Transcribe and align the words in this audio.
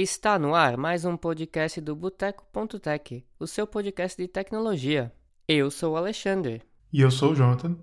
Está 0.00 0.38
no 0.38 0.54
ar 0.54 0.76
mais 0.76 1.04
um 1.04 1.16
podcast 1.16 1.80
do 1.80 1.96
Boteco.tech, 1.96 3.24
o 3.36 3.48
seu 3.48 3.66
podcast 3.66 4.16
de 4.16 4.28
tecnologia. 4.28 5.12
Eu 5.48 5.72
sou 5.72 5.94
o 5.94 5.96
Alexandre. 5.96 6.62
E 6.92 7.00
eu 7.00 7.10
sou 7.10 7.32
o 7.32 7.34
Jonathan. 7.34 7.76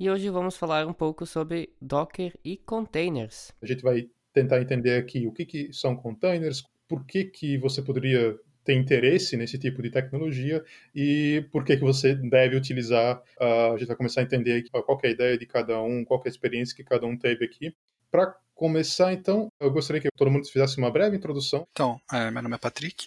E 0.00 0.08
hoje 0.08 0.30
vamos 0.30 0.56
falar 0.56 0.86
um 0.86 0.94
pouco 0.94 1.26
sobre 1.26 1.74
Docker 1.78 2.32
e 2.42 2.56
containers. 2.56 3.52
A 3.60 3.66
gente 3.66 3.82
vai 3.82 4.08
tentar 4.32 4.62
entender 4.62 4.96
aqui 4.96 5.26
o 5.26 5.30
que, 5.30 5.44
que 5.44 5.70
são 5.70 5.94
containers, 5.94 6.64
por 6.88 7.04
que, 7.04 7.24
que 7.24 7.58
você 7.58 7.82
poderia 7.82 8.34
ter 8.64 8.72
interesse 8.72 9.36
nesse 9.36 9.58
tipo 9.58 9.82
de 9.82 9.90
tecnologia 9.90 10.64
e 10.94 11.46
por 11.52 11.66
que, 11.66 11.76
que 11.76 11.84
você 11.84 12.14
deve 12.14 12.56
utilizar. 12.56 13.22
Uh, 13.38 13.74
a 13.74 13.76
gente 13.76 13.88
vai 13.88 13.96
começar 13.96 14.22
a 14.22 14.24
entender 14.24 14.64
qual 14.70 14.98
é 15.02 15.06
a 15.06 15.10
ideia 15.10 15.36
de 15.36 15.44
cada 15.44 15.82
um, 15.82 16.02
qual 16.02 16.18
é 16.24 16.28
a 16.28 16.30
experiência 16.30 16.74
que 16.74 16.82
cada 16.82 17.04
um 17.04 17.14
teve 17.14 17.44
aqui. 17.44 17.76
Para 18.10 18.34
começar, 18.58 19.12
então, 19.12 19.48
eu 19.60 19.70
gostaria 19.70 20.02
que 20.02 20.10
todo 20.16 20.32
mundo 20.32 20.48
fizesse 20.48 20.78
uma 20.78 20.90
breve 20.90 21.16
introdução. 21.16 21.64
Então, 21.70 22.00
é, 22.12 22.28
meu 22.28 22.42
nome 22.42 22.56
é 22.56 22.58
Patrick, 22.58 23.06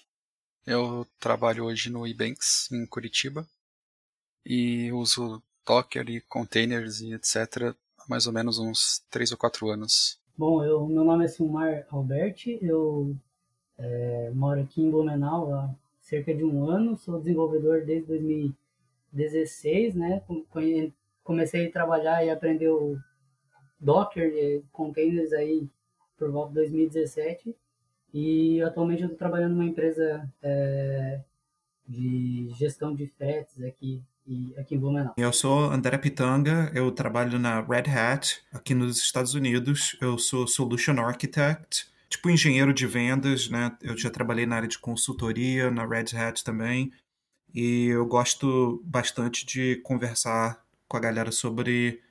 eu 0.66 1.06
trabalho 1.20 1.66
hoje 1.66 1.90
no 1.90 2.08
Ebanks, 2.08 2.72
em 2.72 2.86
Curitiba, 2.86 3.46
e 4.46 4.90
uso 4.94 5.44
Docker 5.68 6.10
e 6.10 6.22
containers 6.22 7.02
e 7.02 7.14
etc. 7.14 7.76
há 8.00 8.04
mais 8.08 8.28
ou 8.28 8.34
menos 8.34 8.60
uns 8.60 9.04
3 9.12 9.34
ou 9.34 9.38
4 9.38 9.70
anos. 9.70 10.18
Bom, 10.38 10.64
eu, 10.64 10.88
meu 10.88 11.04
nome 11.04 11.26
é 11.26 11.28
Silmar 11.28 11.86
Alberti, 11.92 12.58
eu 12.62 13.14
é, 13.78 14.32
moro 14.34 14.62
aqui 14.62 14.82
em 14.82 14.90
Blumenau 14.90 15.54
há 15.54 15.70
cerca 16.00 16.34
de 16.34 16.46
um 16.46 16.70
ano, 16.70 16.98
sou 16.98 17.20
desenvolvedor 17.20 17.84
desde 17.84 18.08
2016, 18.08 19.96
né? 19.96 20.24
Comecei 21.26 21.68
a 21.68 21.72
trabalhar 21.72 22.26
e 22.26 22.30
aprender 22.30 22.70
o 22.70 22.98
Docker, 23.82 24.32
e 24.32 24.64
containers 24.72 25.34
aí 25.34 25.68
por 26.18 26.32
volta 26.32 26.50
de 26.50 26.56
2017 26.60 27.56
e 28.14 28.62
atualmente 28.62 29.02
eu 29.02 29.06
estou 29.06 29.18
trabalhando 29.18 29.54
numa 29.54 29.66
empresa 29.66 30.30
é, 30.42 31.22
de 31.88 32.50
gestão 32.58 32.94
de 32.94 33.08
fretes 33.08 33.62
aqui 33.64 34.04
e 34.28 34.54
aqui 34.58 34.76
em 34.76 34.80
Blumenau. 34.80 35.14
Eu 35.18 35.34
sou 35.34 35.72
André 35.72 35.98
Pitanga, 35.98 36.72
eu 36.76 36.92
trabalho 36.92 37.40
na 37.40 37.62
Red 37.62 37.90
Hat 37.90 38.44
aqui 38.54 38.74
nos 38.74 38.98
Estados 38.98 39.34
Unidos. 39.34 39.98
Eu 40.00 40.18
sou 40.18 40.46
Solution 40.46 41.00
Architect, 41.00 41.88
tipo 42.08 42.30
engenheiro 42.30 42.74
de 42.74 42.86
vendas, 42.86 43.50
né? 43.50 43.76
Eu 43.82 43.98
já 43.98 44.10
trabalhei 44.10 44.46
na 44.46 44.58
área 44.58 44.68
de 44.68 44.78
consultoria 44.78 45.72
na 45.72 45.86
Red 45.86 46.16
Hat 46.16 46.44
também. 46.44 46.92
E 47.54 47.88
eu 47.88 48.06
gosto 48.06 48.82
bastante 48.86 49.46
de 49.46 49.78
conversar 49.78 50.64
com 50.88 50.98
a 50.98 51.00
galera 51.00 51.32
sobre 51.32 52.02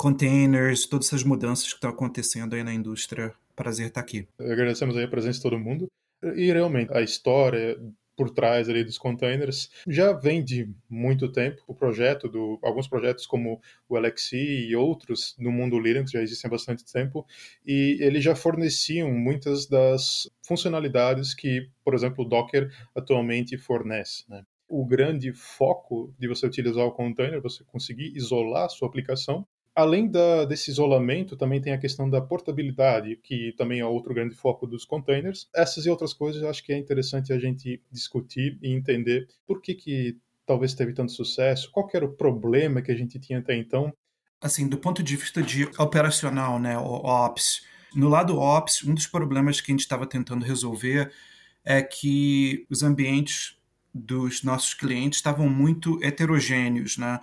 containers, 0.00 0.86
todas 0.86 1.08
essas 1.08 1.22
mudanças 1.22 1.68
que 1.68 1.74
estão 1.74 1.90
acontecendo 1.90 2.54
aí 2.54 2.64
na 2.64 2.72
indústria. 2.72 3.34
Prazer 3.54 3.88
estar 3.88 4.00
aqui. 4.00 4.26
Agradecemos 4.38 4.96
a 4.96 5.06
presença 5.06 5.36
de 5.36 5.42
todo 5.42 5.58
mundo. 5.58 5.88
E 6.22 6.50
realmente, 6.50 6.90
a 6.94 7.02
história 7.02 7.78
por 8.16 8.30
trás 8.30 8.66
ali 8.70 8.82
dos 8.82 8.96
containers 8.96 9.70
já 9.86 10.14
vem 10.14 10.42
de 10.42 10.70
muito 10.88 11.30
tempo. 11.30 11.62
O 11.66 11.74
projeto 11.74 12.30
do 12.30 12.58
alguns 12.62 12.88
projetos 12.88 13.26
como 13.26 13.60
o 13.90 13.98
LXC 13.98 14.38
e 14.38 14.74
outros 14.74 15.36
no 15.38 15.52
mundo 15.52 15.78
Linux 15.78 16.10
já 16.10 16.22
existem 16.22 16.48
há 16.48 16.50
bastante 16.50 16.82
tempo 16.90 17.26
e 17.66 17.98
eles 18.00 18.24
já 18.24 18.34
forneciam 18.34 19.12
muitas 19.12 19.66
das 19.66 20.30
funcionalidades 20.42 21.34
que, 21.34 21.68
por 21.84 21.92
exemplo, 21.92 22.24
o 22.24 22.28
Docker 22.28 22.72
atualmente 22.94 23.58
fornece. 23.58 24.24
Né? 24.30 24.46
O 24.66 24.82
grande 24.86 25.34
foco 25.34 26.14
de 26.18 26.26
você 26.26 26.46
utilizar 26.46 26.86
o 26.86 26.92
container, 26.92 27.42
você 27.42 27.62
conseguir 27.64 28.16
isolar 28.16 28.64
a 28.64 28.70
sua 28.70 28.88
aplicação 28.88 29.46
Além 29.80 30.10
da, 30.10 30.44
desse 30.44 30.70
isolamento, 30.70 31.38
também 31.38 31.58
tem 31.58 31.72
a 31.72 31.78
questão 31.78 32.08
da 32.10 32.20
portabilidade, 32.20 33.16
que 33.16 33.54
também 33.56 33.80
é 33.80 33.86
outro 33.86 34.12
grande 34.12 34.34
foco 34.34 34.66
dos 34.66 34.84
containers. 34.84 35.48
Essas 35.56 35.86
e 35.86 35.88
outras 35.88 36.12
coisas 36.12 36.42
acho 36.42 36.62
que 36.62 36.70
é 36.70 36.76
interessante 36.76 37.32
a 37.32 37.38
gente 37.38 37.82
discutir 37.90 38.58
e 38.60 38.74
entender 38.74 39.26
por 39.46 39.62
que, 39.62 39.74
que 39.74 40.18
talvez 40.44 40.74
teve 40.74 40.92
tanto 40.92 41.12
sucesso, 41.12 41.70
qual 41.72 41.88
era 41.94 42.04
o 42.04 42.12
problema 42.12 42.82
que 42.82 42.92
a 42.92 42.94
gente 42.94 43.18
tinha 43.18 43.38
até 43.38 43.56
então. 43.56 43.90
Assim, 44.38 44.68
do 44.68 44.76
ponto 44.76 45.02
de 45.02 45.16
vista 45.16 45.42
de 45.42 45.64
operacional, 45.78 46.58
né, 46.58 46.76
o 46.76 46.82
Ops, 46.84 47.62
no 47.94 48.10
lado 48.10 48.38
Ops, 48.38 48.84
um 48.84 48.92
dos 48.92 49.06
problemas 49.06 49.62
que 49.62 49.72
a 49.72 49.72
gente 49.72 49.80
estava 49.80 50.06
tentando 50.06 50.44
resolver 50.44 51.10
é 51.64 51.82
que 51.82 52.66
os 52.68 52.82
ambientes 52.82 53.56
dos 53.94 54.42
nossos 54.42 54.74
clientes 54.74 55.20
estavam 55.20 55.48
muito 55.48 55.98
heterogêneos, 56.02 56.98
né? 56.98 57.18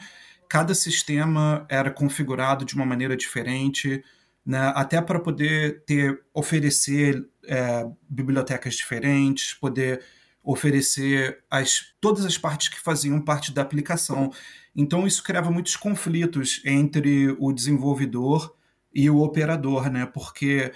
Cada 0.50 0.74
sistema 0.74 1.66
era 1.69 1.91
configurado 1.91 2.66
de 2.66 2.75
uma 2.75 2.85
maneira 2.85 3.16
diferente, 3.16 4.03
né, 4.46 4.72
até 4.75 5.02
para 5.02 5.19
poder 5.19 5.84
ter 5.85 6.22
oferecer 6.34 7.28
é, 7.46 7.85
bibliotecas 8.09 8.75
diferentes, 8.75 9.53
poder 9.53 10.02
oferecer 10.41 11.44
as, 11.52 11.94
todas 12.00 12.24
as 12.24 12.38
partes 12.38 12.69
que 12.69 12.80
faziam 12.80 13.19
parte 13.19 13.52
da 13.52 13.62
aplicação. 13.62 14.31
Então 14.74 15.06
isso 15.06 15.22
criava 15.22 15.52
muitos 15.52 15.75
conflitos 15.75 16.62
entre 16.64 17.35
o 17.38 17.52
desenvolvedor 17.52 18.56
e 18.94 19.09
o 19.09 19.19
operador, 19.19 19.90
né? 19.91 20.06
Porque 20.06 20.72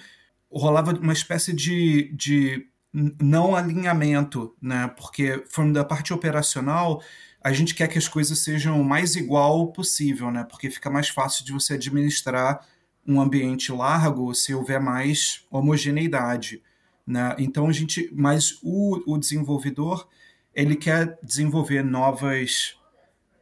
rolava 0.51 0.91
uma 0.91 1.13
espécie 1.13 1.53
de, 1.53 2.11
de 2.13 2.67
não 2.93 3.55
alinhamento, 3.55 4.53
né? 4.61 4.93
Porque 4.97 5.41
da 5.71 5.85
parte 5.85 6.13
operacional 6.13 7.01
a 7.43 7.51
gente 7.51 7.73
quer 7.73 7.87
que 7.87 7.97
as 7.97 8.07
coisas 8.07 8.39
sejam 8.39 8.79
o 8.79 8.83
mais 8.83 9.15
igual 9.15 9.71
possível, 9.71 10.29
né? 10.29 10.45
Porque 10.49 10.69
fica 10.69 10.89
mais 10.89 11.09
fácil 11.09 11.43
de 11.43 11.51
você 11.51 11.73
administrar 11.73 12.65
um 13.05 13.19
ambiente 13.19 13.71
largo 13.71 14.33
se 14.35 14.53
houver 14.53 14.79
mais 14.79 15.45
homogeneidade, 15.49 16.61
né? 17.05 17.35
Então 17.39 17.67
a 17.67 17.71
gente, 17.71 18.09
mas 18.13 18.59
o, 18.61 19.01
o 19.07 19.17
desenvolvedor 19.17 20.07
ele 20.53 20.75
quer 20.75 21.17
desenvolver 21.23 21.83
novas 21.83 22.77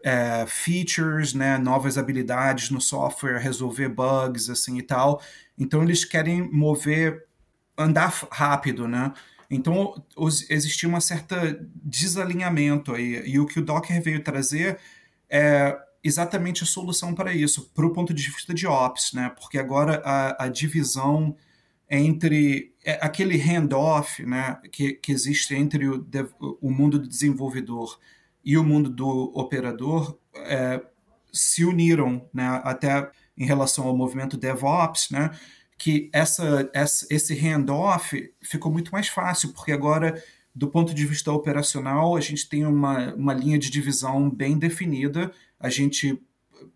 é, 0.04 0.46
features, 0.48 1.34
né? 1.34 1.58
Novas 1.58 1.98
habilidades 1.98 2.70
no 2.70 2.80
software, 2.80 3.40
resolver 3.40 3.90
bugs 3.90 4.50
assim 4.50 4.78
e 4.78 4.82
tal. 4.82 5.22
Então 5.58 5.84
eles 5.84 6.06
querem 6.06 6.50
mover, 6.52 7.26
andar 7.78 8.14
rápido, 8.32 8.88
né? 8.88 9.12
Então 9.50 9.96
os, 10.16 10.50
existia 10.50 10.88
uma 10.88 11.02
certa 11.02 11.60
desalinhamento 11.84 12.94
aí. 12.94 13.24
E 13.26 13.40
o 13.40 13.46
que 13.46 13.60
o 13.60 13.66
Docker 13.66 14.02
veio 14.02 14.24
trazer 14.24 14.78
é 15.30 15.78
exatamente 16.04 16.64
a 16.64 16.68
solução 16.68 17.14
para 17.14 17.34
isso, 17.34 17.70
para 17.74 17.86
o 17.86 17.94
ponto 17.94 18.14
de 18.14 18.30
vista 18.30 18.54
de 18.54 18.68
Ops, 18.68 19.14
né? 19.14 19.32
Porque 19.40 19.58
agora 19.58 20.02
a, 20.06 20.46
a 20.46 20.48
divisão 20.48 21.36
entre 21.90 22.74
é, 22.86 23.00
aquele 23.02 23.38
handoff 23.38 24.24
né, 24.24 24.60
que, 24.72 24.94
que 24.94 25.12
existe 25.12 25.56
entre 25.56 25.88
o, 25.88 26.06
o 26.62 26.70
mundo 26.70 27.00
do 27.00 27.08
desenvolvedor 27.08 28.00
e 28.46 28.58
o 28.58 28.64
mundo 28.64 28.90
do 28.90 29.32
operador 29.36 30.18
é, 30.36 30.82
se 31.34 31.66
uniram, 31.66 32.28
né, 32.34 32.62
até 32.64 33.10
em 33.38 33.46
relação 33.46 33.88
ao 33.88 33.98
movimento 33.98 34.38
DevOps, 34.38 35.10
né, 35.10 35.32
que 35.80 36.10
essa, 36.12 36.70
essa, 36.74 37.08
esse 37.10 37.34
handoff 37.34 38.34
ficou 38.42 38.70
muito 38.70 38.92
mais 38.92 39.08
fácil, 39.08 39.54
porque 39.54 39.72
agora, 39.72 40.22
do 40.54 40.68
ponto 40.68 40.94
de 40.94 41.06
vista 41.06 41.32
operacional, 41.32 42.18
a 42.18 42.20
gente 42.20 42.50
tem 42.50 42.66
uma, 42.66 43.16
uma 43.16 43.34
linha 43.34 43.58
de 43.58 43.72
divisão 43.72 44.30
bem 44.30 44.60
definida, 44.60 45.32
a 45.58 45.70
gente 45.70 46.22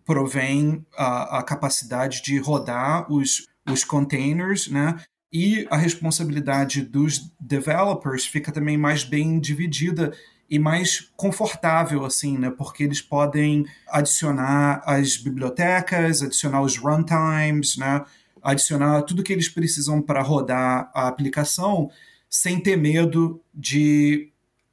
provém 0.06 0.86
a, 0.98 1.40
a 1.40 1.44
capacidade 1.44 2.24
de 2.24 2.38
rodar 2.40 3.12
os, 3.12 3.46
os 3.70 3.84
containers, 3.84 4.70
né? 4.70 4.98
E 5.32 5.68
a 5.70 5.76
responsabilidade 5.76 6.82
dos 6.82 7.30
developers 7.40 8.26
fica 8.26 8.52
também 8.52 8.78
mais 8.78 9.04
bem 9.04 9.38
dividida 9.40 10.14
e 10.50 10.60
mais 10.60 11.12
confortável, 11.18 12.06
assim, 12.06 12.38
né? 12.38 12.52
Porque 12.52 12.84
eles 12.84 13.02
podem 13.02 13.66
adicionar 13.90 14.82
as 14.86 15.18
bibliotecas, 15.18 16.22
adicionar 16.22 16.62
os 16.62 16.78
runtimes, 16.78 17.76
né? 17.76 18.06
Adicionar 18.44 19.04
tudo 19.04 19.24
que 19.24 19.34
eles 19.34 19.50
precisam 19.50 20.02
para 20.02 20.22
rodar 20.22 20.92
a 20.94 21.08
aplicação 21.08 21.90
sem 22.30 22.60
ter 22.60 22.76
medo 22.76 23.42
de 23.54 24.32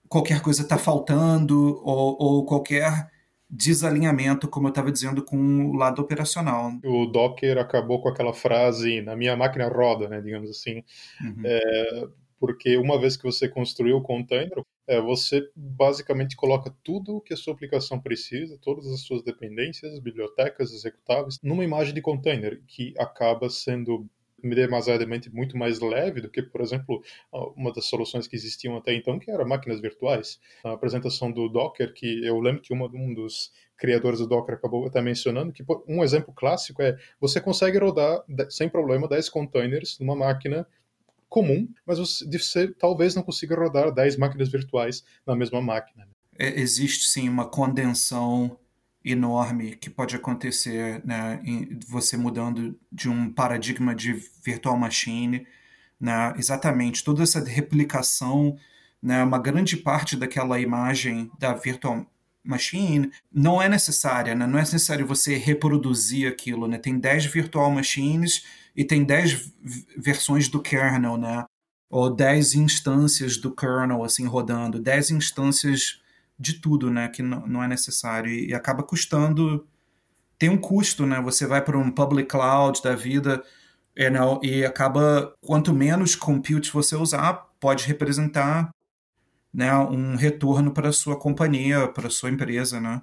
qualquer 0.08 0.40
coisa 0.42 0.62
estar 0.62 0.76
tá 0.76 0.82
faltando 0.82 1.80
ou, 1.84 2.16
ou 2.18 2.44
qualquer 2.44 3.10
desalinhamento, 3.48 4.48
como 4.48 4.68
eu 4.68 4.70
estava 4.70 4.92
dizendo, 4.92 5.24
com 5.24 5.70
o 5.70 5.74
lado 5.74 6.00
operacional. 6.00 6.72
O 6.84 7.06
Docker 7.06 7.58
acabou 7.58 8.00
com 8.00 8.08
aquela 8.08 8.32
frase, 8.32 9.02
na 9.02 9.16
minha 9.16 9.36
máquina 9.36 9.68
roda, 9.68 10.08
né, 10.08 10.20
digamos 10.20 10.48
assim, 10.48 10.84
uhum. 11.20 11.42
é, 11.44 12.08
porque 12.38 12.76
uma 12.76 12.98
vez 12.98 13.16
que 13.16 13.24
você 13.24 13.48
construiu 13.48 13.96
o 13.96 14.02
container, 14.02 14.64
é, 14.90 15.00
você 15.00 15.48
basicamente 15.54 16.34
coloca 16.34 16.74
tudo 16.82 17.16
o 17.16 17.20
que 17.20 17.32
a 17.32 17.36
sua 17.36 17.54
aplicação 17.54 18.00
precisa, 18.00 18.58
todas 18.60 18.88
as 18.88 19.02
suas 19.02 19.22
dependências, 19.22 20.00
bibliotecas, 20.00 20.72
executáveis, 20.72 21.38
numa 21.44 21.62
imagem 21.62 21.94
de 21.94 22.02
container, 22.02 22.60
que 22.66 22.92
acaba 22.98 23.48
sendo 23.48 24.04
demasiadamente 24.42 25.32
muito 25.32 25.56
mais 25.56 25.78
leve 25.78 26.20
do 26.20 26.28
que, 26.28 26.42
por 26.42 26.60
exemplo, 26.60 27.00
uma 27.54 27.72
das 27.72 27.84
soluções 27.84 28.26
que 28.26 28.34
existiam 28.34 28.76
até 28.76 28.92
então, 28.92 29.16
que 29.18 29.30
era 29.30 29.44
máquinas 29.44 29.80
virtuais. 29.80 30.40
A 30.64 30.72
apresentação 30.72 31.30
do 31.30 31.48
Docker, 31.48 31.92
que 31.94 32.26
eu 32.26 32.40
lembro 32.40 32.60
que 32.60 32.72
uma, 32.72 32.86
um 32.86 33.14
dos 33.14 33.52
criadores 33.76 34.18
do 34.18 34.26
Docker 34.26 34.56
acabou 34.56 34.86
até 34.86 35.00
mencionando, 35.00 35.52
que 35.52 35.64
um 35.86 36.02
exemplo 36.02 36.34
clássico 36.34 36.82
é 36.82 36.98
você 37.20 37.40
consegue 37.40 37.78
rodar 37.78 38.24
sem 38.48 38.68
problema 38.68 39.06
10 39.06 39.28
containers 39.28 40.00
numa 40.00 40.16
máquina 40.16 40.66
comum, 41.30 41.66
mas 41.86 41.98
você, 41.98 42.68
talvez 42.74 43.14
não 43.14 43.22
consiga 43.22 43.54
rodar 43.54 43.92
10 43.92 44.16
máquinas 44.16 44.50
virtuais 44.50 45.04
na 45.24 45.34
mesma 45.36 45.62
máquina. 45.62 46.04
Né? 46.04 46.12
É, 46.36 46.60
existe 46.60 47.06
sim 47.06 47.28
uma 47.28 47.48
condensação 47.48 48.58
enorme 49.02 49.76
que 49.76 49.88
pode 49.88 50.14
acontecer, 50.14 51.00
né, 51.06 51.40
você 51.88 52.16
mudando 52.16 52.78
de 52.92 53.08
um 53.08 53.32
paradigma 53.32 53.94
de 53.94 54.12
virtual 54.44 54.76
machine, 54.76 55.46
né, 55.98 56.34
exatamente 56.36 57.02
toda 57.02 57.22
essa 57.22 57.42
replicação, 57.42 58.58
né, 59.02 59.22
uma 59.22 59.38
grande 59.38 59.76
parte 59.76 60.16
daquela 60.16 60.60
imagem 60.60 61.30
da 61.38 61.54
virtual 61.54 62.04
machine 62.42 63.10
não 63.32 63.60
é 63.60 63.68
necessária, 63.68 64.34
né, 64.34 64.46
não 64.46 64.58
é 64.58 64.62
necessário 64.62 65.06
você 65.06 65.36
reproduzir 65.36 66.28
aquilo, 66.28 66.66
né, 66.66 66.78
tem 66.78 66.98
10 66.98 67.26
virtual 67.26 67.70
machines 67.70 68.44
e 68.76 68.84
tem 68.84 69.04
10 69.04 69.52
versões 69.96 70.48
do 70.48 70.60
kernel, 70.60 71.16
né, 71.16 71.44
ou 71.90 72.08
10 72.08 72.54
instâncias 72.54 73.36
do 73.36 73.50
kernel 73.54 74.04
assim 74.04 74.26
rodando, 74.26 74.78
10 74.78 75.10
instâncias 75.10 76.00
de 76.40 76.54
tudo, 76.54 76.90
né? 76.90 77.08
Que 77.08 77.22
não, 77.22 77.62
é 77.62 77.68
necessário 77.68 78.30
e, 78.30 78.48
e 78.48 78.54
acaba 78.54 78.82
custando. 78.82 79.66
Tem 80.38 80.48
um 80.48 80.56
custo, 80.56 81.04
né? 81.04 81.20
Você 81.20 81.46
vai 81.46 81.62
para 81.62 81.76
um 81.76 81.90
public 81.90 82.28
cloud 82.30 82.80
da 82.82 82.94
vida 82.96 83.42
e, 83.94 84.04
é, 84.04 84.10
não, 84.10 84.40
e 84.42 84.64
acaba 84.64 85.36
quanto 85.42 85.74
menos 85.74 86.16
compute 86.16 86.72
você 86.72 86.96
usar, 86.96 87.34
pode 87.60 87.84
representar 87.86 88.70
né, 89.52 89.74
um 89.76 90.16
retorno 90.16 90.72
para 90.72 90.88
a 90.88 90.92
sua 90.92 91.18
companhia, 91.18 91.88
para 91.88 92.06
a 92.06 92.10
sua 92.10 92.30
empresa, 92.30 92.80
né? 92.80 93.02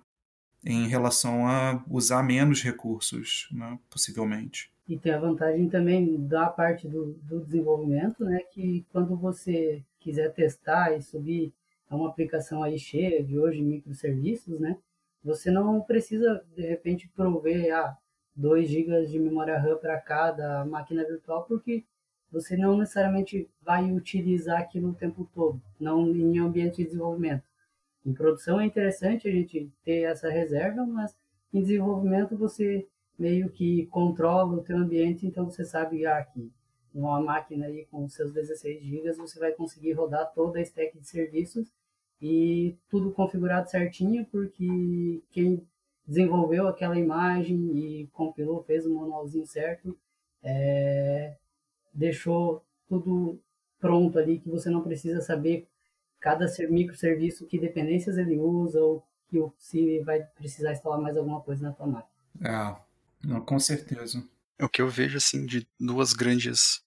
Em 0.65 0.87
relação 0.87 1.47
a 1.47 1.83
usar 1.89 2.23
menos 2.23 2.63
recursos, 2.63 3.47
né, 3.51 3.77
possivelmente. 3.89 4.71
E 4.87 4.97
tem 4.97 5.13
a 5.13 5.19
vantagem 5.19 5.69
também 5.69 6.25
da 6.25 6.47
parte 6.47 6.87
do, 6.87 7.13
do 7.23 7.41
desenvolvimento, 7.41 8.23
né? 8.23 8.39
Que 8.51 8.85
quando 8.91 9.15
você 9.15 9.83
quiser 9.99 10.33
testar 10.33 10.95
e 10.95 11.01
subir 11.01 11.53
é 11.89 11.95
uma 11.95 12.09
aplicação 12.09 12.63
aí 12.63 12.77
cheia 12.77 13.23
de 13.23 13.37
hoje 13.37 13.61
microserviços, 13.61 14.59
né? 14.59 14.77
Você 15.23 15.51
não 15.51 15.81
precisa 15.81 16.43
de 16.55 16.61
repente 16.61 17.09
prover 17.09 17.73
ah, 17.73 17.97
2 18.35 18.69
GB 18.69 19.05
de 19.07 19.19
memória 19.19 19.57
RAM 19.57 19.77
para 19.77 19.99
cada 19.99 20.63
máquina 20.65 21.05
virtual, 21.05 21.43
porque 21.43 21.83
você 22.41 22.55
não 22.55 22.77
necessariamente 22.77 23.49
vai 23.61 23.91
utilizar 23.91 24.61
aquilo 24.61 24.89
o 24.89 24.95
tempo 24.95 25.27
todo, 25.33 25.61
não 25.79 26.07
em 26.15 26.39
ambiente 26.39 26.77
de 26.77 26.85
desenvolvimento. 26.85 27.43
Em 28.05 28.13
produção 28.13 28.59
é 28.59 28.65
interessante 28.65 29.27
a 29.27 29.31
gente 29.31 29.71
ter 29.83 30.03
essa 30.03 30.29
reserva, 30.29 30.85
mas 30.85 31.15
em 31.53 31.61
desenvolvimento 31.61 32.37
você 32.37 32.87
meio 33.17 33.49
que 33.49 33.87
controla 33.87 34.53
o 34.53 34.63
teu 34.63 34.77
ambiente, 34.77 35.25
então 35.25 35.45
você 35.45 35.65
sabe 35.65 36.05
ah, 36.05 36.23
que 36.23 36.51
uma 36.93 37.19
máquina 37.21 37.65
aí 37.65 37.85
com 37.91 38.07
seus 38.07 38.31
16 38.31 38.83
GB, 38.83 39.13
você 39.13 39.39
vai 39.39 39.51
conseguir 39.51 39.93
rodar 39.93 40.31
toda 40.33 40.59
a 40.59 40.61
stack 40.61 40.97
de 40.97 41.07
serviços 41.07 41.71
e 42.21 42.75
tudo 42.89 43.11
configurado 43.11 43.69
certinho, 43.69 44.25
porque 44.25 45.21
quem 45.31 45.65
desenvolveu 46.05 46.67
aquela 46.67 46.97
imagem 46.97 47.57
e 47.77 48.07
compilou, 48.07 48.63
fez 48.63 48.85
o 48.85 48.93
manualzinho 48.93 49.45
certo, 49.45 49.97
é, 50.43 51.35
deixou 51.93 52.63
tudo 52.87 53.39
pronto 53.79 54.17
ali, 54.17 54.39
que 54.39 54.49
você 54.49 54.69
não 54.69 54.81
precisa 54.81 55.21
saber 55.21 55.67
cada 56.19 56.45
microserviço, 56.69 57.45
que 57.45 57.59
dependências 57.59 58.17
ele 58.17 58.37
usa, 58.37 58.81
ou 58.81 59.03
que 59.29 59.37
se 59.57 59.99
vai 59.99 60.21
precisar 60.23 60.71
instalar 60.71 60.99
mais 60.99 61.17
alguma 61.17 61.41
coisa 61.41 61.63
na 61.63 61.73
tua 61.73 61.87
máquina. 61.87 62.11
É, 62.41 63.27
não, 63.27 63.41
com 63.41 63.59
certeza. 63.59 64.23
O 64.59 64.67
que 64.67 64.81
eu 64.81 64.89
vejo 64.89 65.17
assim 65.17 65.45
de 65.45 65.67
duas 65.79 66.13
grandes 66.13 66.81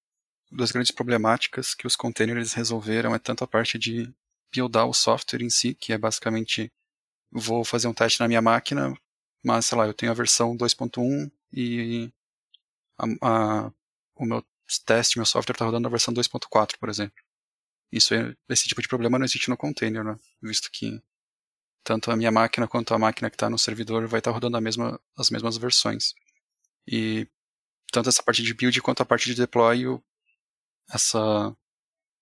duas 0.50 0.72
grandes 0.72 0.90
problemáticas 0.90 1.74
que 1.74 1.86
os 1.86 1.94
containers 1.94 2.54
resolveram 2.54 3.14
é 3.14 3.18
tanto 3.20 3.44
a 3.44 3.46
parte 3.46 3.78
de 3.78 4.12
buildar 4.52 4.86
o 4.86 4.92
software 4.92 5.42
em 5.42 5.50
si, 5.50 5.74
que 5.74 5.92
é 5.92 5.98
basicamente 5.98 6.72
vou 7.30 7.64
fazer 7.64 7.86
um 7.86 7.94
teste 7.94 8.18
na 8.18 8.26
minha 8.26 8.42
máquina, 8.42 8.92
mas 9.44 9.66
sei 9.66 9.78
lá, 9.78 9.86
eu 9.86 9.94
tenho 9.94 10.10
a 10.10 10.14
versão 10.14 10.56
2.1 10.56 11.30
e 11.52 12.12
a, 12.98 13.06
a, 13.22 13.72
o 14.16 14.24
meu 14.24 14.44
teste, 14.78 15.18
meu 15.18 15.26
software 15.26 15.54
está 15.54 15.64
rodando 15.64 15.84
na 15.84 15.88
versão 15.88 16.12
2.4, 16.14 16.78
por 16.78 16.88
exemplo. 16.88 17.22
Isso 17.92 18.14
esse 18.48 18.68
tipo 18.68 18.80
de 18.80 18.88
problema 18.88 19.18
não 19.18 19.24
existe 19.24 19.48
no 19.48 19.56
container, 19.56 20.04
né? 20.04 20.16
visto 20.40 20.70
que 20.70 21.02
tanto 21.82 22.10
a 22.10 22.16
minha 22.16 22.30
máquina 22.30 22.68
quanto 22.68 22.94
a 22.94 22.98
máquina 22.98 23.30
que 23.30 23.36
está 23.36 23.50
no 23.50 23.58
servidor 23.58 24.06
vai 24.06 24.20
estar 24.20 24.30
tá 24.30 24.34
rodando 24.34 24.60
mesma, 24.60 25.00
as 25.16 25.30
mesmas 25.30 25.56
versões. 25.56 26.14
E 26.86 27.26
tanto 27.92 28.08
essa 28.08 28.22
parte 28.22 28.42
de 28.42 28.54
build 28.54 28.80
quanto 28.82 29.02
a 29.02 29.06
parte 29.06 29.26
de 29.26 29.34
deploy, 29.34 29.84
essa, 30.92 31.56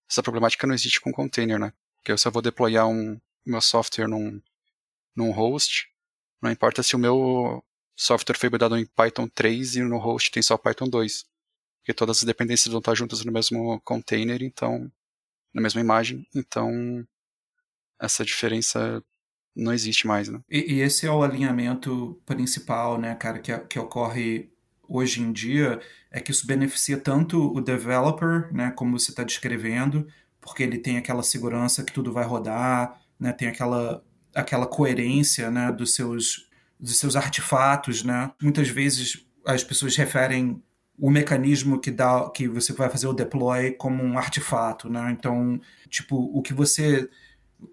essa 0.08 0.22
problemática 0.22 0.66
não 0.66 0.74
existe 0.74 1.00
com 1.00 1.12
container, 1.12 1.58
né? 1.58 1.72
Porque 1.96 2.16
se 2.16 2.26
eu 2.26 2.32
vou 2.32 2.42
deployar 2.42 2.88
um 2.88 3.20
meu 3.44 3.60
software 3.60 4.08
num, 4.08 4.40
num 5.14 5.30
host, 5.32 5.88
não 6.40 6.50
importa 6.50 6.82
se 6.82 6.94
o 6.96 6.98
meu 6.98 7.64
software 7.96 8.38
foi 8.38 8.48
buildado 8.48 8.76
em 8.76 8.86
Python 8.86 9.28
3 9.28 9.76
e 9.76 9.82
no 9.82 9.98
host 9.98 10.30
tem 10.30 10.42
só 10.42 10.56
Python 10.56 10.88
2. 10.88 11.26
Porque 11.88 11.96
todas 11.96 12.18
as 12.18 12.24
dependências 12.24 12.70
vão 12.70 12.80
estar 12.80 12.94
juntas 12.94 13.24
no 13.24 13.32
mesmo 13.32 13.80
container, 13.80 14.42
então 14.42 14.92
na 15.54 15.62
mesma 15.62 15.80
imagem, 15.80 16.28
então 16.36 17.02
essa 17.98 18.22
diferença 18.22 19.02
não 19.56 19.72
existe 19.72 20.06
mais, 20.06 20.28
né? 20.28 20.38
E, 20.50 20.74
e 20.74 20.80
esse 20.82 21.06
é 21.06 21.10
o 21.10 21.22
alinhamento 21.22 22.20
principal, 22.26 23.00
né, 23.00 23.14
cara, 23.14 23.38
que, 23.38 23.58
que 23.60 23.78
ocorre 23.78 24.52
hoje 24.86 25.22
em 25.22 25.32
dia, 25.32 25.80
é 26.10 26.20
que 26.20 26.30
isso 26.30 26.46
beneficia 26.46 26.98
tanto 26.98 27.56
o 27.56 27.58
developer, 27.58 28.52
né, 28.52 28.70
como 28.72 28.98
você 29.00 29.10
está 29.10 29.24
descrevendo, 29.24 30.06
porque 30.42 30.62
ele 30.62 30.76
tem 30.76 30.98
aquela 30.98 31.22
segurança 31.22 31.82
que 31.82 31.92
tudo 31.92 32.12
vai 32.12 32.26
rodar, 32.26 33.00
né? 33.18 33.32
Tem 33.32 33.48
aquela 33.48 34.04
aquela 34.34 34.66
coerência, 34.66 35.50
né, 35.50 35.72
dos 35.72 35.94
seus 35.94 36.50
dos 36.78 36.98
seus 36.98 37.16
artefatos, 37.16 38.04
né? 38.04 38.30
Muitas 38.42 38.68
vezes 38.68 39.26
as 39.46 39.64
pessoas 39.64 39.96
referem 39.96 40.62
o 40.98 41.10
mecanismo 41.10 41.80
que 41.80 41.90
dá 41.90 42.28
que 42.30 42.48
você 42.48 42.72
vai 42.72 42.90
fazer 42.90 43.06
o 43.06 43.12
deploy 43.12 43.72
como 43.72 44.02
um 44.02 44.18
artefato, 44.18 44.90
né? 44.90 45.10
Então, 45.12 45.60
tipo, 45.88 46.16
o 46.16 46.42
que 46.42 46.52
você 46.52 47.08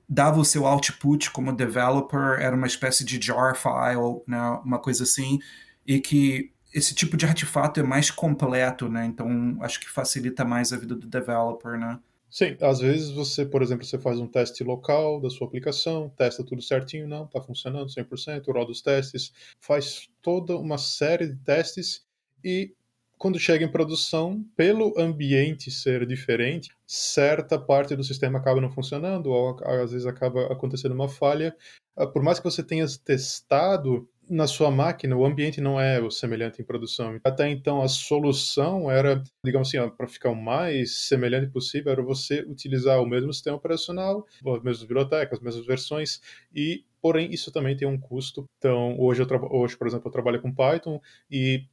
dava 0.08 0.40
o 0.40 0.46
seu 0.46 0.66
output 0.66 1.32
como 1.32 1.52
developer 1.52 2.40
era 2.40 2.56
uma 2.56 2.68
espécie 2.68 3.04
de 3.04 3.20
jar 3.20 3.56
file, 3.56 4.22
né? 4.28 4.60
Uma 4.64 4.80
coisa 4.80 5.04
assim, 5.04 5.40
e 5.86 6.00
que 6.00 6.52
esse 6.74 6.94
tipo 6.94 7.16
de 7.18 7.26
artefato 7.26 7.80
é 7.80 7.84
mais 7.84 8.12
completo, 8.12 8.90
né? 8.90 9.06
Então, 9.06 9.58
acho 9.62 9.80
que 9.80 9.90
facilita 9.90 10.44
mais 10.44 10.72
a 10.74 10.78
vida 10.78 10.96
do 10.96 11.08
developer, 11.08 11.80
né? 11.80 12.00
Sim, 12.30 12.58
às 12.60 12.80
vezes 12.80 13.12
você, 13.12 13.46
por 13.46 13.62
exemplo, 13.62 13.86
você 13.86 13.98
faz 13.98 14.20
um 14.20 14.28
teste 14.28 14.62
local 14.62 15.22
da 15.22 15.30
sua 15.30 15.48
aplicação, 15.48 16.12
testa 16.18 16.44
tudo 16.44 16.62
certinho, 16.62 17.08
não, 17.08 17.24
está 17.24 17.42
funcionando 17.42 17.88
100%, 17.88 18.52
roda 18.52 18.72
os 18.72 18.82
testes, 18.82 19.32
faz 19.62 20.10
toda 20.22 20.58
uma 20.58 20.78
série 20.78 21.30
de 21.30 21.38
testes 21.38 22.06
e 22.44 22.76
quando 23.18 23.40
chega 23.40 23.66
em 23.66 23.72
produção, 23.72 24.44
pelo 24.56 24.94
ambiente 25.00 25.72
ser 25.72 26.06
diferente, 26.06 26.70
certa 26.86 27.60
parte 27.60 27.96
do 27.96 28.04
sistema 28.04 28.40
acaba 28.40 28.62
não 28.62 28.72
funcionando, 28.72 29.28
ou 29.28 29.58
às 29.64 29.92
vezes 29.92 30.06
acaba 30.06 30.52
acontecendo 30.52 30.94
uma 30.94 31.10
falha. 31.10 31.56
Ah, 31.96 32.06
por 32.06 32.22
mais 32.22 32.40
que 32.40 32.46
você 32.46 32.62
tenha 32.64 32.86
testado 33.04 34.08
na 34.30 34.48
sua 34.48 34.72
máquina, 34.72 35.16
o 35.16 35.26
ambiente 35.26 35.62
não 35.62 35.80
é 35.80 36.02
o 36.02 36.10
semelhante 36.10 36.62
em 36.62 36.66
produção. 36.66 37.20
Até 37.24 37.48
então, 37.50 37.82
a 37.82 37.88
solução 37.88 38.90
era, 38.90 39.24
digamos 39.44 39.68
assim, 39.74 39.90
para 39.96 40.08
ficar 40.08 40.32
o 40.32 40.36
mais 40.36 41.08
semelhante 41.08 41.52
possível, 41.52 41.92
era 41.92 42.02
você 42.02 42.42
utilizar 42.42 43.02
o 43.02 43.06
mesmo 43.06 43.32
sistema 43.32 43.58
operacional, 43.58 44.26
as 44.40 44.64
mesmas 44.64 44.82
bibliotecas, 44.82 45.38
as 45.40 45.44
mesmas 45.44 45.66
versões, 45.66 46.20
e, 46.54 46.84
porém, 47.02 47.32
isso 47.32 47.52
também 47.52 47.78
tem 47.78 47.88
um 47.88 48.00
custo. 48.00 48.46
Então, 48.58 49.00
hoje, 49.00 49.22
hoje 49.52 49.78
por 49.78 49.88
exemplo, 49.88 50.08
eu 50.08 50.12
trabalho 50.12 50.42
com 50.42 50.54
Python 50.54 51.00
e 51.30 51.66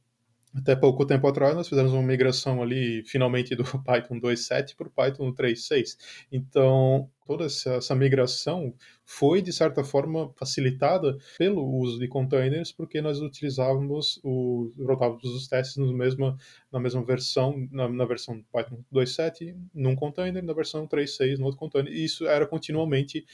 até 0.55 0.75
pouco 0.75 1.05
tempo 1.05 1.27
atrás 1.27 1.55
nós 1.55 1.67
fizemos 1.67 1.91
uma 1.93 2.01
migração 2.03 2.61
ali, 2.61 3.03
finalmente, 3.05 3.55
do 3.55 3.63
Python 3.83 4.19
2.7 4.19 4.75
para 4.75 4.87
o 4.87 4.91
Python 4.91 5.33
3.6. 5.33 5.97
Então, 6.31 7.09
toda 7.25 7.45
essa, 7.45 7.75
essa, 7.75 7.95
migração 7.95 8.73
foi, 9.05 9.41
de 9.41 9.51
certa 9.51 9.83
forma, 9.83 10.31
facilitada 10.37 11.17
pelo 11.37 11.63
uso 11.63 11.99
de 11.99 12.07
containers, 12.07 12.71
porque 12.71 13.01
nós 13.01 13.19
utilizávamos, 13.19 14.19
o, 14.23 14.71
rodávamos 14.79 15.23
os 15.23 15.47
testes 15.47 15.77
no 15.77 15.93
mesma, 15.93 16.37
na 16.71 16.79
mesma 16.79 17.03
versão, 17.03 17.67
na, 17.71 17.87
na 17.89 18.05
versão 18.05 18.43
Python 18.51 18.83
2.7 18.93 19.55
num 19.73 19.95
container, 19.95 20.43
na 20.43 20.53
versão 20.53 20.87
3.6 20.87 21.37
no 21.37 21.45
outro 21.45 21.59
container, 21.59 21.91
e 21.91 22.03
isso 22.03 22.25
era 22.27 22.45
continuamente 22.45 23.25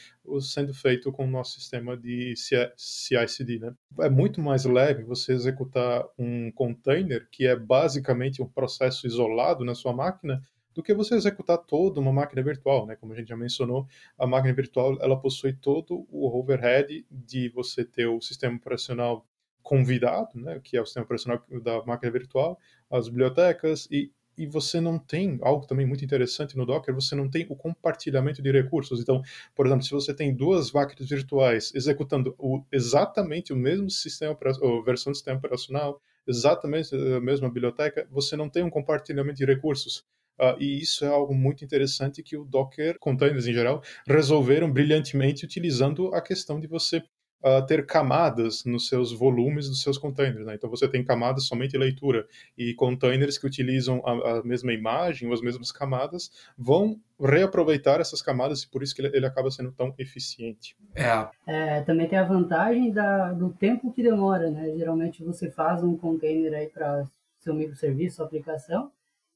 sendo 0.41 0.73
feito 0.73 1.11
com 1.11 1.25
o 1.25 1.29
nosso 1.29 1.59
sistema 1.59 1.97
de 1.97 2.33
CI/CD. 2.35 3.59
Né? 3.59 3.73
É 3.99 4.09
muito 4.09 4.41
mais 4.41 4.65
leve 4.65 5.03
você 5.03 5.33
executar 5.33 6.05
um 6.17 6.51
container, 6.51 7.27
que 7.31 7.45
é 7.45 7.55
basicamente 7.55 8.41
um 8.41 8.47
processo 8.47 9.07
isolado 9.07 9.63
na 9.63 9.75
sua 9.75 9.93
máquina, 9.93 10.41
do 10.79 10.83
que 10.83 10.93
você 10.93 11.15
executar 11.15 11.57
toda 11.57 11.99
uma 11.99 12.13
máquina 12.13 12.41
virtual, 12.41 12.85
né? 12.85 12.95
Como 12.95 13.11
a 13.11 13.15
gente 13.15 13.27
já 13.27 13.35
mencionou, 13.35 13.85
a 14.17 14.25
máquina 14.25 14.53
virtual 14.53 14.97
ela 15.01 15.19
possui 15.19 15.53
todo 15.53 16.07
o 16.09 16.27
overhead 16.39 17.05
de 17.11 17.49
você 17.49 17.83
ter 17.83 18.07
o 18.07 18.21
sistema 18.21 18.55
operacional 18.55 19.27
convidado, 19.61 20.39
né? 20.39 20.61
Que 20.63 20.77
é 20.77 20.81
o 20.81 20.85
sistema 20.85 21.03
operacional 21.03 21.43
da 21.61 21.83
máquina 21.85 22.11
virtual, 22.11 22.57
as 22.89 23.09
bibliotecas 23.09 23.87
e 23.91 24.11
e 24.37 24.45
você 24.45 24.79
não 24.79 24.97
tem 24.97 25.37
algo 25.41 25.67
também 25.67 25.85
muito 25.85 26.05
interessante 26.05 26.55
no 26.55 26.65
Docker, 26.65 26.95
você 26.95 27.13
não 27.13 27.29
tem 27.29 27.45
o 27.49 27.57
compartilhamento 27.57 28.41
de 28.41 28.49
recursos. 28.49 29.01
Então, 29.01 29.21
por 29.53 29.65
exemplo, 29.65 29.83
se 29.83 29.91
você 29.91 30.13
tem 30.13 30.33
duas 30.33 30.71
máquinas 30.71 31.09
virtuais 31.09 31.73
executando 31.75 32.33
o, 32.37 32.63
exatamente 32.71 33.51
o 33.51 33.57
mesmo 33.57 33.89
sistema 33.89 34.37
ou 34.61 34.81
versão 34.81 35.11
do 35.11 35.15
sistema 35.17 35.37
operacional, 35.37 36.01
exatamente 36.25 36.95
a 36.95 37.19
mesma 37.19 37.49
biblioteca, 37.49 38.07
você 38.09 38.37
não 38.37 38.49
tem 38.49 38.63
um 38.63 38.69
compartilhamento 38.69 39.39
de 39.39 39.45
recursos. 39.45 40.05
Uh, 40.39 40.55
e 40.59 40.79
isso 40.79 41.03
é 41.03 41.09
algo 41.09 41.35
muito 41.35 41.65
interessante 41.65 42.23
que 42.23 42.37
o 42.37 42.45
Docker, 42.45 42.97
containers 42.99 43.45
em 43.45 43.53
geral, 43.53 43.83
resolveram 44.07 44.71
brilhantemente 44.71 45.43
utilizando 45.43 46.13
a 46.13 46.21
questão 46.21 46.59
de 46.59 46.67
você 46.67 47.03
uh, 47.43 47.65
ter 47.65 47.85
camadas 47.85 48.63
nos 48.65 48.87
seus 48.87 49.11
volumes 49.11 49.67
dos 49.67 49.81
seus 49.81 49.97
containers. 49.97 50.45
Né? 50.45 50.55
Então 50.55 50.69
você 50.69 50.87
tem 50.87 51.03
camadas 51.03 51.45
somente 51.45 51.77
leitura 51.77 52.25
e 52.57 52.73
containers 52.73 53.37
que 53.37 53.47
utilizam 53.47 54.01
a, 54.05 54.39
a, 54.39 54.43
mesma 54.43 54.73
imagem 54.73 55.27
ou 55.27 55.33
as 55.33 55.41
mesmas 55.41 55.71
camadas 55.71 56.31
vão 56.57 56.99
reaproveitar 57.19 57.99
essas 57.99 58.21
camadas 58.21 58.63
e 58.63 58.69
por 58.69 58.83
isso 58.83 58.95
que 58.95 59.01
ele, 59.01 59.15
ele 59.15 59.25
acaba 59.25 59.51
sendo 59.51 59.71
tão 59.71 59.93
eficiente. 59.97 60.75
É. 60.95 61.27
é. 61.47 61.81
também 61.81 62.07
tem 62.07 62.17
a 62.17 62.23
vantagem 62.23 62.91
da, 62.91 63.33
do 63.33 63.49
tempo 63.49 63.91
que 63.91 64.03
demora, 64.03 64.49
né? 64.49 64.73
Geralmente 64.77 65.23
você 65.23 65.49
faz 65.49 65.83
um 65.83 65.97
container 65.97 66.53
aí 66.53 66.67
para 66.67 67.05
seu 67.39 67.53
microserviço, 67.53 68.17
sua 68.17 68.25
aplicação, 68.25 68.91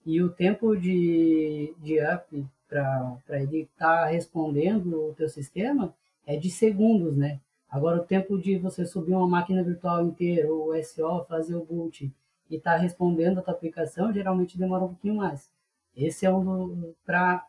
e 0.05 0.21
o 0.21 0.29
tempo 0.29 0.75
de, 0.75 1.73
de 1.79 1.99
up 1.99 2.45
para 2.67 3.41
ele 3.41 3.61
estar 3.61 4.03
tá 4.03 4.05
respondendo 4.07 5.09
o 5.09 5.13
teu 5.13 5.29
sistema 5.29 5.93
é 6.25 6.35
de 6.35 6.49
segundos, 6.49 7.15
né? 7.15 7.39
Agora, 7.69 7.97
o 7.97 8.05
tempo 8.05 8.37
de 8.37 8.57
você 8.57 8.85
subir 8.85 9.13
uma 9.13 9.27
máquina 9.27 9.63
virtual 9.63 10.05
inteira, 10.05 10.51
o 10.53 10.71
SO, 10.83 11.25
fazer 11.27 11.55
o 11.55 11.65
boot 11.65 12.11
e 12.49 12.55
estar 12.55 12.73
tá 12.73 12.77
respondendo 12.77 13.39
a 13.39 13.41
tua 13.41 13.53
aplicação, 13.53 14.13
geralmente 14.13 14.57
demora 14.57 14.83
um 14.83 14.89
pouquinho 14.89 15.15
mais. 15.15 15.49
Esse 15.95 16.25
é 16.25 16.31
um 16.31 16.93
para 17.05 17.45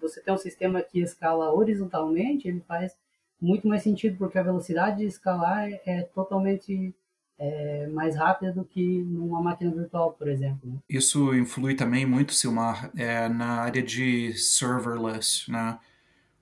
você 0.00 0.20
ter 0.20 0.32
um 0.32 0.38
sistema 0.38 0.82
que 0.82 1.00
escala 1.00 1.52
horizontalmente, 1.52 2.48
ele 2.48 2.60
faz 2.60 2.96
muito 3.40 3.66
mais 3.66 3.82
sentido 3.82 4.16
porque 4.16 4.38
a 4.38 4.42
velocidade 4.42 4.98
de 4.98 5.06
escalar 5.06 5.70
é, 5.70 5.80
é 5.84 6.02
totalmente 6.02 6.94
é, 7.42 7.88
mais 7.88 8.14
rápida 8.14 8.52
do 8.52 8.64
que 8.64 9.02
numa 9.02 9.42
máquina 9.42 9.72
virtual, 9.72 10.12
por 10.12 10.28
exemplo. 10.28 10.60
Né? 10.62 10.78
Isso 10.88 11.34
influi 11.34 11.74
também 11.74 12.06
muito, 12.06 12.32
Silmar, 12.32 12.92
é, 12.96 13.28
na 13.28 13.62
área 13.62 13.82
de 13.82 14.32
serverless, 14.34 15.50
né? 15.50 15.76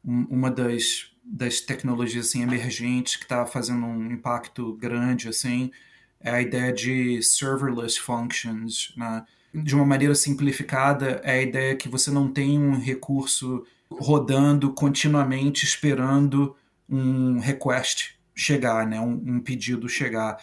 uma 0.05 0.51
das, 0.51 1.11
das 1.25 1.61
tecnologias 1.61 2.27
assim, 2.27 2.43
emergentes 2.43 3.17
que 3.17 3.23
está 3.23 3.47
fazendo 3.47 3.87
um 3.87 4.13
impacto 4.13 4.75
grande 4.75 5.29
assim 5.29 5.71
é 6.21 6.31
a 6.31 6.43
ideia 6.43 6.71
de 6.71 7.23
serverless 7.23 7.99
functions. 7.99 8.93
Né? 8.95 9.25
De 9.55 9.75
uma 9.75 9.87
maneira 9.87 10.15
simplificada, 10.15 11.23
é 11.25 11.39
a 11.39 11.43
ideia 11.43 11.77
que 11.77 11.89
você 11.89 12.11
não 12.11 12.31
tem 12.31 12.59
um 12.59 12.79
recurso 12.79 13.65
rodando 13.91 14.71
continuamente 14.75 15.65
esperando 15.65 16.55
um 16.87 17.39
request 17.39 18.19
chegar, 18.35 18.87
né? 18.87 19.01
um, 19.01 19.13
um 19.13 19.41
pedido 19.41 19.89
chegar. 19.89 20.37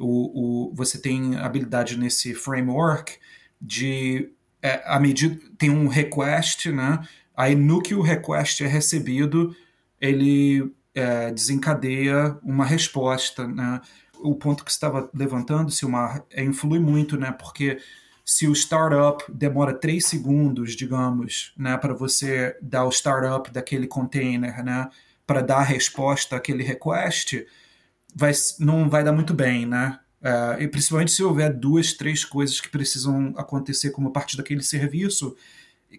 O, 0.00 0.70
o, 0.70 0.74
você 0.74 0.98
tem 0.98 1.36
habilidade 1.36 1.98
nesse 1.98 2.34
framework 2.34 3.18
de 3.60 4.32
é, 4.62 4.82
a 4.86 4.98
medida 4.98 5.38
tem 5.58 5.70
um 5.70 5.86
request, 5.86 6.72
né? 6.72 7.00
Aí, 7.36 7.54
no 7.54 7.80
que 7.80 7.94
o 7.94 8.02
request 8.02 8.64
é 8.64 8.66
recebido, 8.66 9.54
ele 10.00 10.74
é, 10.94 11.30
desencadeia 11.30 12.36
uma 12.42 12.64
resposta. 12.64 13.46
Né? 13.46 13.80
O 14.18 14.34
ponto 14.34 14.64
que 14.64 14.70
estava 14.70 15.08
levantando, 15.14 15.70
Silmar, 15.70 16.24
é, 16.30 16.44
influi 16.44 16.78
muito, 16.78 17.16
né? 17.16 17.32
porque 17.32 17.78
se 18.24 18.46
o 18.46 18.52
startup 18.52 19.24
demora 19.32 19.72
três 19.72 20.06
segundos, 20.06 20.76
digamos, 20.76 21.52
né, 21.56 21.76
para 21.76 21.92
você 21.92 22.56
dar 22.62 22.84
o 22.84 22.90
startup 22.90 23.50
daquele 23.50 23.88
container, 23.88 24.62
né, 24.62 24.88
para 25.26 25.40
dar 25.40 25.58
a 25.58 25.64
resposta 25.64 26.36
àquele 26.36 26.62
request, 26.62 27.44
vai, 28.14 28.32
não 28.58 28.88
vai 28.88 29.04
dar 29.04 29.12
muito 29.12 29.34
bem, 29.34 29.66
né? 29.66 29.98
É, 30.22 30.64
e 30.64 30.68
principalmente 30.68 31.12
se 31.12 31.22
houver 31.22 31.52
duas, 31.52 31.94
três 31.94 32.24
coisas 32.24 32.60
que 32.60 32.68
precisam 32.68 33.32
acontecer 33.36 33.90
como 33.90 34.12
parte 34.12 34.36
daquele 34.36 34.62
serviço, 34.62 35.34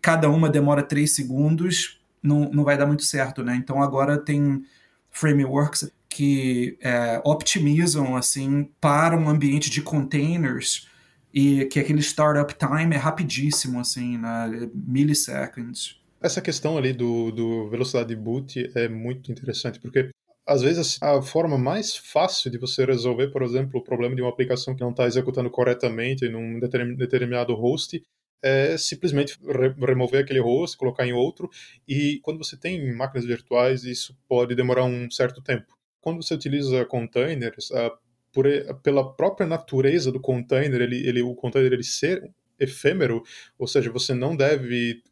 cada 0.01 0.29
uma 0.29 0.49
demora 0.49 0.83
três 0.83 1.15
segundos, 1.15 1.99
não, 2.21 2.51
não 2.51 2.63
vai 2.63 2.77
dar 2.77 2.85
muito 2.85 3.03
certo, 3.03 3.43
né? 3.43 3.55
Então 3.55 3.81
agora 3.81 4.17
tem 4.17 4.63
frameworks 5.09 5.91
que 6.07 6.77
é, 6.81 7.21
optimizam 7.23 8.15
assim 8.15 8.69
para 8.79 9.17
um 9.17 9.27
ambiente 9.27 9.69
de 9.69 9.81
containers 9.81 10.87
e 11.33 11.65
que 11.65 11.79
aquele 11.79 12.01
startup 12.01 12.53
time 12.53 12.95
é 12.95 12.97
rapidíssimo, 12.97 13.79
assim, 13.79 14.17
né? 14.17 14.69
Milliseconds. 14.73 15.99
Essa 16.21 16.41
questão 16.41 16.77
ali 16.77 16.93
do, 16.93 17.31
do 17.31 17.69
velocidade 17.69 18.09
de 18.09 18.15
boot 18.15 18.71
é 18.75 18.87
muito 18.87 19.31
interessante, 19.31 19.79
porque 19.79 20.11
às 20.45 20.62
vezes 20.62 20.98
a 21.01 21.21
forma 21.21 21.57
mais 21.57 21.95
fácil 21.95 22.50
de 22.50 22.57
você 22.57 22.86
resolver, 22.86 23.29
por 23.29 23.43
exemplo, 23.43 23.79
o 23.79 23.83
problema 23.83 24.15
de 24.15 24.21
uma 24.21 24.29
aplicação 24.29 24.75
que 24.75 24.81
não 24.81 24.91
está 24.91 25.05
executando 25.05 25.50
corretamente 25.50 26.25
em 26.25 26.36
um 26.36 26.60
determinado 26.60 27.53
host 27.53 28.01
é 28.43 28.75
simplesmente 28.77 29.38
re 29.45 29.69
remover 29.86 30.24
aquele 30.24 30.39
host, 30.39 30.75
colocar 30.75 31.05
em 31.05 31.13
outro, 31.13 31.50
e 31.88 32.19
quando 32.24 32.43
você 32.43 32.57
tem 32.57 32.91
máquinas 32.93 33.25
virtuais, 33.25 33.83
isso 33.83 34.17
pode 34.27 34.55
demorar 34.55 34.83
um 34.83 35.10
certo 35.12 35.41
tempo. 35.43 35.77
Quando 36.01 36.24
você 36.24 36.33
utiliza 36.33 36.83
containers, 36.86 37.69
uh, 37.69 37.91
por, 38.33 38.45
pela 38.81 39.13
própria 39.13 39.45
natureza 39.45 40.12
do 40.12 40.19
container, 40.19 40.81
ele, 40.81 41.07
ele, 41.07 41.21
o 41.21 41.36
container 41.36 41.71
ele 41.71 41.83
ser 41.83 42.33
efêmero, 42.60 43.21
ou 43.60 43.67
seja, 43.67 43.91
você 43.91 44.13
não 44.13 44.36
deve 44.36 45.03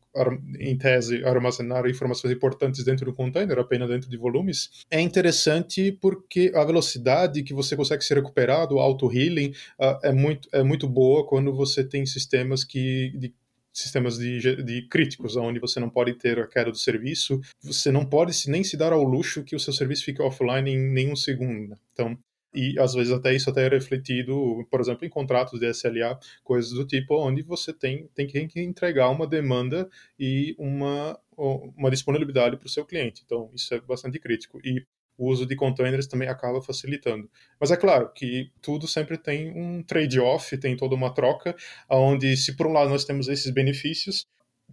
em 0.59 0.77
tese, 0.77 1.23
armazenar 1.23 1.87
informações 1.87 2.33
importantes 2.33 2.83
dentro 2.83 3.05
do 3.05 3.13
container, 3.13 3.57
apenas 3.59 3.89
dentro 3.89 4.09
de 4.09 4.17
volumes, 4.17 4.83
é 4.89 4.99
interessante 4.99 5.91
porque 5.91 6.51
a 6.55 6.63
velocidade 6.63 7.43
que 7.43 7.53
você 7.53 7.75
consegue 7.75 8.03
ser 8.03 8.17
o 8.19 8.79
auto-healing, 8.79 9.53
uh, 9.79 9.99
é, 10.03 10.11
muito, 10.11 10.49
é 10.51 10.63
muito 10.63 10.87
boa 10.87 11.25
quando 11.25 11.53
você 11.53 11.83
tem 11.83 12.05
sistemas 12.05 12.63
que, 12.63 13.11
de 13.15 13.33
sistemas 13.71 14.17
de, 14.17 14.63
de, 14.63 14.87
críticos, 14.89 15.35
onde 15.35 15.59
você 15.59 15.79
não 15.79 15.89
pode 15.89 16.13
ter 16.13 16.39
a 16.39 16.47
queda 16.47 16.71
do 16.71 16.77
serviço, 16.77 17.39
você 17.61 17.91
não 17.91 18.05
pode 18.05 18.33
nem 18.49 18.63
se 18.63 18.75
dar 18.75 18.91
ao 18.91 19.03
luxo 19.03 19.43
que 19.43 19.55
o 19.55 19.59
seu 19.59 19.71
serviço 19.71 20.05
fique 20.05 20.21
offline 20.21 20.71
em 20.71 20.77
nenhum 20.77 21.15
segundo. 21.15 21.69
Né? 21.69 21.75
Então, 21.93 22.17
e 22.53 22.79
às 22.79 22.93
vezes 22.93 23.11
até 23.13 23.33
isso 23.33 23.49
até 23.49 23.65
é 23.65 23.69
refletido, 23.69 24.65
por 24.69 24.79
exemplo, 24.79 25.05
em 25.05 25.09
contratos 25.09 25.59
de 25.59 25.69
SLA, 25.69 26.19
coisas 26.43 26.71
do 26.71 26.85
tipo, 26.85 27.15
onde 27.15 27.41
você 27.41 27.73
tem, 27.73 28.07
tem 28.15 28.27
que 28.27 28.59
entregar 28.59 29.09
uma 29.09 29.27
demanda 29.27 29.89
e 30.19 30.55
uma, 30.57 31.19
uma 31.37 31.91
disponibilidade 31.91 32.57
para 32.57 32.65
o 32.65 32.69
seu 32.69 32.85
cliente. 32.85 33.21
Então, 33.25 33.51
isso 33.53 33.73
é 33.73 33.81
bastante 33.81 34.19
crítico. 34.19 34.59
E 34.63 34.85
o 35.19 35.27
uso 35.27 35.45
de 35.45 35.55
containers 35.55 36.07
também 36.07 36.29
acaba 36.29 36.61
facilitando. 36.61 37.29
Mas 37.59 37.71
é 37.71 37.75
claro 37.75 38.09
que 38.13 38.49
tudo 38.61 38.87
sempre 38.87 39.17
tem 39.17 39.51
um 39.51 39.83
trade-off, 39.83 40.57
tem 40.57 40.77
toda 40.77 40.95
uma 40.95 41.13
troca, 41.13 41.55
onde 41.89 42.37
se 42.37 42.55
por 42.55 42.65
um 42.65 42.71
lado 42.71 42.89
nós 42.89 43.03
temos 43.03 43.27
esses 43.27 43.51
benefícios, 43.51 44.25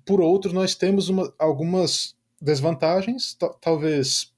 por 0.04 0.21
outro 0.21 0.52
nós 0.52 0.76
temos 0.76 1.09
uma, 1.09 1.35
algumas 1.37 2.16
desvantagens, 2.40 3.37
talvez 3.61 4.33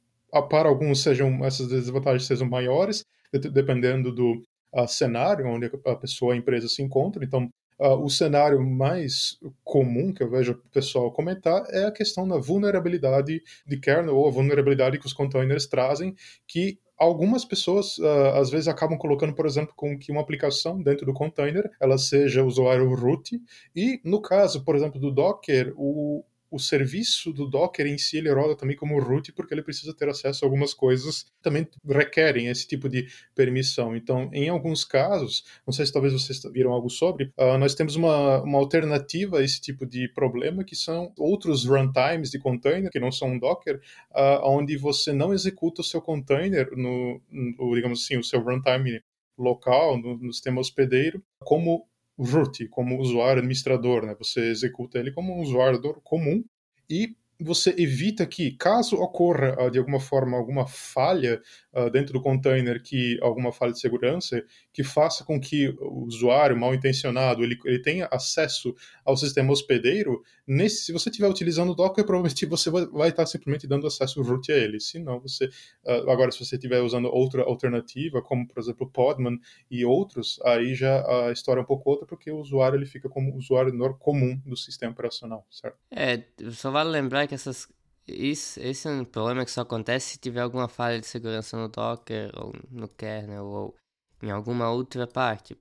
para 0.49 0.68
alguns 0.68 1.02
sejam 1.02 1.45
essas 1.45 1.68
desvantagens 1.68 2.26
sejam 2.26 2.49
maiores, 2.49 3.04
dependendo 3.33 4.13
do 4.13 4.43
uh, 4.73 4.89
cenário 4.89 5.47
onde 5.47 5.71
a 5.85 5.97
pessoa, 5.97 6.35
a 6.35 6.37
empresa 6.37 6.69
se 6.69 6.83
encontra. 6.83 7.25
Então, 7.25 7.49
uh, 7.79 8.03
o 8.03 8.09
cenário 8.09 8.61
mais 8.65 9.39
comum 9.65 10.13
que 10.13 10.23
eu 10.23 10.31
vejo 10.31 10.53
o 10.53 10.71
pessoal 10.71 11.13
comentar 11.13 11.65
é 11.71 11.85
a 11.85 11.93
questão 11.93 12.27
da 12.27 12.37
vulnerabilidade 12.37 13.43
de 13.67 13.81
kernel 13.81 14.17
ou 14.17 14.29
a 14.29 14.31
vulnerabilidade 14.31 14.99
que 14.99 15.07
os 15.07 15.13
containers 15.13 15.67
trazem, 15.67 16.15
que 16.47 16.79
algumas 16.99 17.45
pessoas 17.45 17.97
uh, 17.99 18.35
às 18.35 18.51
vezes 18.51 18.69
acabam 18.69 18.99
colocando, 18.99 19.35
por 19.35 19.47
exemplo, 19.47 19.73
com 19.77 19.97
que 19.97 20.11
uma 20.11 20.21
aplicação 20.21 20.83
dentro 20.83 21.07
do 21.07 21.13
container 21.13 21.71
ela 21.81 21.97
seja 21.97 22.45
usuário 22.45 22.93
root 22.95 23.41
e 23.75 24.01
no 24.05 24.21
caso, 24.21 24.65
por 24.65 24.75
exemplo, 24.75 25.01
do 25.01 25.13
Docker, 25.13 25.73
o, 25.77 26.25
o 26.50 26.59
serviço 26.59 27.33
do 27.33 27.47
Docker 27.47 27.87
em 27.87 27.99
si 27.99 28.19
ele 28.19 28.33
roda 28.33 28.57
também 28.57 28.76
como 28.76 28.99
root 29.00 29.33
porque 29.33 29.55
ele 29.55 29.62
precisa 29.62 29.95
ter 29.95 30.09
acesso 30.09 30.45
a 30.45 30.47
algumas 30.47 30.73
coisas 30.73 31.25
que 31.25 31.43
também 31.43 31.67
requerem 31.85 32.49
esse 32.49 32.67
tipo 32.67 32.88
de 32.88 33.07
permissão. 33.35 33.95
Então, 33.97 34.31
em 34.33 34.49
alguns 34.49 34.85
casos, 34.85 35.45
não 35.67 35.73
sei 35.73 35.87
se 35.87 35.93
talvez 35.93 36.12
vocês 36.12 36.40
viram 36.52 36.73
algo 36.73 36.88
sobre, 36.88 37.33
uh, 37.38 37.59
nós 37.59 37.75
temos 37.75 37.97
uma, 37.97 38.43
uma 38.43 38.59
alternativa 38.59 39.38
a 39.38 39.43
esse 39.43 39.61
tipo 39.61 39.87
de 39.87 40.09
problema 40.09 40.64
que 40.64 40.76
são 40.76 41.12
outros 41.17 41.64
runtimes 41.64 42.31
de 42.31 42.38
container 42.38 42.90
que 42.90 43.00
não 43.00 43.12
são 43.12 43.38
Docker, 43.38 43.81
uh, 44.12 44.40
onde 44.45 44.76
você 44.76 45.12
não 45.12 45.33
executa 45.33 45.81
o 45.81 45.85
seu 45.85 46.00
container 46.00 46.71
no, 46.76 47.21
no 47.31 47.75
digamos 47.75 48.02
assim, 48.02 48.17
o 48.17 48.25
seu 48.25 48.40
runtime 48.40 49.02
local 49.38 49.97
no, 49.99 50.19
no 50.19 50.33
sistema 50.33 50.61
hospedeiro 50.61 51.23
como 51.40 51.87
root, 52.19 52.67
como 52.69 52.99
usuário 52.99 53.41
administrador, 53.41 54.05
né? 54.07 54.15
Você 54.19 54.41
executa 54.51 54.99
ele 54.99 55.13
como 55.13 55.35
um 55.37 55.41
usuário 55.41 55.81
comum 56.03 56.45
e 56.91 57.17
você 57.41 57.75
evita 57.79 58.27
que, 58.27 58.53
caso 58.57 58.97
ocorra 58.97 59.57
uh, 59.63 59.71
de 59.71 59.79
alguma 59.79 60.01
forma 60.01 60.37
alguma 60.37 60.67
falha 60.67 61.41
uh, 61.79 61.91
dentro 61.91 62.13
do 62.13 62.21
container, 62.21 62.83
que 62.83 63.19
alguma 63.23 63.53
falha 63.53 63.73
de 63.73 63.81
segurança, 63.81 64.43
que 64.73 64.83
faça 64.83 65.25
com 65.25 65.41
que 65.41 65.69
o 65.81 66.05
usuário 66.05 66.57
mal 66.57 66.75
intencionado 66.75 67.43
ele, 67.45 67.59
ele 67.65 67.81
tenha 67.81 68.09
acesso 68.11 68.75
ao 69.05 69.17
sistema 69.17 69.53
hospedeiro, 69.53 70.23
nesse, 70.47 70.85
se 70.85 70.93
você 70.93 71.11
estiver 71.11 71.29
utilizando 71.29 71.71
o 71.71 71.75
Docker, 71.75 72.05
provavelmente 72.07 72.47
você 72.47 72.71
vai, 72.71 72.87
vai 72.87 73.09
estar 73.11 73.27
simplesmente 73.27 73.67
dando 73.67 73.87
acesso 73.87 74.23
root 74.23 74.51
a 74.51 74.57
ele. 74.57 74.81
Se 74.81 74.99
não, 74.99 75.21
você. 75.21 75.47
Uh, 75.85 76.11
agora, 76.11 76.31
se 76.31 76.45
você 76.45 76.57
estiver 76.57 76.81
usando 76.81 77.09
outra 77.09 77.43
alternativa, 77.43 78.23
como 78.23 78.47
por 78.47 78.59
exemplo 78.59 78.89
Podman 78.91 79.39
e 79.71 79.85
outros, 79.85 80.41
aí 80.45 80.75
já 80.75 81.05
a 81.29 81.33
história 81.33 81.61
é 81.61 81.63
um 81.63 81.67
pouco 81.67 81.91
outra, 81.91 82.07
porque 82.07 82.31
o 82.31 82.39
usuário 82.39 82.77
ele 82.77 82.87
fica 82.87 83.09
como 83.09 83.37
usuário 83.37 83.73
comum 83.99 84.41
do 84.45 84.57
sistema 84.57 84.93
operacional, 84.93 85.47
certo? 85.51 85.79
É, 85.91 86.25
só 86.51 86.71
vale 86.71 86.91
lembrar 86.91 87.27
que 87.27 87.35
essas. 87.35 87.69
Isso, 88.09 88.59
esse 88.61 88.88
é 88.88 88.91
um 88.91 89.05
problema 89.05 89.45
que 89.45 89.50
só 89.50 89.61
acontece 89.61 90.12
se 90.12 90.19
tiver 90.19 90.41
alguma 90.41 90.67
falha 90.67 90.99
de 90.99 91.07
segurança 91.07 91.57
no 91.59 91.69
Docker, 91.69 92.31
ou 92.35 92.53
no 92.71 92.88
kernel, 92.88 93.45
ou 93.45 93.77
em 94.23 94.31
alguma 94.31 94.71
outra 94.71 95.07
parte. 95.07 95.57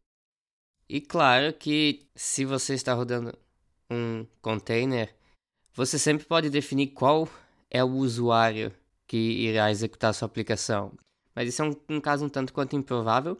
E 0.87 1.01
claro 1.01 1.53
que 1.53 2.07
se 2.15 2.45
você 2.45 2.73
está 2.73 2.93
rodando 2.93 3.37
um 3.91 4.25
container, 4.41 5.13
você 5.73 5.99
sempre 5.99 6.25
pode 6.25 6.49
definir 6.49 6.87
qual 6.87 7.27
é 7.69 7.83
o 7.83 7.91
usuário 7.91 8.73
que 9.05 9.17
irá 9.17 9.69
executar 9.69 10.13
sua 10.13 10.25
aplicação. 10.25 10.93
Mas 11.35 11.49
isso 11.49 11.61
é 11.61 11.65
um, 11.65 11.75
um 11.89 12.01
caso 12.01 12.25
um 12.25 12.29
tanto 12.29 12.53
quanto 12.53 12.75
improvável. 12.75 13.37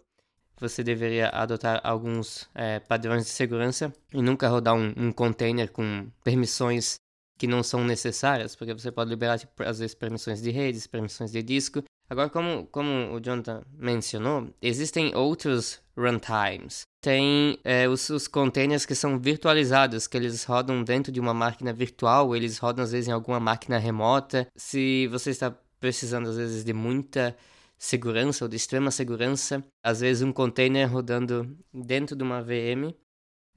Você 0.60 0.84
deveria 0.84 1.30
adotar 1.30 1.80
alguns 1.84 2.50
é, 2.54 2.80
padrões 2.80 3.24
de 3.26 3.30
segurança 3.30 3.94
e 4.14 4.22
nunca 4.22 4.50
rodar 4.50 4.76
um, 4.76 4.94
um 4.98 5.12
container 5.12 5.72
com 5.72 6.10
permissões 6.24 7.00
que 7.38 7.48
não 7.48 7.62
são 7.62 7.84
necessárias, 7.84 8.56
porque 8.56 8.74
você 8.74 8.92
pode 8.92 9.10
liberar, 9.10 9.38
tipo, 9.38 9.64
às 9.64 9.80
vezes, 9.80 9.94
permissões 9.94 10.42
de 10.42 10.50
redes, 10.50 10.88
permissões 10.88 11.32
de 11.32 11.44
disco. 11.44 11.84
Agora, 12.10 12.30
como, 12.30 12.66
como 12.68 13.14
o 13.14 13.20
Jonathan 13.20 13.64
mencionou, 13.78 14.50
existem 14.62 15.14
outros 15.16 15.82
runtimes. 15.96 16.82
Tem 17.02 17.60
é, 17.64 17.88
os, 17.88 18.10
os 18.10 18.28
containers 18.28 18.86
que 18.86 18.96
são 18.96 19.20
virtualizados, 19.20 20.08
que 20.08 20.16
eles 20.16 20.44
rodam 20.44 20.84
dentro 20.84 21.12
de 21.12 21.20
uma 21.20 21.34
máquina 21.34 21.74
virtual, 21.74 22.36
eles 22.36 22.58
rodam 22.58 22.84
às 22.84 22.92
vezes 22.92 23.10
em 23.10 23.12
alguma 23.12 23.40
máquina 23.40 23.78
remota. 23.78 24.48
Se 24.56 25.08
você 25.08 25.32
está 25.32 25.52
precisando, 25.80 26.30
às 26.30 26.38
vezes, 26.38 26.64
de 26.64 26.74
muita 26.74 27.36
segurança 27.78 28.46
ou 28.46 28.50
de 28.50 28.56
extrema 28.56 28.90
segurança, 28.90 29.64
às 29.84 30.00
vezes 30.00 30.24
um 30.24 30.32
container 30.32 30.92
rodando 30.92 31.56
dentro 31.74 32.16
de 32.16 32.24
uma 32.24 32.42
VM 32.42 32.94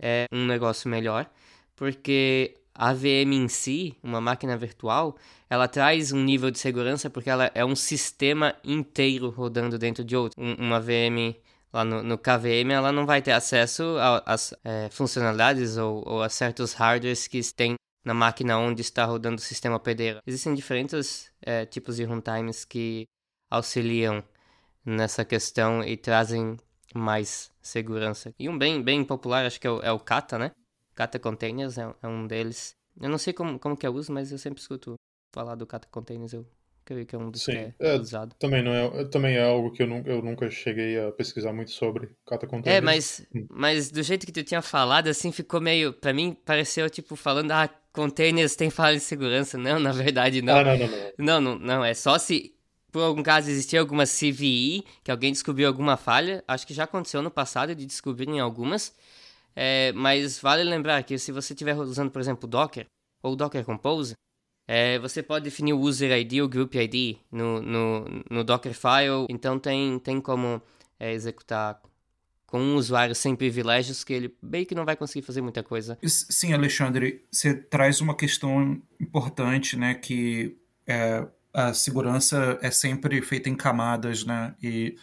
é 0.01 0.27
um 0.33 0.45
negócio 0.47 0.89
melhor, 0.91 1.31
porque 1.75 2.55
a 2.75 2.93
VM 2.93 3.33
em 3.33 3.49
si, 3.49 3.97
uma 4.03 4.21
máquina 4.21 4.57
virtual, 4.57 5.17
ela 5.49 5.67
traz 5.67 6.13
um 6.13 6.23
nível 6.23 6.51
de 6.51 6.59
segurança 6.59 7.11
porque 7.11 7.29
ela 7.29 7.51
é 7.55 7.65
um 7.65 7.77
sistema 7.77 8.55
inteiro 8.65 9.31
rodando 9.31 9.79
dentro 9.79 10.05
de 10.05 10.17
outro. 10.17 10.41
Um, 10.41 10.55
uma 10.55 10.81
VM 10.81 11.35
lá 11.73 11.85
no, 11.85 12.03
no, 12.03 12.19
KVM, 12.19 12.71
ela 12.73 12.93
não 12.93 13.07
vai 13.07 13.23
ter 13.23 13.33
acesso 13.33 13.97
às 14.25 14.55
é, 14.65 14.89
funcionalidades 14.91 15.77
ou, 15.77 16.03
ou, 16.07 16.23
a 16.23 16.29
certos 16.29 16.73
hardwares 16.73 17.27
que 17.27 17.41
tem 17.53 17.75
na 18.05 18.15
máquina 18.15 18.59
onde 18.59 18.81
está 18.81 19.05
rodando 19.05 19.37
o 19.37 19.45
sistema 19.45 19.77
hospedeiro. 19.77 20.21
Existem 20.27 20.55
diferentes 20.55 21.31
é, 21.43 21.67
tipos 21.67 21.97
de 21.97 22.05
runtimes 22.05 22.65
que 22.65 23.07
auxiliam 23.51 24.23
nessa 24.85 25.25
questão 25.25 25.83
e 25.83 25.97
trazem 25.97 26.57
mais 26.95 27.51
segurança. 27.61 28.33
E 28.39 28.49
um 28.49 28.57
bem, 28.57 28.83
bem 28.83 29.05
popular, 29.05 29.47
acho 29.47 29.61
que 29.61 29.67
é 29.67 29.71
o, 29.71 29.81
é 29.83 29.93
o 29.93 29.99
Kata, 29.99 30.39
né? 30.39 30.51
Kata 31.01 31.19
Containers 31.19 31.79
é, 31.79 31.91
é, 32.03 32.07
um 32.07 32.27
deles. 32.27 32.77
Eu 33.01 33.09
não 33.09 33.17
sei 33.17 33.33
como, 33.33 33.59
como 33.59 33.75
que 33.75 33.87
é 33.87 33.89
o 33.89 33.95
uso, 33.95 34.13
mas 34.13 34.31
eu 34.31 34.37
sempre 34.37 34.61
escuto 34.61 34.97
falar 35.33 35.55
do 35.55 35.67
Kata 35.67 35.89
Containers. 35.91 36.35
Eu 36.35 36.47
creio 36.85 37.07
que 37.07 37.17
é 37.17 37.19
um 37.19 37.31
dos 37.31 37.43
Sim, 37.43 37.53
que 37.53 37.59
é, 37.59 37.75
é, 37.79 37.95
usado. 37.99 38.35
Também, 38.39 38.63
não 38.63 38.75
é, 38.75 39.05
também 39.07 39.37
é 39.37 39.43
algo 39.43 39.73
que 39.73 39.83
eu, 39.83 39.87
não, 39.87 40.03
eu 40.05 40.21
nunca 40.21 40.51
cheguei 40.51 41.01
a 41.01 41.11
pesquisar 41.11 41.55
muito 41.55 41.71
sobre 41.71 42.11
Kata 42.27 42.47
Containers. 42.47 42.77
É, 42.77 42.81
mas, 42.83 43.27
hum. 43.35 43.47
mas 43.49 43.91
do 43.91 44.03
jeito 44.03 44.27
que 44.27 44.33
tu 44.33 44.45
tinha 44.45 44.61
falado, 44.61 45.09
assim, 45.09 45.33
ficou 45.33 45.59
meio... 45.59 45.91
Pra 45.91 46.13
mim, 46.13 46.37
pareceu, 46.45 46.91
tipo, 46.91 47.17
falando... 47.17 47.51
Ah, 47.53 47.71
containers 47.95 48.55
tem 48.55 48.69
falha 48.69 48.99
de 48.99 49.03
segurança. 49.03 49.57
Não, 49.57 49.81
na 49.81 49.93
verdade, 49.93 50.43
não. 50.43 50.59
Ah, 50.59 50.65
não, 50.65 50.77
não, 50.77 50.87
não. 50.87 51.13
Não, 51.19 51.41
não, 51.41 51.59
não. 51.59 51.85
É 51.85 51.95
só 51.95 52.19
se 52.19 52.55
por 52.93 53.03
algum 53.03 53.23
caso 53.23 53.49
existir 53.49 53.79
alguma 53.79 54.05
CVE, 54.05 54.85
que 55.03 55.11
alguém 55.11 55.33
descobriu 55.33 55.67
alguma 55.67 55.97
falha. 55.97 56.45
Acho 56.47 56.67
que 56.67 56.75
já 56.75 56.85
aconteceu 56.85 57.23
no 57.23 57.31
passado 57.31 57.75
de 57.75 57.87
descobrirem 57.87 58.41
algumas. 58.41 58.95
É, 59.55 59.93
mas 59.93 60.39
vale 60.39 60.63
lembrar 60.63 61.03
que 61.03 61.19
se 61.19 61.33
você 61.33 61.53
estiver 61.53 61.77
usando, 61.77 62.11
por 62.11 62.21
exemplo, 62.21 62.49
Docker 62.49 62.87
ou 63.23 63.37
Docker 63.37 63.65
Compose, 63.65 64.15
é, 64.67 64.99
você 65.01 65.23
pode 65.23 65.45
definir 65.45 65.73
o 65.73 65.81
user 65.81 66.13
ID 66.17 66.41
ou 66.41 66.49
group 66.49 66.75
ID 66.75 67.19
no, 67.31 67.61
no, 67.61 68.05
no 68.31 68.45
Dockerfile. 68.45 69.27
Então 69.29 69.59
tem, 69.59 69.99
tem 69.99 70.21
como 70.21 70.63
é, 70.99 71.13
executar 71.13 71.81
com 72.51 72.61
um 72.61 72.77
usuário 72.77 73.15
sem 73.15 73.35
privilégios 73.37 74.03
que 74.03 74.13
ele 74.13 74.37
bem 74.43 74.65
que 74.65 74.75
não 74.75 74.85
vai 74.85 74.97
conseguir 74.97 75.25
fazer 75.25 75.41
muita 75.41 75.63
coisa. 75.63 75.97
Sim, 76.05 76.53
Alexandre, 76.53 77.25
você 77.31 77.55
traz 77.55 78.01
uma 78.01 78.15
questão 78.17 78.83
importante, 79.01 79.77
né, 79.77 79.95
que 79.95 80.57
é, 80.87 81.27
a 81.55 81.73
segurança 81.73 82.59
é 82.61 82.71
sempre 82.71 83.23
feita 83.23 83.49
em 83.49 83.55
camadas, 83.55 84.25
né, 84.25 84.55
e, 84.61 84.97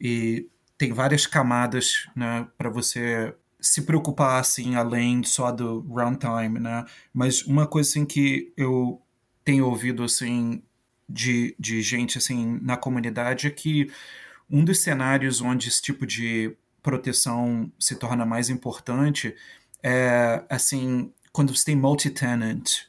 e 0.00 0.48
tem 0.76 0.92
várias 0.92 1.26
camadas, 1.26 2.08
né, 2.16 2.46
para 2.58 2.68
você 2.68 3.34
se 3.60 3.82
preocupar 3.82 4.40
assim 4.40 4.74
além 4.74 5.22
só 5.22 5.52
do 5.52 5.80
runtime, 5.80 6.58
né? 6.58 6.84
Mas 7.12 7.42
uma 7.42 7.66
coisa 7.66 7.88
assim 7.90 8.04
que 8.04 8.52
eu 8.56 9.00
tenho 9.44 9.66
ouvido 9.66 10.02
assim 10.04 10.62
de, 11.08 11.54
de 11.58 11.82
gente 11.82 12.18
assim 12.18 12.58
na 12.62 12.76
comunidade 12.76 13.46
é 13.46 13.50
que 13.50 13.90
um 14.50 14.64
dos 14.64 14.80
cenários 14.80 15.40
onde 15.40 15.68
esse 15.68 15.82
tipo 15.82 16.06
de 16.06 16.56
proteção 16.82 17.70
se 17.78 17.94
torna 17.96 18.24
mais 18.24 18.48
importante 18.48 19.34
é 19.82 20.42
assim 20.48 21.12
quando 21.32 21.54
você 21.54 21.66
tem 21.66 21.76
multi-tenant, 21.76 22.86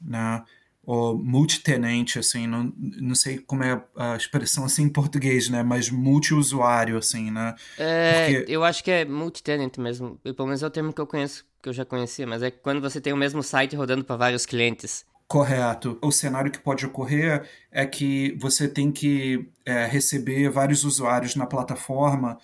né? 0.00 0.44
Ou 0.82 1.16
multitenente, 1.16 2.18
assim, 2.18 2.46
não, 2.46 2.72
não 2.76 3.14
sei 3.14 3.38
como 3.38 3.62
é 3.62 3.82
a 3.96 4.16
expressão 4.16 4.64
assim 4.64 4.84
em 4.84 4.88
português, 4.88 5.48
né? 5.48 5.62
Mas 5.62 5.90
multiusuário, 5.90 6.96
assim, 6.96 7.30
né? 7.30 7.54
É, 7.78 8.34
Porque... 8.34 8.52
eu 8.52 8.64
acho 8.64 8.82
que 8.82 8.90
é 8.90 9.04
multitenant 9.04 9.76
mesmo. 9.78 10.18
Pelo 10.22 10.46
menos 10.46 10.62
é 10.62 10.66
o 10.66 10.70
termo 10.70 10.92
que 10.92 11.00
eu 11.00 11.06
conheço, 11.06 11.44
que 11.62 11.68
eu 11.68 11.72
já 11.72 11.84
conhecia, 11.84 12.26
mas 12.26 12.42
é 12.42 12.50
quando 12.50 12.80
você 12.80 13.00
tem 13.00 13.12
o 13.12 13.16
mesmo 13.16 13.42
site 13.42 13.76
rodando 13.76 14.04
para 14.04 14.16
vários 14.16 14.46
clientes. 14.46 15.04
Correto. 15.28 15.96
O 16.02 16.10
cenário 16.10 16.50
que 16.50 16.58
pode 16.58 16.84
ocorrer 16.84 17.48
é 17.70 17.86
que 17.86 18.36
você 18.40 18.66
tem 18.66 18.90
que 18.90 19.48
é, 19.64 19.86
receber 19.86 20.50
vários 20.50 20.82
usuários 20.82 21.36
na 21.36 21.46
plataforma 21.46 22.36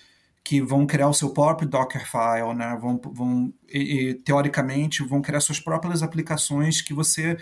que 0.44 0.60
vão 0.60 0.86
criar 0.86 1.08
o 1.08 1.12
seu 1.12 1.30
próprio 1.30 1.68
Dockerfile, 1.68 2.54
né? 2.54 2.78
Vão, 2.80 3.00
vão 3.12 3.52
e, 3.68 4.10
e, 4.10 4.14
teoricamente 4.14 5.02
vão 5.02 5.20
criar 5.20 5.40
suas 5.40 5.58
próprias 5.58 6.04
aplicações 6.04 6.80
que 6.80 6.94
você 6.94 7.36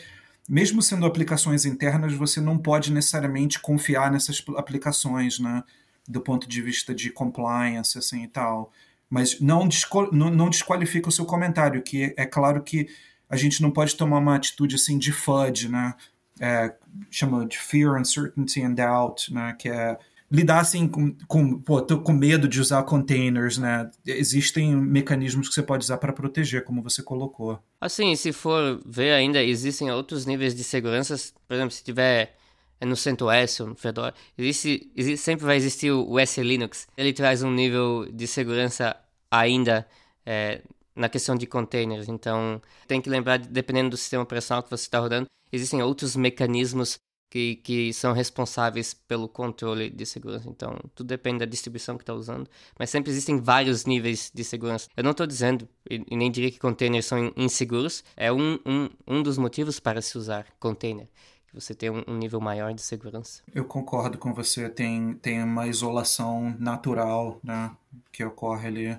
mesmo 0.48 0.82
sendo 0.82 1.06
aplicações 1.06 1.64
internas, 1.64 2.12
você 2.12 2.40
não 2.40 2.58
pode 2.58 2.92
necessariamente 2.92 3.58
confiar 3.58 4.10
nessas 4.10 4.42
aplicações, 4.56 5.38
né? 5.38 5.62
Do 6.06 6.20
ponto 6.20 6.46
de 6.48 6.60
vista 6.60 6.94
de 6.94 7.10
compliance, 7.10 7.96
assim 7.96 8.24
e 8.24 8.28
tal. 8.28 8.70
Mas 9.08 9.40
não, 9.40 9.68
não, 10.12 10.30
não 10.30 10.50
desqualifica 10.50 11.08
o 11.08 11.12
seu 11.12 11.24
comentário, 11.24 11.82
que 11.82 12.14
é 12.16 12.26
claro 12.26 12.62
que 12.62 12.88
a 13.28 13.36
gente 13.36 13.62
não 13.62 13.70
pode 13.70 13.96
tomar 13.96 14.18
uma 14.18 14.36
atitude 14.36 14.74
assim 14.74 14.98
de 14.98 15.12
FUD, 15.12 15.68
né? 15.68 15.94
É, 16.40 16.74
chama 17.10 17.46
de 17.46 17.58
Fear, 17.58 17.98
Uncertainty 17.98 18.62
and 18.62 18.74
Doubt, 18.74 19.32
né? 19.32 19.54
Que 19.58 19.68
é 19.68 19.98
lidar 20.34 20.60
assim 20.60 20.88
com, 20.88 21.14
com 21.28 21.60
pô, 21.60 21.80
tô 21.80 22.00
com 22.00 22.12
medo 22.12 22.48
de 22.48 22.60
usar 22.60 22.82
containers, 22.82 23.56
né? 23.56 23.88
Existem 24.04 24.74
mecanismos 24.74 25.48
que 25.48 25.54
você 25.54 25.62
pode 25.62 25.84
usar 25.84 25.98
para 25.98 26.12
proteger, 26.12 26.64
como 26.64 26.82
você 26.82 27.02
colocou. 27.02 27.62
Assim, 27.80 28.16
se 28.16 28.32
for 28.32 28.82
ver 28.84 29.12
ainda, 29.12 29.42
existem 29.42 29.90
outros 29.92 30.26
níveis 30.26 30.54
de 30.54 30.64
segurança, 30.64 31.14
por 31.46 31.54
exemplo, 31.54 31.70
se 31.70 31.84
tiver 31.84 32.36
é 32.80 32.84
no 32.84 32.96
CentOS 32.96 33.60
ou 33.60 33.68
no 33.68 33.76
Fedora, 33.76 34.12
existe, 34.36 34.90
existe, 34.96 35.24
sempre 35.24 35.46
vai 35.46 35.56
existir 35.56 35.92
o, 35.92 36.04
o 36.10 36.18
SLinux. 36.18 36.88
Ele 36.96 37.12
traz 37.12 37.42
um 37.42 37.52
nível 37.52 38.08
de 38.12 38.26
segurança 38.26 38.96
ainda 39.30 39.86
é, 40.26 40.60
na 40.94 41.08
questão 41.08 41.36
de 41.36 41.46
containers. 41.46 42.08
Então, 42.08 42.60
tem 42.88 43.00
que 43.00 43.08
lembrar, 43.08 43.38
dependendo 43.38 43.90
do 43.90 43.96
sistema 43.96 44.24
operacional 44.24 44.62
que 44.64 44.70
você 44.70 44.82
está 44.82 44.98
rodando, 44.98 45.26
existem 45.52 45.80
outros 45.82 46.16
mecanismos 46.16 46.98
que, 47.34 47.56
que 47.56 47.92
são 47.92 48.12
responsáveis 48.12 48.94
pelo 48.94 49.28
controle 49.28 49.90
de 49.90 50.06
segurança. 50.06 50.48
Então, 50.48 50.78
tudo 50.94 51.08
depende 51.08 51.40
da 51.40 51.44
distribuição 51.44 51.96
que 51.96 52.04
está 52.04 52.14
usando, 52.14 52.48
mas 52.78 52.90
sempre 52.90 53.10
existem 53.10 53.40
vários 53.40 53.84
níveis 53.84 54.30
de 54.32 54.44
segurança. 54.44 54.88
Eu 54.96 55.02
não 55.02 55.10
estou 55.10 55.26
dizendo, 55.26 55.68
e, 55.90 56.14
nem 56.14 56.30
diria 56.30 56.48
que 56.48 56.60
containers 56.60 57.06
são 57.06 57.32
inseguros, 57.36 58.04
é 58.16 58.32
um, 58.32 58.60
um, 58.64 58.88
um 59.04 59.20
dos 59.20 59.36
motivos 59.36 59.80
para 59.80 60.00
se 60.00 60.16
usar 60.16 60.46
container 60.60 61.08
você 61.52 61.72
tem 61.72 61.88
um, 61.88 62.18
nível 62.18 62.40
maior 62.40 62.74
de 62.74 62.82
segurança. 62.82 63.40
Eu 63.54 63.64
concordo 63.64 64.18
com 64.18 64.34
você, 64.34 64.68
tem, 64.68 65.14
tem 65.14 65.40
uma 65.40 65.68
isolação 65.68 66.52
natural 66.58 67.38
né, 67.44 67.70
que 68.10 68.24
ocorre 68.24 68.66
ali. 68.66 68.98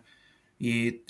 E 0.59 1.01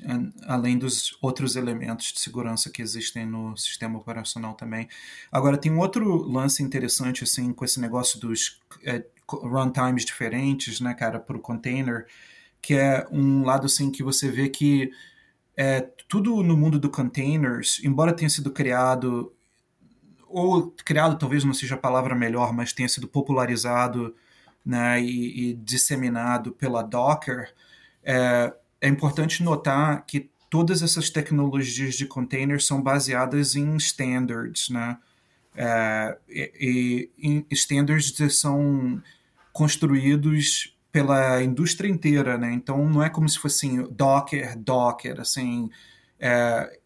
além 0.48 0.78
dos 0.78 1.18
outros 1.22 1.56
elementos 1.56 2.12
de 2.12 2.20
segurança 2.20 2.70
que 2.70 2.82
existem 2.82 3.26
no 3.26 3.56
sistema 3.56 4.00
operacional 4.00 4.56
também. 4.56 4.88
Agora 5.32 5.58
tem 5.58 5.72
um 5.72 5.80
outro 5.80 6.24
lance 6.24 6.64
interessante 6.64 7.24
assim 7.24 7.54
com 7.54 7.64
esse 7.64 7.80
negócio 7.80 8.20
dos 8.20 8.60
é, 8.84 9.06
runtimes 9.28 10.04
diferentes, 10.06 10.80
né, 10.80 10.94
cara, 10.94 11.20
para 11.20 11.38
o 11.38 11.42
container, 11.42 12.08
que 12.62 12.74
é 12.74 13.08
um 13.12 13.44
lado 13.44 13.68
assim 13.68 13.92
que 13.92 14.04
você 14.04 14.30
vê 14.30 14.50
que 14.50 14.92
é, 15.56 15.82
tudo 16.08 16.42
no 16.44 16.58
mundo 16.58 16.80
do 16.80 16.90
containers, 16.90 17.80
embora 17.84 18.14
tenha 18.14 18.30
sido 18.30 18.52
criado 18.52 19.32
ou 20.28 20.74
criado 20.84 21.18
talvez 21.18 21.44
não 21.44 21.54
seja 21.54 21.76
a 21.76 21.78
palavra 21.78 22.14
melhor, 22.16 22.52
mas 22.52 22.74
tenha 22.74 22.90
sido 22.90 23.08
popularizado 23.08 24.16
né, 24.66 25.02
e, 25.02 25.52
e 25.52 25.54
disseminado 25.54 26.52
pela 26.52 26.82
Docker, 26.82 27.54
é, 28.04 28.54
é 28.82 28.88
importante 28.88 29.44
notar 29.44 30.06
que 30.06 30.30
todas 30.50 30.82
essas 30.82 31.10
tecnologias 31.10 31.96
de 31.96 32.06
containers 32.06 32.66
são 32.66 32.82
baseadas 32.82 33.56
em 33.56 33.76
standards, 33.78 34.70
né? 34.70 34.98
É, 35.58 36.18
e, 36.30 37.10
e, 37.18 37.46
standards 37.52 38.14
são 38.38 39.02
construídos 39.54 40.76
pela 40.92 41.42
indústria 41.44 41.90
inteira, 41.90 42.38
né? 42.38 42.54
Então 42.54 42.88
não 42.90 43.04
é 43.04 43.10
como 43.10 43.28
se 43.28 43.40
fosse 43.40 43.68
assim, 43.68 43.88
Docker, 43.92 44.58
Docker, 44.58 45.20
assim, 45.20 45.70
é, 46.20 46.80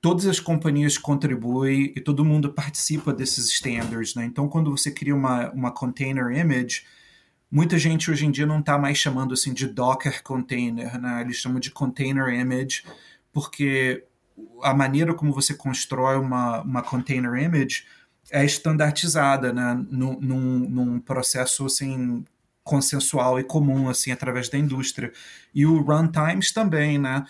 todas 0.00 0.26
as 0.26 0.40
companhias 0.40 0.96
contribuem 0.96 1.92
e 1.94 2.00
todo 2.00 2.24
mundo 2.24 2.52
participa 2.52 3.12
desses 3.12 3.50
standards, 3.50 4.14
né? 4.14 4.24
Então 4.24 4.48
quando 4.48 4.70
você 4.70 4.90
cria 4.90 5.14
uma, 5.14 5.50
uma 5.50 5.70
container 5.70 6.30
image, 6.34 6.84
muita 7.50 7.78
gente 7.78 8.10
hoje 8.10 8.26
em 8.26 8.30
dia 8.30 8.46
não 8.46 8.60
está 8.60 8.78
mais 8.78 8.96
chamando 8.96 9.34
assim 9.34 9.52
de 9.52 9.66
Docker 9.66 10.22
container, 10.22 11.00
né? 11.00 11.20
Eles 11.22 11.36
chamam 11.36 11.58
de 11.58 11.70
container 11.70 12.28
image 12.28 12.84
porque 13.32 14.04
a 14.62 14.72
maneira 14.72 15.14
como 15.14 15.32
você 15.32 15.54
constrói 15.54 16.16
uma, 16.16 16.62
uma 16.62 16.82
container 16.82 17.34
image 17.42 17.84
é 18.30 18.44
estandartizada, 18.44 19.52
né? 19.52 19.74
Num, 19.90 20.18
num, 20.20 21.00
processo 21.00 21.66
assim 21.66 22.24
consensual 22.62 23.40
e 23.40 23.44
comum 23.44 23.88
assim 23.88 24.12
através 24.12 24.48
da 24.48 24.56
indústria 24.56 25.12
e 25.54 25.66
o 25.66 25.80
runtimes 25.80 26.52
também, 26.52 26.98
né? 26.98 27.24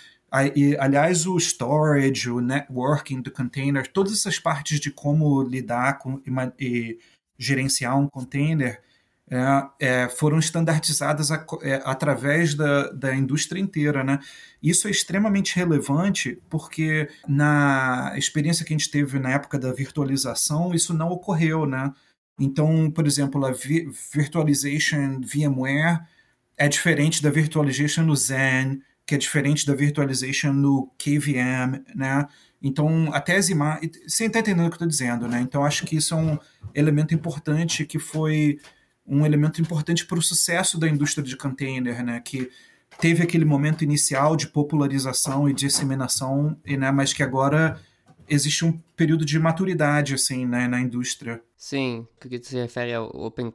E, 0.55 0.77
aliás, 0.79 1.27
o 1.27 1.37
storage, 1.39 2.31
o 2.31 2.41
networking 2.41 3.21
do 3.21 3.33
container, 3.33 3.91
todas 3.91 4.13
essas 4.13 4.39
partes 4.39 4.79
de 4.79 4.91
como 4.91 5.43
lidar 5.43 5.99
com 5.99 6.21
e, 6.25 6.31
e 6.61 6.99
gerenciar 7.37 7.99
um 7.99 8.07
container 8.07 8.81
é, 9.31 9.69
é, 9.79 10.09
foram 10.09 10.41
estandardizadas 10.41 11.31
a, 11.31 11.47
é, 11.63 11.81
através 11.85 12.55
da, 12.55 12.91
da 12.91 13.15
indústria 13.15 13.61
inteira. 13.61 14.03
Né? 14.03 14.19
Isso 14.61 14.89
é 14.89 14.91
extremamente 14.91 15.55
relevante 15.55 16.43
porque, 16.51 17.09
na 17.29 18.13
experiência 18.17 18.65
que 18.65 18.75
a 18.75 18.77
gente 18.77 18.91
teve 18.91 19.21
na 19.21 19.31
época 19.31 19.57
da 19.57 19.73
virtualização, 19.73 20.75
isso 20.75 20.93
não 20.93 21.11
ocorreu. 21.11 21.65
Né? 21.65 21.93
Então, 22.41 22.91
por 22.91 23.07
exemplo, 23.07 23.47
a 23.47 23.53
vi 23.53 23.89
virtualization 24.13 25.21
VMware 25.21 26.01
é 26.57 26.69
diferente 26.69 27.23
da 27.23 27.31
virtualization 27.31 28.03
no 28.03 28.17
Zen, 28.17 28.83
que 29.07 29.15
é 29.15 29.19
diferente 29.19 29.65
da 29.65 29.75
virtualization 29.75 30.53
no 30.53 30.93
KVM, 30.99 31.83
né? 31.95 32.27
Então, 32.63 33.13
até 33.15 33.37
as 33.37 33.49
imagens... 33.49 33.91
Você 34.07 34.27
está 34.27 34.41
entendendo 34.41 34.67
o 34.67 34.69
que 34.69 34.75
eu 34.75 34.77
estou 34.77 34.89
dizendo, 34.89 35.27
né? 35.27 35.41
Então, 35.41 35.65
acho 35.65 35.87
que 35.87 35.97
isso 35.97 36.15
é 36.15 36.17
um 36.19 36.39
elemento 36.75 37.15
importante 37.15 37.87
que 37.87 37.99
foi 37.99 38.59
um 39.07 39.25
elemento 39.25 39.61
importante 39.61 40.07
para 40.07 40.19
o 40.19 40.23
sucesso 40.23 40.79
da 40.79 40.89
indústria 40.89 41.25
de 41.25 41.37
container, 41.37 42.05
né? 42.05 42.21
Que 42.21 42.51
teve 42.99 43.23
aquele 43.23 43.45
momento 43.45 43.85
inicial 43.85 44.37
de 44.37 44.47
popularização 44.47 45.49
e 45.49 45.55
disseminação, 45.55 46.57
né? 46.67 46.91
mas 46.91 47.13
que 47.13 47.23
agora 47.23 47.81
existe 48.29 48.65
um 48.65 48.73
período 48.97 49.25
de 49.25 49.39
maturidade 49.39 50.15
assim, 50.15 50.47
né? 50.47 50.67
na 50.67 50.81
indústria. 50.81 51.43
Sim, 51.57 52.07
que 52.21 52.43
se 52.43 52.57
refere 52.57 52.95
ao 52.95 53.07
Open 53.07 53.53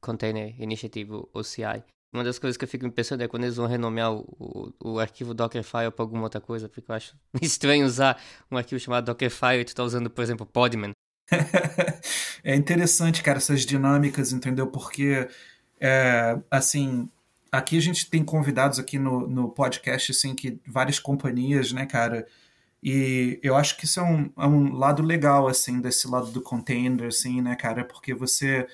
Container 0.00 0.54
Initiative, 0.60 1.10
OCI. 1.32 1.82
Uma 2.12 2.24
das 2.24 2.38
coisas 2.38 2.56
que 2.56 2.64
eu 2.64 2.68
fico 2.68 2.86
me 2.86 2.90
pensando 2.90 3.22
é 3.22 3.28
quando 3.28 3.44
eles 3.44 3.56
vão 3.56 3.66
renomear 3.66 4.12
o, 4.12 4.72
o, 4.80 4.92
o 4.92 4.98
arquivo 4.98 5.34
Dockerfile 5.34 5.90
para 5.90 6.02
alguma 6.02 6.22
outra 6.22 6.40
coisa, 6.40 6.68
porque 6.68 6.90
eu 6.90 6.94
acho 6.94 7.14
estranho 7.42 7.84
usar 7.84 8.20
um 8.50 8.56
arquivo 8.56 8.80
chamado 8.80 9.04
Dockerfile 9.04 9.60
e 9.60 9.64
tu 9.64 9.74
tá 9.74 9.84
usando, 9.84 10.08
por 10.08 10.22
exemplo, 10.22 10.46
Podman. 10.46 10.92
é 12.42 12.54
interessante, 12.54 13.22
cara, 13.22 13.38
essas 13.38 13.62
dinâmicas, 13.62 14.32
entendeu? 14.32 14.66
Porque, 14.66 15.28
é, 15.80 16.38
assim, 16.50 17.08
aqui 17.52 17.76
a 17.76 17.80
gente 17.80 18.08
tem 18.08 18.24
convidados 18.24 18.78
aqui 18.78 18.98
no, 18.98 19.26
no 19.28 19.48
podcast, 19.50 20.12
assim, 20.12 20.34
que 20.34 20.60
várias 20.66 20.98
companhias, 20.98 21.72
né, 21.72 21.86
cara? 21.86 22.26
E 22.82 23.40
eu 23.42 23.56
acho 23.56 23.76
que 23.76 23.84
isso 23.84 24.00
é 24.00 24.02
um, 24.02 24.30
é 24.38 24.46
um 24.46 24.74
lado 24.74 25.02
legal, 25.02 25.48
assim, 25.48 25.80
desse 25.80 26.08
lado 26.08 26.30
do 26.30 26.40
container, 26.40 27.08
assim, 27.08 27.40
né, 27.42 27.56
cara? 27.56 27.84
Porque 27.84 28.14
você, 28.14 28.66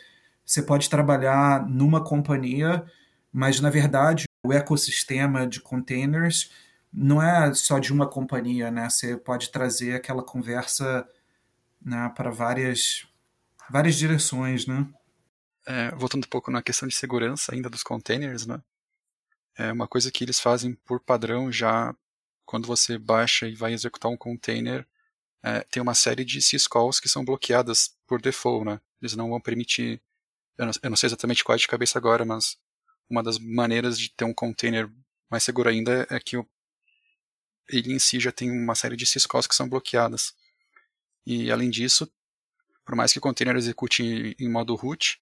você 0.45 0.63
pode 0.63 0.91
trabalhar 0.91 1.67
numa 1.69 2.03
companhia, 2.05 2.85
mas, 3.33 3.61
na 3.61 3.71
verdade, 3.71 4.25
o 4.45 4.53
ecossistema 4.53 5.47
de 5.47 5.61
containers 5.61 6.51
não 6.93 7.21
é 7.21 7.53
só 7.55 7.79
de 7.79 7.93
uma 7.93 8.07
companhia, 8.07 8.71
né? 8.71 8.89
Você 8.89 9.17
pode 9.17 9.51
trazer 9.51 9.95
aquela 9.97 10.23
conversa 10.23 11.07
né, 11.85 12.11
para 12.17 12.31
várias, 12.31 13.07
várias 13.71 13.97
direções, 13.97 14.67
né? 14.67 14.89
É, 15.67 15.91
voltando 15.93 16.25
um 16.25 16.29
pouco 16.29 16.51
na 16.51 16.63
questão 16.63 16.87
de 16.89 16.95
segurança 16.95 17.55
ainda 17.55 17.71
dos 17.71 17.83
containers, 17.83 18.47
né? 18.47 18.63
É 19.57 19.73
uma 19.73 19.87
coisa 19.87 20.11
que 20.11 20.25
eles 20.25 20.41
fazem 20.41 20.75
por 20.85 21.01
padrão 21.01 21.51
já 21.51 21.95
quando 22.45 22.67
você 22.67 22.99
baixa 22.99 23.49
e 23.49 23.55
vai 23.55 23.73
executar 23.73 24.11
um 24.11 24.17
container, 24.17 24.87
é, 25.43 25.61
tem 25.61 25.83
uma 25.83 25.95
série 25.95 26.25
de 26.25 26.41
syscalls 26.41 27.01
que 27.01 27.09
são 27.09 27.25
bloqueadas 27.25 27.97
por 28.07 28.21
default, 28.21 28.65
né? 28.65 28.81
Eles 29.01 29.15
não 29.15 29.31
vão 29.31 29.41
permitir, 29.41 30.01
eu 30.57 30.67
não, 30.67 30.73
eu 30.83 30.91
não 30.91 30.97
sei 30.97 31.09
exatamente 31.09 31.45
qual 31.45 31.55
é 31.55 31.59
de 31.59 31.69
cabeça 31.69 31.99
agora, 31.99 32.25
mas 32.25 32.57
uma 33.09 33.23
das 33.23 33.39
maneiras 33.39 33.99
de 33.99 34.11
ter 34.11 34.25
um 34.25 34.35
container 34.35 34.91
mais 35.31 35.43
seguro 35.43 35.69
ainda 35.69 36.07
é 36.11 36.19
que 36.19 36.37
o, 36.37 36.49
ele 37.69 37.93
em 37.93 37.99
si 37.99 38.19
já 38.19 38.33
tem 38.33 38.51
uma 38.51 38.75
série 38.75 38.97
de 38.97 39.07
syscalls 39.07 39.47
que 39.47 39.55
são 39.55 39.69
bloqueadas. 39.69 40.35
E 41.27 41.51
além 41.51 41.71
disso, 41.71 42.11
por 42.85 42.95
mais 42.95 43.13
que 43.13 43.19
o 43.19 43.23
container 43.23 43.57
execute 43.57 44.37
em 44.39 44.49
modo 44.49 44.75
root, 44.75 45.21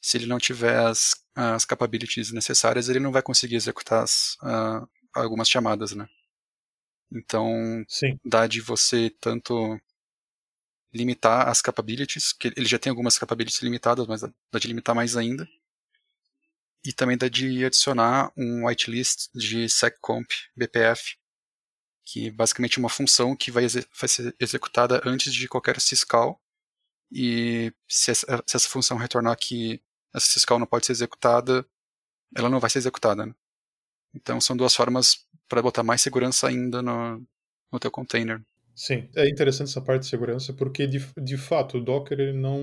se 0.00 0.16
ele 0.16 0.26
não 0.26 0.38
tiver 0.38 0.78
as, 0.78 1.14
as 1.34 1.64
capabilities 1.64 2.32
necessárias, 2.32 2.88
ele 2.88 2.98
não 2.98 3.12
vai 3.12 3.22
conseguir 3.22 3.56
executar 3.56 4.02
as, 4.02 4.34
uh, 4.42 4.88
algumas 5.14 5.48
chamadas, 5.48 5.92
né? 5.92 6.08
Então, 7.14 7.84
Sim. 7.86 8.18
dá 8.24 8.46
de 8.46 8.60
você 8.60 9.10
tanto 9.20 9.78
limitar 10.92 11.48
as 11.48 11.62
capabilities, 11.62 12.32
que 12.32 12.52
ele 12.56 12.66
já 12.66 12.78
tem 12.78 12.90
algumas 12.90 13.18
capabilities 13.18 13.62
limitadas, 13.62 14.06
mas 14.06 14.22
dá 14.22 14.58
de 14.58 14.68
limitar 14.68 14.94
mais 14.94 15.16
ainda. 15.16 15.48
E 16.84 16.92
também 16.92 17.16
dá 17.16 17.28
de 17.28 17.64
adicionar 17.64 18.32
um 18.36 18.66
whitelist 18.66 19.28
de 19.34 19.68
seccomp 19.68 20.26
BPF, 20.56 21.16
que 22.04 22.30
basicamente 22.30 22.78
é 22.78 22.80
uma 22.80 22.88
função 22.88 23.36
que 23.36 23.50
vai, 23.50 23.66
vai 23.68 24.08
ser 24.08 24.34
executada 24.40 25.00
antes 25.04 25.32
de 25.32 25.48
qualquer 25.48 25.80
syscall, 25.80 26.40
e 27.10 27.72
se 27.86 28.10
essa, 28.10 28.42
se 28.46 28.56
essa, 28.56 28.68
função 28.68 28.96
retornar 28.96 29.36
que 29.36 29.82
essa 30.14 30.26
syscall 30.26 30.58
não 30.58 30.66
pode 30.66 30.86
ser 30.86 30.92
executada, 30.92 31.66
ela 32.34 32.48
não 32.48 32.58
vai 32.58 32.70
ser 32.70 32.78
executada. 32.78 33.26
Né? 33.26 33.34
Então 34.14 34.40
são 34.40 34.56
duas 34.56 34.74
formas 34.74 35.26
para 35.46 35.62
botar 35.62 35.82
mais 35.82 36.00
segurança 36.00 36.48
ainda 36.48 36.80
no, 36.80 37.22
no 37.70 37.78
teu 37.78 37.90
container. 37.90 38.42
Sim, 38.74 39.06
é 39.14 39.28
interessante 39.28 39.68
essa 39.68 39.82
parte 39.82 40.02
de 40.02 40.06
segurança, 40.08 40.50
porque 40.54 40.86
de, 40.86 40.98
de 41.22 41.36
fato 41.36 41.76
o 41.76 41.80
Docker 41.84 42.18
ele 42.18 42.32
não. 42.32 42.58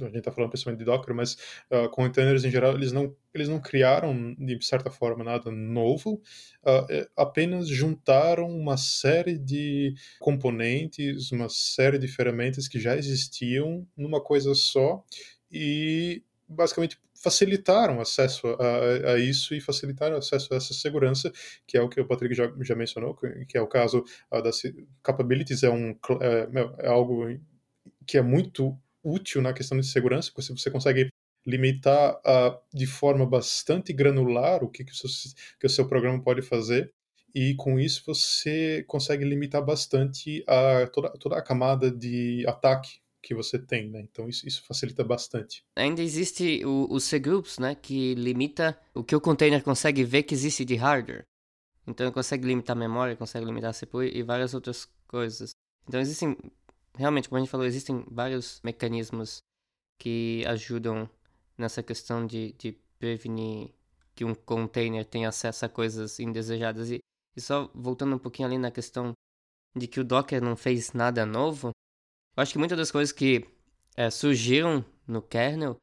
A 0.00 0.04
gente 0.04 0.18
está 0.18 0.30
falando 0.30 0.50
principalmente 0.50 0.78
de 0.78 0.84
Docker, 0.84 1.12
mas 1.14 1.34
uh, 1.70 1.88
containers 1.90 2.44
em 2.44 2.50
geral 2.50 2.74
eles 2.74 2.92
não, 2.92 3.12
eles 3.34 3.48
não 3.48 3.60
criaram 3.60 4.34
de 4.38 4.64
certa 4.64 4.88
forma 4.88 5.24
nada 5.24 5.50
novo, 5.50 6.22
uh, 6.64 7.08
apenas 7.16 7.66
juntaram 7.68 8.48
uma 8.48 8.76
série 8.76 9.36
de 9.36 9.94
componentes, 10.20 11.32
uma 11.32 11.48
série 11.48 11.98
de 11.98 12.06
ferramentas 12.06 12.68
que 12.68 12.78
já 12.78 12.96
existiam 12.96 13.84
numa 13.96 14.22
coisa 14.22 14.54
só 14.54 15.04
e 15.50 16.22
basicamente 16.48 16.98
facilitaram 17.22 18.00
acesso 18.00 18.48
a, 18.58 19.12
a, 19.12 19.18
isso 19.18 19.54
e 19.54 19.60
facilitaram 19.60 20.16
acesso 20.16 20.52
a 20.52 20.56
essa 20.56 20.74
segurança, 20.74 21.32
que 21.66 21.76
é 21.76 21.80
o 21.80 21.88
que 21.88 22.00
o 22.00 22.06
Patrick 22.06 22.34
já, 22.34 22.52
já 22.60 22.74
mencionou, 22.74 23.16
que 23.48 23.56
é 23.56 23.60
o 23.60 23.66
caso 23.66 24.04
uh, 24.32 24.42
das 24.42 24.60
capabilities, 25.02 25.62
é, 25.62 25.70
um, 25.70 25.90
é, 26.20 26.84
é, 26.84 26.88
algo 26.88 27.26
que 28.06 28.18
é 28.18 28.22
muito 28.22 28.76
útil 29.02 29.40
na 29.40 29.52
questão 29.52 29.78
de 29.78 29.86
segurança, 29.86 30.30
porque 30.34 30.52
você 30.52 30.70
consegue 30.70 31.08
limitar 31.46 32.14
uh, 32.16 32.58
de 32.72 32.86
forma 32.86 33.26
bastante 33.26 33.92
granular 33.92 34.62
o 34.62 34.68
que, 34.68 34.84
que, 34.84 34.92
o 34.92 34.94
seu, 34.94 35.08
que 35.60 35.66
o 35.66 35.70
seu 35.70 35.86
programa 35.88 36.22
pode 36.22 36.42
fazer, 36.42 36.92
e 37.34 37.54
com 37.54 37.78
isso 37.78 38.02
você 38.04 38.84
consegue 38.86 39.24
limitar 39.24 39.64
bastante 39.64 40.44
a, 40.46 40.86
toda, 40.88 41.10
toda 41.18 41.36
a 41.38 41.42
camada 41.42 41.90
de 41.90 42.44
ataque 42.46 43.00
que 43.22 43.34
você 43.34 43.58
tem, 43.58 43.88
né? 43.88 44.00
Então 44.00 44.28
isso, 44.28 44.46
isso 44.46 44.62
facilita 44.66 45.04
bastante. 45.04 45.64
Ainda 45.76 46.02
existe 46.02 46.64
o, 46.64 46.88
o 46.90 46.98
cgroups, 46.98 47.58
né? 47.58 47.74
Que 47.74 48.14
limita 48.14 48.78
o 48.92 49.04
que 49.04 49.14
o 49.14 49.20
container 49.20 49.62
consegue 49.62 50.02
ver 50.02 50.24
que 50.24 50.34
existe 50.34 50.64
de 50.64 50.74
hardware. 50.74 51.24
Então 51.86 52.06
ele 52.06 52.14
consegue 52.14 52.46
limitar 52.46 52.76
a 52.76 52.80
memória, 52.80 53.16
consegue 53.16 53.46
limitar 53.46 53.70
a 53.70 53.74
CPU 53.74 54.02
e 54.02 54.22
várias 54.22 54.54
outras 54.54 54.88
coisas. 55.06 55.50
Então 55.86 56.00
existem, 56.00 56.36
realmente, 56.96 57.28
como 57.28 57.38
a 57.38 57.40
gente 57.40 57.50
falou, 57.50 57.66
existem 57.66 58.04
vários 58.08 58.60
mecanismos 58.62 59.38
que 59.98 60.44
ajudam 60.46 61.08
nessa 61.56 61.82
questão 61.82 62.26
de, 62.26 62.52
de 62.54 62.72
prevenir 62.98 63.72
que 64.14 64.24
um 64.24 64.34
container 64.34 65.04
tenha 65.04 65.28
acesso 65.28 65.64
a 65.64 65.68
coisas 65.68 66.18
indesejadas. 66.18 66.90
E, 66.90 66.98
e 67.36 67.40
só 67.40 67.70
voltando 67.74 68.16
um 68.16 68.18
pouquinho 68.18 68.48
ali 68.48 68.58
na 68.58 68.70
questão 68.70 69.12
de 69.74 69.86
que 69.86 70.00
o 70.00 70.04
Docker 70.04 70.42
não 70.42 70.56
fez 70.56 70.92
nada 70.92 71.24
novo, 71.24 71.70
eu 72.36 72.42
acho 72.42 72.52
que 72.52 72.58
muitas 72.58 72.78
das 72.78 72.90
coisas 72.90 73.12
que 73.12 73.46
é, 73.96 74.10
surgiram 74.10 74.84
no 75.06 75.20
kernel 75.20 75.76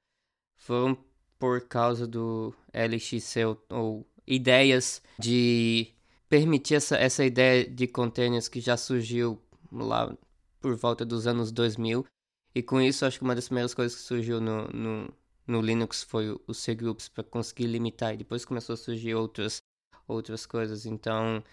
foram 0.55 0.97
por 1.37 1.61
causa 1.67 2.05
do 2.05 2.53
LXC 2.73 3.45
ou, 3.45 3.65
ou 3.69 4.07
ideias 4.27 5.01
de 5.17 5.93
permitir 6.29 6.75
essa, 6.75 6.95
essa 6.97 7.25
ideia 7.25 7.67
de 7.67 7.87
containers 7.87 8.47
que 8.47 8.59
já 8.59 8.77
surgiu 8.77 9.41
lá 9.71 10.15
por 10.61 10.75
volta 10.75 11.05
dos 11.05 11.25
anos 11.25 11.51
2000. 11.51 12.05
E 12.53 12.61
com 12.61 12.81
isso, 12.81 13.05
acho 13.05 13.17
que 13.17 13.23
uma 13.23 13.35
das 13.35 13.47
primeiras 13.47 13.73
coisas 13.73 13.97
que 13.97 14.03
surgiu 14.03 14.41
no, 14.41 14.67
no, 14.67 15.13
no 15.47 15.61
Linux 15.61 16.03
foi 16.03 16.29
o, 16.31 16.53
cgroups 16.53 17.07
para 17.07 17.23
conseguir 17.23 17.67
limitar. 17.67 18.13
E 18.13 18.17
depois 18.17 18.45
começou 18.45 18.73
a 18.73 18.77
surgir 18.77 19.15
outras, 19.15 19.61
outras 20.07 20.45
coisas. 20.45 20.85
Então, 20.85 21.43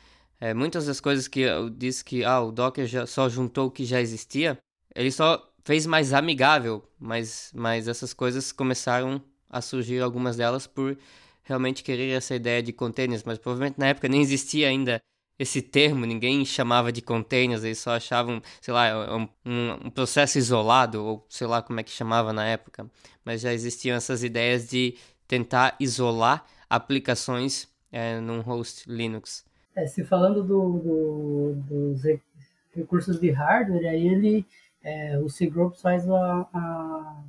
é, 0.41 0.53
muitas 0.53 0.87
das 0.87 1.01
coisas 1.01 1.29
que 1.29 1.41
eu 1.41 1.71
disse 1.71 2.05
que 2.05 2.25
ah, 2.25 2.41
o 2.41 2.53
Docker 2.53 2.87
já 2.87 3.07
só 3.07 3.29
juntou 3.29 3.69
o 3.69 3.71
que 3.71 3.85
já 3.85 4.01
existia, 4.01 4.59
ele 4.97 5.13
só 5.13 5.53
fez 5.65 5.87
mais 5.87 6.13
amigável. 6.13 6.83
Mas, 6.99 7.53
mas 7.55 7.89
essas 7.89 8.13
coisas 8.13 8.53
começaram 8.53 9.23
a 9.49 9.61
surgir, 9.61 10.01
algumas 10.01 10.37
delas, 10.37 10.67
por 10.67 10.97
realmente 11.43 11.85
querer 11.85 12.11
essa 12.11 12.35
ideia 12.35 12.63
de 12.63 12.73
containers. 12.73 13.23
Mas 13.25 13.39
provavelmente 13.39 13.79
na 13.79 13.89
época 13.89 14.09
nem 14.09 14.21
existia 14.21 14.69
ainda 14.69 15.01
esse 15.39 15.61
termo, 15.61 16.07
ninguém 16.07 16.45
chamava 16.45 16.91
de 16.91 17.03
containers, 17.03 17.63
eles 17.63 17.79
só 17.79 17.91
achavam, 17.91 18.41
sei 18.61 18.73
lá, 18.73 19.17
um, 19.17 19.29
um, 19.45 19.91
processo 19.91 20.39
isolado, 20.39 21.05
ou 21.05 21.27
sei 21.29 21.47
lá 21.47 21.61
como 21.61 21.79
é 21.79 21.83
que 21.83 21.91
chamava 21.91 22.33
na 22.33 22.47
época, 22.47 22.91
mas 23.23 23.43
já 23.43 23.53
existiam 23.53 23.95
essas 23.95 24.25
ideias 24.25 24.67
de 24.67 24.97
tentar 25.29 25.77
isolar 25.79 26.47
aplicações 26.71 27.69
é, 27.93 28.19
num 28.19 28.41
host 28.41 28.91
Linux. 28.91 29.45
É, 29.75 29.87
se 29.87 30.05
falando 30.05 30.43
do, 30.43 30.79
do, 30.79 31.55
dos 31.69 32.03
recursos 32.75 33.21
de 33.21 33.31
hardware, 33.31 33.87
aí 33.89 34.09
ele, 34.09 34.47
é, 34.87 35.19
o 35.19 35.27
cgroup 35.27 35.75
faz 35.75 36.09
a, 36.09 36.49
a, 36.55 37.25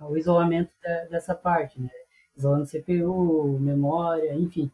o 0.00 0.16
isolamento 0.16 0.72
dessa 1.08 1.32
parte, 1.32 1.80
né? 1.80 1.88
Isolando 2.36 2.66
CPU, 2.66 3.56
memória, 3.60 4.34
enfim. 4.34 4.68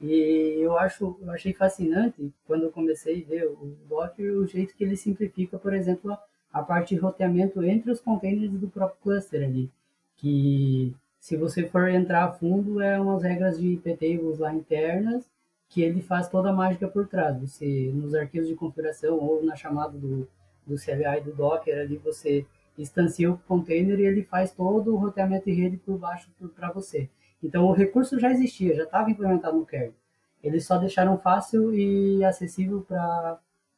E 0.00 0.56
eu 0.58 0.78
acho, 0.78 1.18
eu 1.20 1.30
achei 1.30 1.52
fascinante 1.52 2.32
quando 2.46 2.62
eu 2.62 2.72
comecei 2.72 3.22
a 3.22 3.28
ver 3.28 3.46
o 3.46 3.76
Docker, 3.86 4.38
o 4.38 4.46
jeito 4.46 4.74
que 4.74 4.82
ele 4.82 4.96
simplifica, 4.96 5.58
por 5.58 5.74
exemplo, 5.74 6.16
a 6.50 6.62
parte 6.62 6.94
de 6.94 7.00
roteamento 7.00 7.62
entre 7.62 7.90
os 7.90 8.00
containers 8.00 8.52
do 8.52 8.68
próprio 8.68 8.98
cluster 9.02 9.44
ali, 9.44 9.70
que 10.16 10.94
se 11.18 11.36
você 11.36 11.68
for 11.68 11.90
entrar 11.90 12.24
a 12.24 12.32
fundo 12.32 12.80
é 12.80 12.98
umas 12.98 13.22
regras 13.22 13.60
de 13.60 13.74
iptables 13.74 14.38
lá 14.38 14.54
internas 14.54 15.28
que 15.68 15.82
ele 15.82 16.00
faz 16.00 16.28
toda 16.28 16.48
a 16.48 16.52
mágica 16.54 16.88
por 16.88 17.06
trás. 17.06 17.38
Você 17.38 17.92
nos 17.94 18.14
arquivos 18.14 18.48
de 18.48 18.54
configuração 18.54 19.18
ou 19.18 19.44
na 19.44 19.54
chamada 19.54 19.96
do, 19.98 20.26
do 20.70 20.76
CLI 20.76 21.20
do 21.24 21.32
Docker 21.32 21.78
ali 21.78 21.96
você 21.96 22.46
instancia 22.78 23.30
o 23.30 23.38
container 23.38 23.98
e 23.98 24.06
ele 24.06 24.22
faz 24.22 24.52
todo 24.52 24.94
o 24.94 24.96
roteamento 24.96 25.44
de 25.44 25.52
rede 25.52 25.76
por 25.76 25.98
baixo 25.98 26.28
para 26.54 26.70
você. 26.72 27.08
Então 27.42 27.64
o 27.64 27.72
recurso 27.72 28.18
já 28.18 28.30
existia, 28.30 28.74
já 28.74 28.84
estava 28.84 29.10
implementado 29.10 29.56
no 29.56 29.66
kernel. 29.66 29.94
Eles 30.42 30.64
só 30.64 30.78
deixaram 30.78 31.18
fácil 31.18 31.74
e 31.74 32.24
acessível 32.24 32.86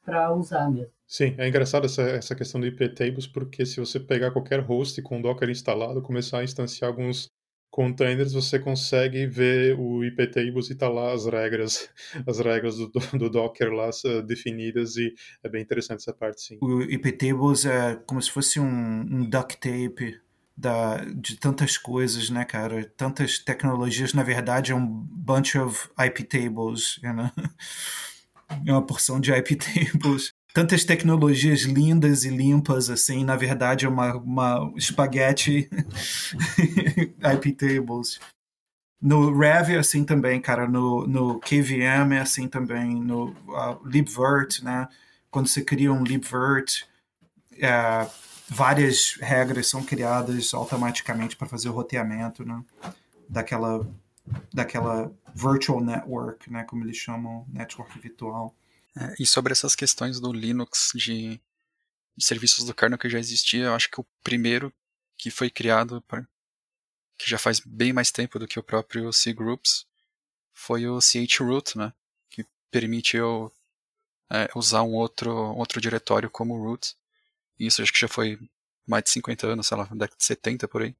para 0.04 0.32
usar 0.34 0.70
mesmo. 0.70 0.92
Sim, 1.06 1.34
é 1.36 1.48
engraçado 1.48 1.86
essa, 1.86 2.02
essa 2.02 2.34
questão 2.34 2.60
do 2.60 2.66
IP 2.66 2.88
tables, 2.90 3.26
porque 3.26 3.66
se 3.66 3.80
você 3.80 3.98
pegar 3.98 4.30
qualquer 4.30 4.60
host 4.60 5.02
com 5.02 5.20
Docker 5.20 5.50
instalado, 5.50 6.00
começar 6.00 6.38
a 6.38 6.44
instanciar 6.44 6.90
alguns 6.90 7.28
containers, 7.72 8.34
você 8.34 8.58
consegue 8.58 9.26
ver 9.26 9.74
o 9.80 10.04
IP 10.04 10.26
tables 10.26 10.68
e 10.68 10.74
tá 10.74 10.88
lá 10.88 11.12
as 11.12 11.24
regras, 11.24 11.88
as 12.28 12.38
regras 12.38 12.76
do, 12.76 12.90
do 13.18 13.30
Docker 13.30 13.72
lá 13.72 13.88
definidas 14.26 14.96
e 14.96 15.12
é 15.42 15.48
bem 15.48 15.62
interessante 15.62 16.00
essa 16.00 16.12
parte, 16.12 16.42
sim. 16.42 16.58
O 16.60 16.82
IP 16.82 17.10
tables 17.12 17.64
é 17.64 17.96
como 18.06 18.20
se 18.20 18.30
fosse 18.30 18.60
um, 18.60 18.66
um 18.66 19.24
duct 19.28 19.56
tape 19.56 20.20
da, 20.54 20.98
de 20.98 21.38
tantas 21.38 21.78
coisas, 21.78 22.28
né, 22.28 22.44
cara? 22.44 22.84
Tantas 22.94 23.38
tecnologias, 23.38 24.12
na 24.12 24.22
verdade, 24.22 24.72
é 24.72 24.74
um 24.74 24.86
bunch 24.86 25.56
of 25.56 25.88
IP 25.98 26.24
tables, 26.24 27.00
you 27.02 27.14
know? 27.14 27.30
é 28.66 28.70
uma 28.70 28.84
porção 28.84 29.18
de 29.18 29.32
IP 29.32 29.56
tables. 29.56 30.34
Tantas 30.52 30.84
tecnologias 30.84 31.62
lindas 31.62 32.24
e 32.24 32.28
limpas, 32.28 32.90
assim, 32.90 33.24
na 33.24 33.36
verdade 33.36 33.86
é 33.86 33.88
uma, 33.88 34.14
uma 34.16 34.72
espaguete 34.76 35.70
IP 37.34 37.52
tables. 37.52 38.20
No 39.00 39.36
Rev 39.36 39.70
é 39.70 39.78
assim 39.78 40.04
também, 40.04 40.40
cara. 40.40 40.68
No, 40.68 41.06
no 41.06 41.40
KVM 41.40 42.12
é 42.12 42.20
assim 42.20 42.46
também. 42.46 42.94
No 42.94 43.30
uh, 43.30 43.80
libvirt, 43.84 44.62
né? 44.62 44.86
Quando 45.30 45.48
você 45.48 45.64
cria 45.64 45.92
um 45.92 46.04
libvirt, 46.04 46.82
uh, 47.54 48.08
várias 48.52 49.16
regras 49.20 49.66
são 49.66 49.82
criadas 49.82 50.52
automaticamente 50.52 51.36
para 51.36 51.48
fazer 51.48 51.70
o 51.70 51.72
roteamento 51.72 52.44
né, 52.44 52.62
daquela, 53.28 53.86
daquela 54.52 55.10
virtual 55.34 55.80
network, 55.80 56.52
né, 56.52 56.62
como 56.64 56.84
eles 56.84 56.96
chamam, 56.96 57.46
network 57.48 57.98
virtual. 57.98 58.54
É, 58.96 59.14
e 59.20 59.26
sobre 59.26 59.52
essas 59.52 59.74
questões 59.74 60.20
do 60.20 60.32
Linux 60.32 60.90
de, 60.94 61.40
de, 62.16 62.24
serviços 62.24 62.64
do 62.64 62.74
kernel 62.74 62.98
que 62.98 63.08
já 63.08 63.18
existia, 63.18 63.64
eu 63.64 63.74
acho 63.74 63.90
que 63.90 64.00
o 64.00 64.06
primeiro 64.22 64.72
que 65.16 65.30
foi 65.30 65.50
criado, 65.50 66.02
que 67.18 67.28
já 67.28 67.38
faz 67.38 67.60
bem 67.60 67.92
mais 67.92 68.10
tempo 68.10 68.38
do 68.38 68.46
que 68.46 68.58
o 68.58 68.62
próprio 68.62 69.10
cgroups, 69.10 69.86
foi 70.52 70.86
o 70.86 71.00
chroot, 71.00 71.78
né, 71.78 71.92
que 72.28 72.44
permite 72.70 73.16
eu 73.16 73.52
é, 74.30 74.48
usar 74.54 74.82
um 74.82 74.94
outro, 74.94 75.32
outro 75.54 75.80
diretório 75.80 76.30
como 76.30 76.56
root 76.56 76.96
isso 77.66 77.82
acho 77.82 77.92
que 77.92 78.00
já 78.00 78.08
foi 78.08 78.38
mais 78.86 79.04
de 79.04 79.10
50 79.10 79.46
anos, 79.46 79.66
sei 79.66 79.76
lá, 79.76 79.84
década 79.84 80.16
de 80.16 80.24
70 80.24 80.68
por 80.68 80.82
aí. 80.82 80.94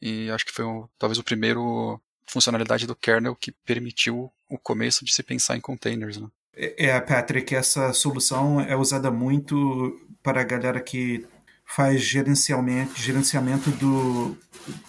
E 0.00 0.30
acho 0.30 0.44
que 0.44 0.52
foi 0.52 0.64
talvez 0.98 1.18
o 1.18 1.24
primeiro 1.24 2.00
funcionalidade 2.26 2.86
do 2.86 2.96
kernel 2.96 3.36
que 3.36 3.52
permitiu 3.52 4.32
o 4.48 4.58
começo 4.58 5.04
de 5.04 5.12
se 5.12 5.22
pensar 5.22 5.56
em 5.56 5.60
containers, 5.60 6.16
né? 6.16 6.30
É, 6.62 6.88
é, 6.88 7.00
Patrick, 7.00 7.54
essa 7.54 7.90
solução 7.94 8.60
é 8.60 8.76
usada 8.76 9.10
muito 9.10 9.98
para 10.22 10.42
a 10.42 10.44
galera 10.44 10.78
que 10.78 11.26
faz 11.64 12.02
gerenciamento, 12.02 13.00
gerenciamento 13.00 13.70
do 13.70 14.36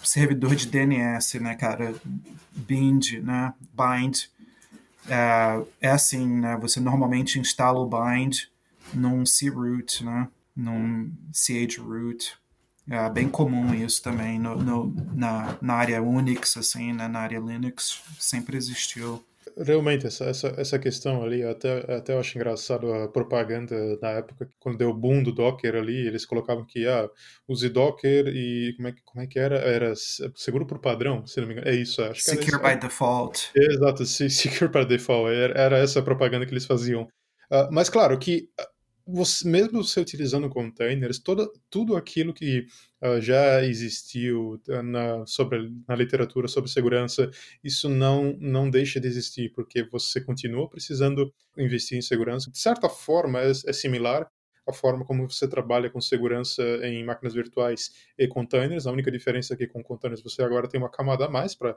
servidor 0.04 0.54
de 0.54 0.66
DNS, 0.66 1.40
né, 1.40 1.54
cara? 1.54 1.94
Bind, 2.54 3.22
né? 3.22 3.54
Bind. 3.72 4.24
É, 5.08 5.62
é 5.80 5.90
assim, 5.90 6.26
né? 6.40 6.58
Você 6.60 6.78
normalmente 6.78 7.38
instala 7.38 7.78
o 7.78 7.88
bind 7.88 8.48
num 8.92 9.24
croot, 9.24 10.04
né? 10.04 10.28
num 10.54 11.10
chroot. 11.32 12.34
É 12.90 13.08
bem 13.08 13.28
comum 13.30 13.72
isso 13.74 14.02
também 14.02 14.38
no, 14.38 14.56
no, 14.56 14.94
na, 15.14 15.56
na 15.62 15.74
área 15.74 16.02
Unix, 16.02 16.56
assim, 16.58 16.92
né? 16.92 17.08
na 17.08 17.20
área 17.20 17.38
Linux, 17.38 18.02
sempre 18.18 18.58
existiu. 18.58 19.24
Realmente, 19.56 20.06
essa, 20.06 20.24
essa, 20.24 20.54
essa 20.56 20.78
questão 20.78 21.22
ali, 21.22 21.42
até, 21.42 21.94
até 21.94 22.12
eu 22.14 22.20
acho 22.20 22.36
engraçado 22.36 22.92
a 22.92 23.08
propaganda 23.08 23.98
na 24.00 24.10
época, 24.10 24.50
quando 24.58 24.78
deu 24.78 24.90
o 24.90 24.94
boom 24.94 25.22
do 25.22 25.32
Docker 25.32 25.74
ali, 25.74 26.06
eles 26.06 26.24
colocavam 26.24 26.64
que, 26.64 26.86
ah, 26.86 27.08
use 27.48 27.68
Docker 27.68 28.28
e 28.28 28.74
como 28.76 28.88
é, 28.88 28.94
como 29.04 29.24
é 29.24 29.26
que 29.26 29.38
era? 29.38 29.56
Era 29.56 29.92
seguro 30.34 30.66
por 30.66 30.78
padrão, 30.80 31.26
se 31.26 31.40
não 31.40 31.48
me 31.48 31.54
engano. 31.54 31.68
É 31.68 31.74
isso, 31.74 32.02
acho 32.02 32.22
Secure 32.22 32.44
que 32.44 32.50
Secure 32.50 32.74
by 32.74 32.80
default. 32.80 33.50
Exato, 33.54 34.04
secure 34.06 34.70
by 34.70 34.84
default. 34.84 35.32
Era, 35.34 35.60
era 35.60 35.78
essa 35.78 36.02
propaganda 36.02 36.46
que 36.46 36.52
eles 36.52 36.66
faziam. 36.66 37.02
Uh, 37.50 37.68
mas 37.70 37.90
claro 37.90 38.18
que 38.18 38.48
você, 39.06 39.48
mesmo 39.48 39.82
você 39.82 40.00
utilizando 40.00 40.48
containers, 40.48 41.18
toda, 41.18 41.48
tudo 41.68 41.96
aquilo 41.96 42.32
que 42.32 42.66
uh, 43.02 43.20
já 43.20 43.64
existiu 43.64 44.60
ah, 44.70 44.82
na, 44.82 45.26
sobre, 45.26 45.72
na 45.86 45.94
literatura 45.94 46.48
sobre 46.48 46.70
segurança, 46.70 47.30
isso 47.62 47.88
não, 47.88 48.36
não 48.40 48.70
deixa 48.70 49.00
de 49.00 49.08
existir, 49.08 49.52
porque 49.52 49.82
você 49.84 50.20
continua 50.20 50.68
precisando 50.68 51.32
investir 51.56 51.98
em 51.98 52.02
segurança. 52.02 52.50
De 52.50 52.58
certa 52.58 52.88
forma, 52.88 53.40
é, 53.40 53.50
é 53.50 53.72
similar 53.72 54.30
à 54.66 54.72
forma 54.72 55.04
como 55.04 55.28
você 55.28 55.48
trabalha 55.48 55.90
com 55.90 56.00
segurança 56.00 56.62
em 56.86 57.04
máquinas 57.04 57.34
virtuais 57.34 57.92
e 58.16 58.28
containers. 58.28 58.86
A 58.86 58.92
única 58.92 59.10
diferença 59.10 59.54
é 59.54 59.56
que 59.56 59.66
com 59.66 59.82
containers 59.82 60.22
você 60.22 60.42
agora 60.42 60.68
tem 60.68 60.80
uma 60.80 60.90
camada 60.90 61.26
a 61.26 61.30
mais 61.30 61.54
para 61.54 61.76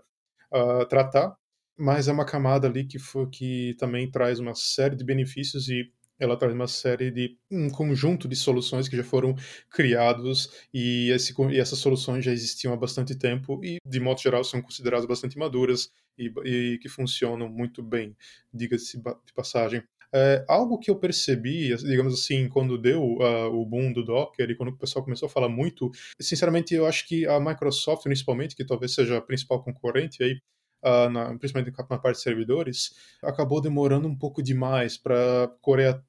uh, 0.54 0.86
tratar, 0.88 1.36
mas 1.78 2.08
é 2.08 2.12
uma 2.12 2.26
camada 2.26 2.68
ali 2.68 2.86
que, 2.86 2.98
que 3.32 3.76
também 3.78 4.10
traz 4.10 4.40
uma 4.40 4.56
série 4.56 4.96
de 4.96 5.04
benefícios 5.04 5.68
e 5.68 5.92
ela 6.20 6.38
traz 6.38 6.54
uma 6.54 6.68
série 6.68 7.12
de 7.12 7.38
um 7.52 7.70
conjunto 7.70 8.28
de 8.28 8.36
soluções 8.36 8.88
que 8.88 8.96
já 8.98 9.04
foram 9.04 9.36
criados 9.70 10.66
e, 10.74 11.10
esse, 11.12 11.34
e 11.52 11.60
essas 11.60 11.80
soluções 11.80 12.24
já 12.24 12.32
existiam 12.32 12.74
há 12.74 12.78
bastante 12.78 13.16
tempo 13.16 13.60
e 13.64 13.78
de 13.86 14.00
modo 14.00 14.22
geral 14.22 14.44
são 14.44 14.62
consideradas 14.62 15.06
bastante 15.06 15.38
maduras 15.38 15.92
e, 16.18 16.32
e 16.46 16.78
que 16.80 16.90
funcionam 16.90 17.50
muito 17.50 17.84
bem, 17.84 18.16
diga-se 18.54 18.98
de 18.98 19.34
passagem. 19.34 19.84
É, 20.14 20.46
algo 20.48 20.80
que 20.80 20.90
eu 20.90 20.96
percebi, 20.96 21.76
digamos 21.76 22.14
assim, 22.14 22.48
quando 22.48 22.78
deu 22.78 23.02
uh, 23.02 23.48
o 23.54 23.66
boom 23.66 23.92
do 23.92 24.02
Docker 24.02 24.50
e 24.50 24.56
quando 24.56 24.70
o 24.70 24.78
pessoal 24.78 25.04
começou 25.04 25.26
a 25.26 25.30
falar 25.30 25.50
muito, 25.50 25.92
sinceramente, 26.22 26.74
eu 26.74 26.86
acho 26.86 27.06
que 27.06 27.26
a 27.26 27.38
Microsoft, 27.38 28.04
principalmente, 28.04 28.56
que 28.56 28.64
talvez 28.64 28.94
seja 28.94 29.18
a 29.18 29.22
principal 29.22 29.62
concorrente 29.62 30.24
aí, 30.24 30.40
uh, 30.86 31.10
na, 31.10 31.38
principalmente 31.38 31.74
na 31.78 31.98
parte 31.98 32.18
de 32.18 32.22
servidores, 32.22 32.96
acabou 33.24 33.60
demorando 33.60 34.08
um 34.08 34.16
pouco 34.16 34.44
demais 34.44 34.98
para 34.98 35.50
Coreia, 35.62 36.04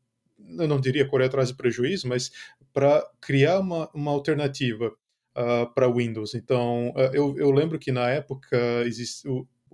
eu 0.58 0.68
não 0.68 0.78
diria 0.78 1.08
Coreia 1.08 1.28
atrás 1.28 1.48
de 1.48 1.54
prejuízo, 1.54 2.06
mas 2.08 2.30
para 2.72 3.04
criar 3.20 3.60
uma, 3.60 3.88
uma 3.94 4.10
alternativa 4.10 4.88
uh, 4.88 5.72
para 5.74 5.90
Windows. 5.90 6.34
Então, 6.34 6.92
eu, 7.12 7.36
eu 7.38 7.50
lembro 7.50 7.78
que 7.78 7.90
na 7.90 8.10
época 8.10 8.58
existe, 8.84 9.26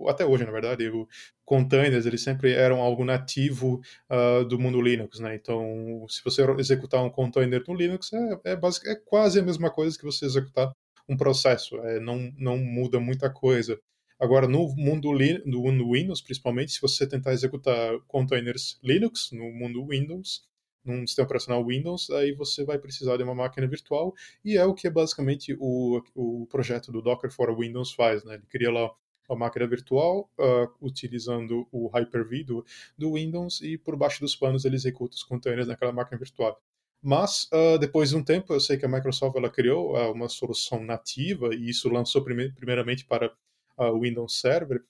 até 0.07 0.25
hoje, 0.25 0.45
na 0.45 0.51
verdade, 0.51 0.87
o 0.89 1.07
containers 1.45 2.05
eles 2.05 2.21
sempre 2.21 2.53
eram 2.53 2.81
algo 2.81 3.03
nativo 3.03 3.81
uh, 4.09 4.45
do 4.45 4.57
mundo 4.57 4.81
Linux, 4.81 5.19
né? 5.19 5.35
Então, 5.35 6.05
se 6.09 6.23
você 6.23 6.41
executar 6.59 7.03
um 7.03 7.09
container 7.09 7.63
no 7.67 7.73
Linux, 7.73 8.11
é, 8.13 8.39
é, 8.45 8.55
basic, 8.55 8.87
é 8.87 8.95
quase 8.95 9.39
a 9.39 9.43
mesma 9.43 9.69
coisa 9.69 9.97
que 9.97 10.05
você 10.05 10.25
executar 10.25 10.71
um 11.07 11.17
processo, 11.17 11.77
é, 11.79 11.99
não, 11.99 12.31
não 12.37 12.57
muda 12.57 12.99
muita 12.99 13.29
coisa. 13.29 13.79
Agora, 14.23 14.47
no 14.47 14.73
mundo, 14.77 15.09
no 15.45 15.91
Windows, 15.91 16.21
principalmente, 16.21 16.71
se 16.71 16.81
você 16.81 17.05
tentar 17.05 17.33
executar 17.33 17.99
containers 18.07 18.79
Linux 18.81 19.31
no 19.33 19.51
mundo 19.51 19.85
Windows, 19.85 20.47
num 20.81 21.05
sistema 21.05 21.25
operacional 21.25 21.65
Windows, 21.65 22.09
aí 22.09 22.31
você 22.31 22.63
vai 22.63 22.79
precisar 22.79 23.17
de 23.17 23.23
uma 23.23 23.35
máquina 23.35 23.67
virtual, 23.67 24.13
e 24.43 24.55
é 24.55 24.65
o 24.65 24.73
que 24.73 24.89
basicamente 24.89 25.57
o, 25.59 26.01
o 26.15 26.47
projeto 26.47 26.89
do 26.89 27.01
Docker 27.01 27.29
for 27.29 27.53
Windows 27.53 27.91
faz, 27.91 28.23
né? 28.23 28.35
Ele 28.35 28.45
cria 28.49 28.71
lá 28.71 28.89
a 29.27 29.35
máquina 29.35 29.67
virtual 29.67 30.31
uh, 30.39 30.71
utilizando 30.81 31.67
o 31.69 31.87
Hyper-V 31.87 32.45
do, 32.45 32.65
do, 32.97 33.15
Windows 33.15 33.59
e 33.61 33.77
por 33.77 33.97
baixo 33.97 34.21
dos 34.21 34.37
panos 34.37 34.63
ele 34.63 34.75
executa 34.75 35.17
os 35.17 35.23
containers 35.23 35.67
naquela 35.67 35.91
máquina 35.91 36.17
virtual. 36.17 36.57
Mas 37.01 37.49
uh, 37.51 37.77
depois 37.77 38.11
de 38.11 38.15
um 38.15 38.23
tempo, 38.23 38.53
eu 38.53 38.61
sei 38.61 38.77
que 38.77 38.85
a 38.85 38.89
Microsoft 38.89 39.35
ela 39.35 39.49
criou 39.49 39.97
uh, 39.97 40.13
uma 40.13 40.29
solução 40.29 40.81
nativa 40.81 41.53
e 41.53 41.67
isso 41.67 41.89
lançou 41.89 42.23
prime 42.23 42.53
primeiramente 42.53 43.03
para 43.03 43.29
o 43.77 44.01
Windows 44.01 44.39
Server 44.39 44.81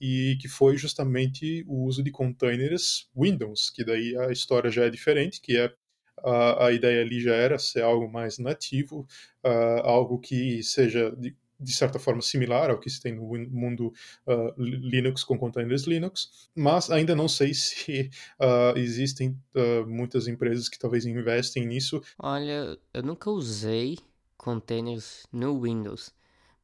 e 0.00 0.36
que 0.40 0.48
foi 0.48 0.76
justamente 0.76 1.64
o 1.66 1.84
uso 1.84 2.02
de 2.02 2.10
containers 2.10 3.08
Windows, 3.16 3.70
que 3.70 3.84
daí 3.84 4.16
a 4.16 4.30
história 4.30 4.70
já 4.70 4.84
é 4.84 4.90
diferente, 4.90 5.40
que 5.40 5.56
é 5.56 5.72
a, 6.24 6.66
a 6.66 6.72
ideia 6.72 7.02
ali 7.02 7.20
já 7.20 7.34
era 7.34 7.58
ser 7.58 7.82
algo 7.82 8.10
mais 8.10 8.38
nativo, 8.38 9.06
algo 9.82 10.20
que 10.20 10.62
seja 10.62 11.10
de, 11.16 11.36
de 11.60 11.72
certa 11.72 11.98
forma 11.98 12.22
similar 12.22 12.70
ao 12.70 12.78
que 12.78 12.88
se 12.88 13.00
tem 13.00 13.14
no 13.14 13.26
mundo 13.50 13.92
uh, 14.26 14.54
Linux 14.56 15.24
com 15.24 15.36
containers 15.36 15.84
Linux, 15.84 16.48
mas 16.54 16.90
ainda 16.90 17.16
não 17.16 17.28
sei 17.28 17.52
se 17.54 18.10
uh, 18.40 18.78
existem 18.78 19.30
uh, 19.54 19.86
muitas 19.86 20.28
empresas 20.28 20.68
que 20.68 20.78
talvez 20.78 21.04
investem 21.04 21.66
nisso. 21.66 22.00
Olha, 22.18 22.78
eu 22.94 23.02
nunca 23.02 23.30
usei 23.30 23.98
containers 24.36 25.26
no 25.32 25.60
Windows, 25.60 26.14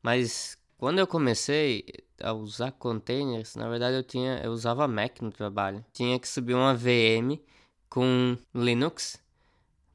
mas 0.02 0.56
quando 0.84 0.98
eu 0.98 1.06
comecei 1.06 1.82
a 2.20 2.34
usar 2.34 2.70
containers, 2.72 3.56
na 3.56 3.70
verdade 3.70 3.96
eu 3.96 4.02
tinha 4.02 4.38
eu 4.44 4.52
usava 4.52 4.86
Mac 4.86 5.22
no 5.22 5.32
trabalho. 5.32 5.82
Tinha 5.94 6.20
que 6.20 6.28
subir 6.28 6.52
uma 6.52 6.74
VM 6.74 7.40
com 7.88 8.36
Linux 8.54 9.18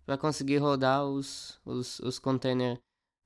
para 0.04 0.17
conseguir 0.17 0.58
rodar 0.58 1.06
os, 1.06 1.60
os, 1.63 1.99
os 1.99 2.17
containers 2.17 2.80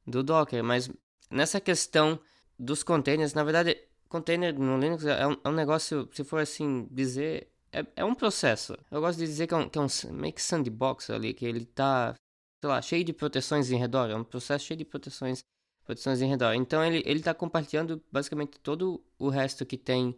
do 0.05 0.21
Docker, 0.21 0.61
mas 0.61 0.91
nessa 1.31 1.61
questão 1.61 2.19
dos 2.59 2.83
containers, 2.83 3.33
na 3.33 3.45
verdade, 3.45 3.77
container 4.09 4.53
no 4.59 4.77
Linux 4.77 5.05
é 5.05 5.25
um, 5.25 5.37
é 5.41 5.47
um 5.47 5.53
negócio, 5.53 6.09
se 6.11 6.25
for 6.25 6.41
assim 6.41 6.85
dizer, 6.91 7.49
é, 7.71 7.85
é, 7.95 8.03
um 8.03 8.13
processo. 8.13 8.77
Eu 8.91 8.99
gosto 8.99 9.19
de 9.19 9.25
dizer 9.25 9.47
que 9.47 9.53
é 9.53 9.57
um, 9.57 9.69
que 9.69 9.79
é 9.79 9.81
um 9.81 9.87
meio 10.11 10.33
que 10.33 10.41
sandbox 10.41 11.09
ali, 11.09 11.33
que 11.33 11.45
ele 11.45 11.63
tá, 11.63 12.13
sei 12.59 12.69
lá, 12.69 12.81
cheio 12.81 13.05
de 13.05 13.13
proteções 13.13 13.71
em 13.71 13.77
redor. 13.77 14.09
É 14.09 14.15
um 14.17 14.23
processo 14.25 14.65
cheio 14.65 14.77
de 14.77 14.83
proteções, 14.83 15.45
proteções 15.85 16.21
em 16.21 16.29
redor. 16.29 16.53
Então 16.53 16.83
ele, 16.83 17.03
ele 17.05 17.21
tá 17.21 17.33
compartilhando 17.33 18.01
basicamente 18.11 18.59
todo 18.59 19.03
o 19.17 19.29
resto 19.29 19.65
que 19.65 19.77
tem 19.77 20.15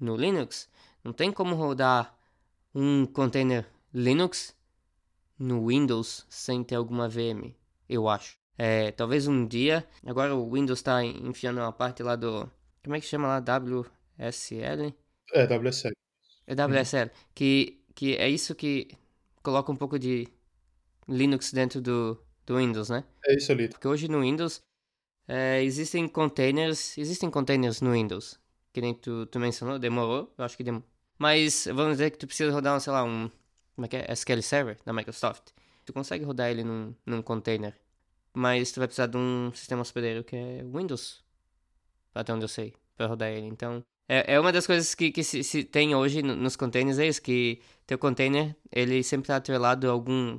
no 0.00 0.16
Linux. 0.16 0.68
Não 1.04 1.12
tem 1.12 1.30
como 1.30 1.54
rodar 1.54 2.16
um 2.74 3.06
container 3.06 3.66
Linux 3.92 4.54
no 5.38 5.66
Windows 5.66 6.26
sem 6.28 6.64
ter 6.64 6.74
alguma 6.74 7.08
VM, 7.08 7.54
eu 7.88 8.08
acho. 8.08 8.38
É, 8.58 8.90
talvez 8.90 9.26
um 9.26 9.46
dia. 9.46 9.86
Agora 10.04 10.34
o 10.34 10.50
Windows 10.50 10.78
está 10.78 11.04
enfiando 11.04 11.58
uma 11.58 11.72
parte 11.72 12.02
lá 12.02 12.16
do. 12.16 12.50
Como 12.82 12.96
é 12.96 13.00
que 13.00 13.06
chama 13.06 13.28
lá? 13.28 13.38
WSL? 13.38 14.94
É, 15.32 15.44
WSL. 15.44 15.92
É 16.46 16.54
WSL. 16.54 17.04
Uhum. 17.04 17.10
Que, 17.34 17.82
que 17.94 18.16
é 18.16 18.28
isso 18.28 18.54
que 18.54 18.88
coloca 19.42 19.70
um 19.70 19.76
pouco 19.76 19.98
de 19.98 20.26
Linux 21.08 21.52
dentro 21.52 21.80
do, 21.80 22.18
do 22.46 22.56
Windows, 22.56 22.88
né? 22.88 23.04
É 23.26 23.34
isso 23.36 23.52
ali. 23.52 23.68
Porque 23.68 23.86
hoje 23.86 24.08
no 24.08 24.20
Windows 24.20 24.62
é, 25.28 25.62
existem 25.62 26.08
containers. 26.08 26.96
Existem 26.98 27.30
containers 27.30 27.80
no 27.80 27.92
Windows. 27.92 28.38
Que 28.72 28.80
nem 28.80 28.94
tu, 28.94 29.26
tu 29.26 29.38
mencionou, 29.38 29.78
demorou. 29.78 30.32
Eu 30.36 30.44
acho 30.44 30.56
que 30.56 30.64
demorou. 30.64 30.86
Mas 31.18 31.66
vamos 31.66 31.92
dizer 31.92 32.10
que 32.10 32.18
tu 32.18 32.26
precisa 32.26 32.52
rodar, 32.52 32.78
sei 32.80 32.92
lá, 32.92 33.04
um. 33.04 33.30
Como 33.74 33.86
é 33.86 33.88
que 33.88 33.96
é? 33.96 34.12
SQL 34.12 34.42
Server 34.42 34.78
da 34.84 34.92
Microsoft. 34.92 35.50
Tu 35.84 35.92
consegue 35.92 36.24
rodar 36.24 36.50
ele 36.50 36.64
num, 36.64 36.94
num 37.06 37.22
container 37.22 37.74
mas 38.36 38.70
tu 38.70 38.80
vai 38.80 38.86
precisar 38.86 39.06
de 39.06 39.16
um 39.16 39.50
sistema 39.54 39.80
hospedeiro 39.80 40.22
que 40.22 40.36
é 40.36 40.62
Windows, 40.62 41.24
até 42.14 42.34
onde 42.34 42.44
eu 42.44 42.48
sei, 42.48 42.74
para 42.94 43.06
rodar 43.06 43.30
ele. 43.30 43.46
Então, 43.46 43.82
é, 44.06 44.34
é 44.34 44.38
uma 44.38 44.52
das 44.52 44.66
coisas 44.66 44.94
que, 44.94 45.10
que 45.10 45.24
se, 45.24 45.42
se 45.42 45.64
tem 45.64 45.94
hoje 45.94 46.22
nos 46.22 46.54
containers, 46.54 46.98
é 46.98 47.06
isso, 47.06 47.22
que 47.22 47.62
teu 47.86 47.96
container, 47.96 48.54
ele 48.70 49.02
sempre 49.02 49.24
está 49.24 49.36
atrelado 49.36 49.88
a 49.88 49.90
algum, 49.90 50.38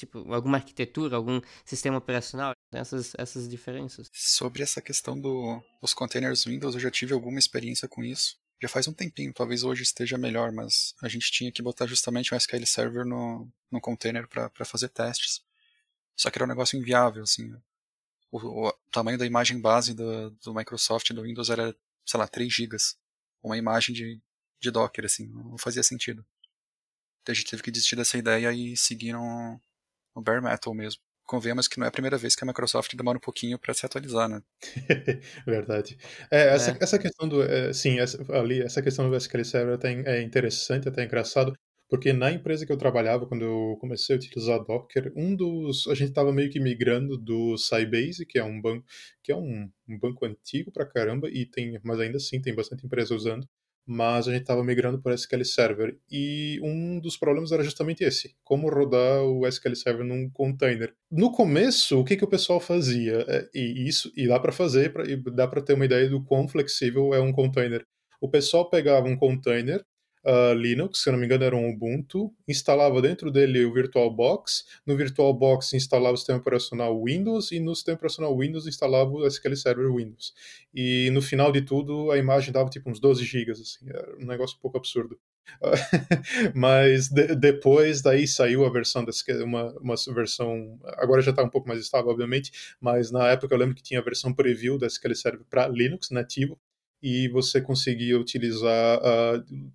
tipo, 0.00 0.32
alguma 0.32 0.56
arquitetura, 0.56 1.16
algum 1.16 1.40
sistema 1.64 1.98
operacional, 1.98 2.52
essas, 2.72 3.12
essas 3.16 3.48
diferenças. 3.48 4.10
Sobre 4.12 4.62
essa 4.62 4.80
questão 4.80 5.18
do, 5.18 5.62
dos 5.80 5.94
containers 5.94 6.44
Windows, 6.44 6.74
eu 6.74 6.80
já 6.80 6.90
tive 6.90 7.12
alguma 7.12 7.38
experiência 7.38 7.86
com 7.86 8.02
isso. 8.02 8.38
Já 8.62 8.68
faz 8.68 8.88
um 8.88 8.92
tempinho, 8.92 9.32
talvez 9.32 9.62
hoje 9.62 9.82
esteja 9.82 10.18
melhor, 10.18 10.52
mas 10.52 10.94
a 11.02 11.08
gente 11.08 11.30
tinha 11.30 11.52
que 11.52 11.62
botar 11.62 11.86
justamente 11.86 12.34
um 12.34 12.36
SQL 12.36 12.66
Server 12.66 13.06
no, 13.06 13.50
no 13.70 13.80
container 13.80 14.28
para 14.28 14.64
fazer 14.64 14.88
testes. 14.88 15.42
Só 16.16 16.30
que 16.30 16.38
era 16.38 16.44
um 16.44 16.48
negócio 16.48 16.78
inviável, 16.78 17.22
assim. 17.22 17.54
O, 18.30 18.68
o 18.68 18.72
tamanho 18.90 19.18
da 19.18 19.24
imagem 19.24 19.60
base 19.60 19.94
do, 19.94 20.30
do 20.30 20.54
Microsoft 20.54 21.10
do 21.12 21.22
Windows 21.22 21.48
era, 21.48 21.74
sei 22.04 22.20
lá, 22.20 22.28
3 22.28 22.52
GB. 22.52 22.76
Uma 23.42 23.56
imagem 23.56 23.94
de, 23.94 24.20
de 24.60 24.70
Docker, 24.70 25.06
assim, 25.06 25.26
não 25.26 25.56
fazia 25.56 25.82
sentido. 25.82 26.24
Então 27.22 27.32
a 27.32 27.34
gente 27.34 27.50
teve 27.50 27.62
que 27.62 27.70
desistir 27.70 27.96
dessa 27.96 28.18
ideia 28.18 28.52
e 28.52 28.76
seguir 28.76 29.12
no, 29.12 29.60
no 30.14 30.22
bare 30.22 30.42
metal 30.42 30.74
mesmo. 30.74 31.00
Convenhamos 31.24 31.68
que 31.68 31.78
não 31.78 31.86
é 31.86 31.88
a 31.88 31.92
primeira 31.92 32.18
vez 32.18 32.34
que 32.34 32.42
a 32.42 32.46
Microsoft 32.46 32.92
demora 32.96 33.18
um 33.18 33.20
pouquinho 33.20 33.56
para 33.56 33.72
se 33.72 33.86
atualizar, 33.86 34.28
né? 34.28 34.42
Verdade. 35.46 35.96
É, 36.30 36.54
essa, 36.54 36.72
é. 36.72 36.78
essa 36.80 36.98
questão 36.98 37.28
do. 37.28 37.42
É, 37.42 37.72
sim, 37.72 38.00
essa, 38.00 38.20
ali, 38.32 38.60
essa 38.60 38.82
questão 38.82 39.08
do 39.08 39.16
SQL 39.16 39.44
Server 39.44 39.78
é 40.06 40.22
interessante, 40.22 40.88
até 40.88 41.04
engraçado, 41.04 41.52
porque 41.88 42.12
na 42.12 42.30
empresa 42.30 42.64
que 42.64 42.72
eu 42.72 42.76
trabalhava, 42.76 43.26
quando 43.26 43.44
eu 43.44 43.76
comecei 43.80 44.14
a 44.14 44.18
utilizar 44.18 44.64
Docker, 44.64 45.12
um 45.16 45.34
dos. 45.36 45.86
A 45.88 45.94
gente 45.94 46.10
estava 46.10 46.32
meio 46.32 46.50
que 46.50 46.60
migrando 46.60 47.16
do 47.16 47.56
Sybase, 47.56 48.26
que 48.26 48.38
é 48.38 48.44
um 48.44 48.60
banco, 48.60 48.84
que 49.22 49.32
é 49.32 49.36
um, 49.36 49.68
um 49.88 49.98
banco 49.98 50.24
antigo 50.24 50.72
pra 50.72 50.86
caramba, 50.86 51.28
e 51.28 51.46
tem, 51.46 51.78
mas 51.84 52.00
ainda 52.00 52.16
assim 52.16 52.40
tem 52.40 52.54
bastante 52.54 52.86
empresa 52.86 53.14
usando. 53.14 53.46
Mas 53.86 54.28
a 54.28 54.32
gente 54.32 54.42
estava 54.42 54.62
migrando 54.62 55.00
para 55.00 55.14
SQL 55.14 55.44
Server. 55.44 55.98
E 56.10 56.60
um 56.62 57.00
dos 57.00 57.16
problemas 57.16 57.52
era 57.52 57.64
justamente 57.64 58.04
esse: 58.04 58.34
como 58.44 58.68
rodar 58.68 59.22
o 59.22 59.46
SQL 59.46 59.74
Server 59.76 60.06
num 60.06 60.30
container. 60.30 60.94
No 61.10 61.32
começo, 61.32 61.98
o 61.98 62.04
que, 62.04 62.16
que 62.16 62.24
o 62.24 62.28
pessoal 62.28 62.60
fazia? 62.60 63.24
É, 63.28 63.48
e 63.54 63.88
isso 63.88 64.12
e 64.16 64.28
dá 64.28 64.38
para 64.38 64.52
fazer, 64.52 64.92
pra, 64.92 65.04
e 65.04 65.16
dá 65.16 65.48
para 65.48 65.62
ter 65.62 65.74
uma 65.74 65.84
ideia 65.84 66.08
do 66.08 66.22
quão 66.24 66.46
flexível 66.46 67.12
é 67.14 67.20
um 67.20 67.32
container. 67.32 67.84
O 68.20 68.28
pessoal 68.28 68.68
pegava 68.68 69.08
um 69.08 69.16
container, 69.16 69.82
uh, 70.24 70.54
Linux, 70.54 71.02
se 71.02 71.08
eu 71.08 71.12
não 71.12 71.20
me 71.20 71.26
engano 71.26 71.44
era 71.44 71.56
um 71.56 71.70
Ubuntu, 71.70 72.32
instalava 72.46 73.00
dentro 73.00 73.30
dele 73.30 73.64
o 73.64 73.72
VirtualBox, 73.72 74.64
no 74.86 74.96
VirtualBox 74.96 75.72
instalava 75.72 76.14
o 76.14 76.16
sistema 76.16 76.38
operacional 76.38 77.02
Windows. 77.02 77.52
E 77.52 77.60
no 77.60 77.74
sistema 77.74 77.96
operacional 77.96 78.36
Windows 78.36 78.66
instalava 78.66 79.10
o 79.10 79.26
SQL 79.26 79.56
Server 79.56 79.94
Windows. 79.94 80.32
E 80.74 81.10
no 81.10 81.22
final 81.22 81.50
de 81.52 81.62
tudo 81.62 82.10
a 82.10 82.18
imagem 82.18 82.52
dava 82.52 82.70
tipo 82.70 82.90
uns 82.90 83.00
12 83.00 83.24
GB, 83.24 83.52
assim, 83.52 83.88
era 83.88 84.16
um 84.18 84.26
negócio 84.26 84.56
um 84.56 84.60
pouco 84.60 84.78
absurdo. 84.78 85.18
mas 86.54 87.08
de, 87.08 87.34
depois 87.34 88.02
daí 88.02 88.26
saiu 88.28 88.64
a 88.64 88.70
versão 88.70 89.04
da 89.04 89.10
uma, 89.42 89.72
uma 89.80 89.94
versão 90.14 90.78
agora 90.96 91.20
já 91.22 91.30
está 91.30 91.42
um 91.42 91.48
pouco 91.48 91.66
mais 91.66 91.80
estável 91.80 92.08
obviamente 92.08 92.76
mas 92.80 93.10
na 93.10 93.26
época 93.30 93.52
eu 93.52 93.58
lembro 93.58 93.74
que 93.74 93.82
tinha 93.82 93.98
a 93.98 94.02
versão 94.02 94.32
preview 94.32 94.78
da 94.78 94.86
SQL 94.86 95.14
Server 95.14 95.46
para 95.50 95.66
Linux 95.66 96.10
nativo. 96.10 96.58
E 97.02 97.28
você 97.28 97.62
conseguia 97.62 98.18
utilizar 98.18 98.98
uh, 98.98 99.72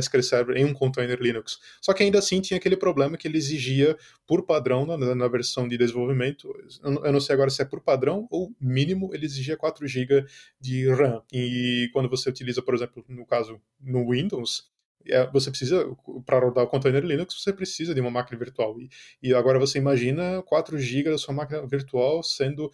SQL 0.00 0.22
Server 0.22 0.56
em 0.56 0.64
um 0.64 0.72
container 0.72 1.18
Linux. 1.20 1.58
Só 1.80 1.92
que 1.92 2.02
ainda 2.02 2.18
assim 2.18 2.40
tinha 2.40 2.58
aquele 2.58 2.76
problema 2.76 3.16
que 3.16 3.28
ele 3.28 3.38
exigia 3.38 3.96
por 4.26 4.44
padrão 4.44 4.86
na, 4.86 5.14
na 5.14 5.28
versão 5.28 5.68
de 5.68 5.76
desenvolvimento. 5.76 6.52
Eu 6.82 7.12
não 7.12 7.20
sei 7.20 7.34
agora 7.34 7.50
se 7.50 7.62
é 7.62 7.64
por 7.64 7.80
padrão 7.80 8.26
ou 8.30 8.52
mínimo 8.60 9.10
ele 9.12 9.26
exigia 9.26 9.56
4 9.56 9.86
GB 9.86 10.24
de 10.60 10.88
RAM. 10.90 11.22
E 11.32 11.90
quando 11.92 12.08
você 12.08 12.28
utiliza, 12.28 12.62
por 12.62 12.74
exemplo, 12.74 13.04
no 13.08 13.26
caso 13.26 13.60
no 13.80 14.10
Windows, 14.10 14.70
é, 15.06 15.26
você 15.30 15.50
precisa, 15.50 15.88
para 16.26 16.38
rodar 16.38 16.64
o 16.64 16.68
container 16.68 17.04
Linux, 17.04 17.40
você 17.40 17.52
precisa 17.52 17.94
de 17.94 18.00
uma 18.00 18.10
máquina 18.10 18.38
virtual. 18.38 18.76
E, 19.22 19.34
agora 19.34 19.58
você 19.58 19.78
imagina 19.78 20.42
4 20.42 20.78
GB 20.78 21.10
da 21.10 21.18
sua 21.18 21.34
máquina 21.34 21.66
virtual 21.66 22.22
sendo 22.22 22.70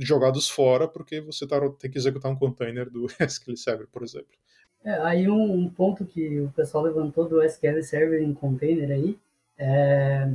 jogados 0.00 0.48
fora 0.48 0.86
porque 0.86 1.20
você 1.20 1.46
tá, 1.46 1.58
tem 1.70 1.90
que 1.90 1.98
executar 1.98 2.30
um 2.30 2.36
container 2.36 2.90
do 2.90 3.06
SQL 3.20 3.56
Server, 3.56 3.88
por 3.88 4.02
exemplo. 4.02 4.36
É, 4.84 4.92
aí 5.02 5.28
um, 5.28 5.52
um, 5.52 5.68
ponto 5.68 6.04
que 6.04 6.40
o 6.40 6.50
pessoal 6.52 6.84
levantou 6.84 7.28
do 7.28 7.42
SQL 7.42 7.82
Server 7.82 8.22
em 8.22 8.32
container 8.32 8.90
aí, 8.90 9.18
é, 9.58 10.30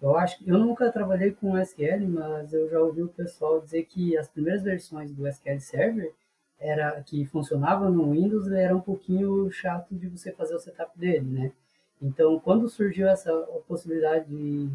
eu 0.00 0.16
acho 0.16 0.42
eu 0.46 0.58
nunca 0.58 0.90
trabalhei 0.90 1.32
com 1.32 1.58
SQL, 1.58 2.08
mas 2.08 2.52
eu 2.52 2.68
já 2.68 2.80
ouvi 2.80 3.02
o 3.02 3.08
pessoal 3.08 3.60
dizer 3.60 3.84
que 3.84 4.16
as 4.16 4.28
primeiras 4.28 4.62
versões 4.62 5.12
do 5.12 5.28
SQL 5.28 5.60
Server 5.60 6.12
era 6.58 7.02
que 7.02 7.24
funcionava 7.26 7.90
no 7.90 8.12
Windows 8.12 8.50
era 8.50 8.74
um 8.74 8.80
pouquinho 8.80 9.50
chato 9.50 9.94
de 9.94 10.08
você 10.08 10.32
fazer 10.32 10.54
o 10.54 10.60
setup 10.60 10.98
dele, 10.98 11.28
né? 11.28 11.52
Então, 12.00 12.38
quando 12.40 12.68
surgiu 12.68 13.08
essa 13.08 13.32
possibilidade 13.68 14.26
de, 14.28 14.68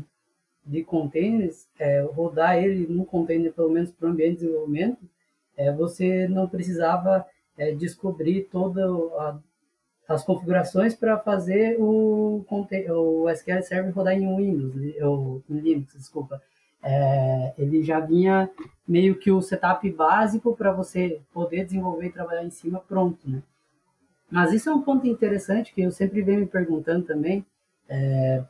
de 0.66 0.84
containers, 0.84 1.68
é, 1.78 2.02
rodar 2.02 2.58
ele 2.58 2.88
num 2.88 3.04
container, 3.04 3.52
pelo 3.54 3.70
menos 3.70 3.92
para 3.92 4.08
o 4.08 4.12
ambiente 4.12 4.40
de 4.40 4.46
desenvolvimento, 4.46 5.00
é, 5.58 5.72
você 5.74 6.28
não 6.28 6.48
precisava 6.48 7.26
é, 7.58 7.72
descobrir 7.74 8.44
todas 8.52 8.90
as 10.08 10.24
configurações 10.24 10.96
para 10.96 11.18
fazer 11.18 11.78
o, 11.80 12.46
o 12.50 13.30
SQL 13.30 13.62
Server 13.62 13.94
rodar 13.94 14.14
em 14.14 14.36
Windows, 14.36 14.76
ou 15.02 15.44
em 15.50 15.60
Linux, 15.60 15.94
desculpa. 15.94 16.42
É, 16.82 17.54
ele 17.58 17.84
já 17.84 18.00
vinha 18.00 18.50
meio 18.88 19.18
que 19.18 19.32
o 19.32 19.42
setup 19.42 19.90
básico 19.92 20.56
para 20.56 20.72
você 20.72 21.20
poder 21.34 21.66
desenvolver 21.66 22.08
e 22.08 22.12
trabalhar 22.12 22.46
em 22.46 22.52
cima 22.52 22.80
pronto, 22.80 23.30
né? 23.30 23.42
Mas 24.30 24.54
isso 24.54 24.70
é 24.70 24.74
um 24.74 24.82
ponto 24.82 25.08
interessante 25.08 25.74
que 25.74 25.82
eu 25.82 25.92
sempre 25.92 26.22
venho 26.22 26.42
me 26.42 26.46
perguntando 26.46 27.06
também. 27.06 27.46
É, 27.90 28.44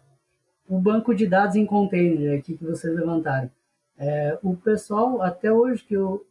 o 0.68 0.78
banco 0.80 1.14
de 1.14 1.26
dados 1.26 1.56
em 1.56 1.66
container 1.66 2.38
aqui 2.38 2.58
que 2.58 2.66
vocês 2.66 2.94
levantaram. 2.94 3.50
É, 3.98 4.38
o 4.44 4.56
pessoal, 4.56 5.22
até 5.22 5.52
hoje 5.52 5.84
que 5.84 5.94
eu, 5.94 6.26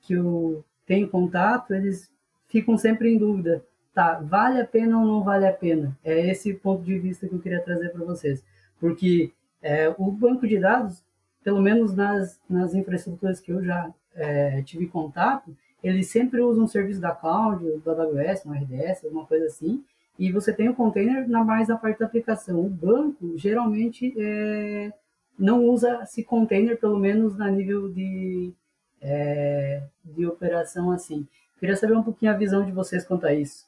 que 0.00 0.14
eu 0.14 0.64
tenho 0.88 1.08
contato, 1.08 1.74
eles 1.74 2.10
ficam 2.48 2.76
sempre 2.78 3.12
em 3.12 3.18
dúvida. 3.18 3.62
Tá, 3.94 4.18
vale 4.20 4.60
a 4.60 4.66
pena 4.66 4.98
ou 4.98 5.06
não 5.06 5.22
vale 5.22 5.46
a 5.46 5.52
pena? 5.52 5.96
É 6.02 6.30
esse 6.30 6.54
ponto 6.54 6.82
de 6.82 6.98
vista 6.98 7.28
que 7.28 7.34
eu 7.34 7.38
queria 7.38 7.60
trazer 7.60 7.90
para 7.90 8.04
vocês. 8.04 8.42
Porque 8.80 9.30
é, 9.62 9.94
o 9.98 10.10
banco 10.10 10.48
de 10.48 10.58
dados, 10.58 11.04
pelo 11.44 11.60
menos 11.60 11.94
nas, 11.94 12.40
nas 12.48 12.74
infraestruturas 12.74 13.38
que 13.38 13.52
eu 13.52 13.62
já 13.62 13.92
é, 14.14 14.62
tive 14.62 14.86
contato, 14.86 15.54
eles 15.84 16.08
sempre 16.08 16.40
usam 16.40 16.64
um 16.64 16.68
serviço 16.68 17.00
da 17.00 17.12
cloud, 17.12 17.62
do 17.64 17.90
AWS, 17.90 18.46
um 18.46 18.52
RDS, 18.52 19.04
alguma 19.04 19.26
coisa 19.26 19.46
assim, 19.46 19.84
e 20.18 20.32
você 20.32 20.52
tem 20.52 20.68
o 20.68 20.74
container 20.74 21.28
na 21.28 21.44
mais 21.44 21.70
a 21.70 21.76
parte 21.76 22.00
da 22.00 22.06
aplicação. 22.06 22.64
O 22.64 22.68
banco 22.68 23.36
geralmente 23.36 24.14
é, 24.16 24.92
não 25.38 25.64
usa 25.64 26.00
esse 26.02 26.24
container, 26.24 26.78
pelo 26.78 26.98
menos 26.98 27.36
na 27.36 27.50
nível 27.50 27.88
de, 27.88 28.52
é, 29.00 29.82
de 30.04 30.26
operação 30.26 30.90
assim. 30.90 31.26
Queria 31.58 31.76
saber 31.76 31.94
um 31.94 32.02
pouquinho 32.02 32.32
a 32.32 32.36
visão 32.36 32.64
de 32.64 32.72
vocês 32.72 33.04
quanto 33.04 33.26
a 33.26 33.34
isso. 33.34 33.66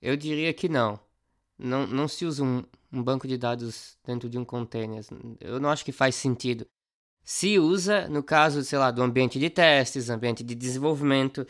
Eu 0.00 0.16
diria 0.16 0.52
que 0.52 0.68
não. 0.68 0.98
Não, 1.58 1.86
não 1.86 2.08
se 2.08 2.24
usa 2.24 2.42
um, 2.44 2.64
um 2.92 3.02
banco 3.02 3.26
de 3.26 3.36
dados 3.36 3.96
dentro 4.04 4.28
de 4.28 4.38
um 4.38 4.44
container. 4.44 5.04
Eu 5.40 5.58
não 5.58 5.70
acho 5.70 5.84
que 5.84 5.92
faz 5.92 6.14
sentido. 6.14 6.66
Se 7.24 7.58
usa, 7.58 8.08
no 8.08 8.22
caso, 8.22 8.62
sei 8.62 8.78
lá, 8.78 8.90
do 8.90 9.02
ambiente 9.02 9.38
de 9.38 9.48
testes, 9.48 10.10
ambiente 10.10 10.44
de 10.44 10.54
desenvolvimento, 10.54 11.46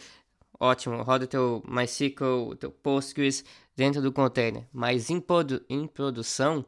ótimo, 0.58 1.02
roda 1.02 1.26
teu 1.26 1.62
MySQL, 1.66 2.54
teu 2.56 2.70
Postgres 2.70 3.44
dentro 3.74 4.00
do 4.00 4.12
container. 4.12 4.66
Mas 4.72 5.10
em, 5.10 5.20
produ 5.20 5.64
em 5.68 5.86
produção, 5.86 6.64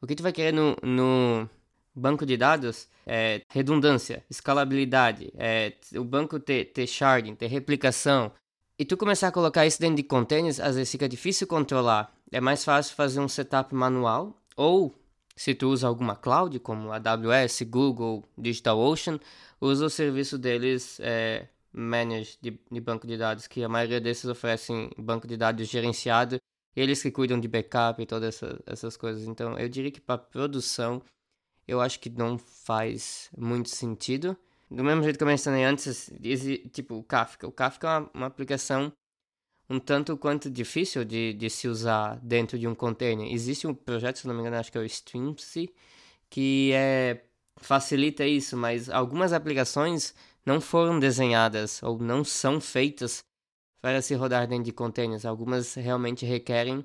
o 0.00 0.06
que 0.06 0.14
tu 0.14 0.22
vai 0.22 0.32
querer 0.32 0.52
no, 0.52 0.76
no 0.82 1.48
banco 1.94 2.26
de 2.26 2.36
dados 2.36 2.88
é 3.06 3.42
redundância, 3.48 4.24
escalabilidade, 4.30 5.32
é 5.36 5.74
o 5.96 6.04
banco 6.04 6.40
ter, 6.40 6.66
ter 6.66 6.86
sharding, 6.86 7.34
ter 7.34 7.46
replicação. 7.46 8.32
E 8.78 8.84
tu 8.84 8.96
começar 8.96 9.28
a 9.28 9.32
colocar 9.32 9.66
isso 9.66 9.80
dentro 9.80 9.96
de 9.96 10.02
containers, 10.02 10.58
às 10.58 10.74
vezes 10.74 10.90
fica 10.90 11.08
difícil 11.08 11.46
controlar. 11.46 12.12
É 12.32 12.40
mais 12.40 12.64
fácil 12.64 12.96
fazer 12.96 13.20
um 13.20 13.28
setup 13.28 13.74
manual 13.74 14.36
ou 14.56 14.94
se 15.36 15.54
tu 15.54 15.68
usa 15.68 15.86
alguma 15.86 16.16
cloud, 16.16 16.58
como 16.60 16.92
AWS, 16.92 17.62
Google, 17.62 18.24
DigitalOcean, 18.38 19.18
usa 19.60 19.86
o 19.86 19.90
serviço 19.90 20.38
deles 20.38 20.98
é, 21.00 21.48
Manage 21.72 22.38
de, 22.40 22.58
de, 22.70 22.80
banco 22.80 23.06
de 23.06 23.16
dados, 23.16 23.48
que 23.48 23.64
a 23.64 23.68
maioria 23.68 24.00
desses 24.00 24.26
oferecem 24.26 24.90
banco 24.96 25.26
de 25.26 25.36
dados 25.36 25.66
gerenciado, 25.68 26.38
eles 26.76 27.02
que 27.02 27.10
cuidam 27.10 27.38
de 27.40 27.48
backup 27.48 28.00
e 28.00 28.06
todas 28.06 28.36
essa, 28.36 28.62
essas 28.64 28.96
coisas. 28.96 29.26
Então, 29.26 29.58
eu 29.58 29.68
diria 29.68 29.90
que 29.90 30.00
para 30.00 30.18
produção, 30.18 31.02
eu 31.66 31.80
acho 31.80 32.00
que 32.00 32.10
não 32.10 32.38
faz 32.38 33.30
muito 33.36 33.68
sentido. 33.68 34.36
Do 34.70 34.82
mesmo 34.82 35.02
jeito 35.02 35.16
que 35.16 35.22
eu 35.22 35.28
mencionei 35.28 35.64
antes, 35.64 36.12
tipo 36.72 36.96
o 36.96 37.02
Kafka. 37.02 37.46
O 37.46 37.52
Kafka 37.52 37.86
é 37.86 37.90
uma, 37.90 38.10
uma 38.14 38.26
aplicação 38.26 38.92
um 39.68 39.78
tanto 39.78 40.16
quanto 40.16 40.50
difícil 40.50 41.04
de, 41.04 41.32
de 41.32 41.48
se 41.48 41.68
usar 41.68 42.18
dentro 42.22 42.58
de 42.58 42.68
um 42.68 42.74
container. 42.74 43.32
Existe 43.32 43.66
um 43.66 43.74
projeto, 43.74 44.18
se 44.18 44.26
não 44.26 44.34
me 44.34 44.40
engano, 44.40 44.56
acho 44.56 44.70
que 44.70 44.78
é 44.78 44.80
o 44.80 44.84
Streamsy, 44.84 45.74
que 46.28 46.72
é, 46.74 47.24
facilita 47.56 48.26
isso, 48.26 48.56
mas 48.56 48.90
algumas 48.90 49.32
aplicações 49.32 50.14
não 50.44 50.60
foram 50.60 50.98
desenhadas 50.98 51.82
ou 51.82 51.98
não 51.98 52.24
são 52.24 52.60
feitas 52.60 53.24
para 53.80 54.02
se 54.02 54.14
rodar 54.14 54.46
dentro 54.46 54.64
de 54.64 54.72
containers. 54.72 55.24
Algumas 55.24 55.74
realmente 55.74 56.26
requerem 56.26 56.84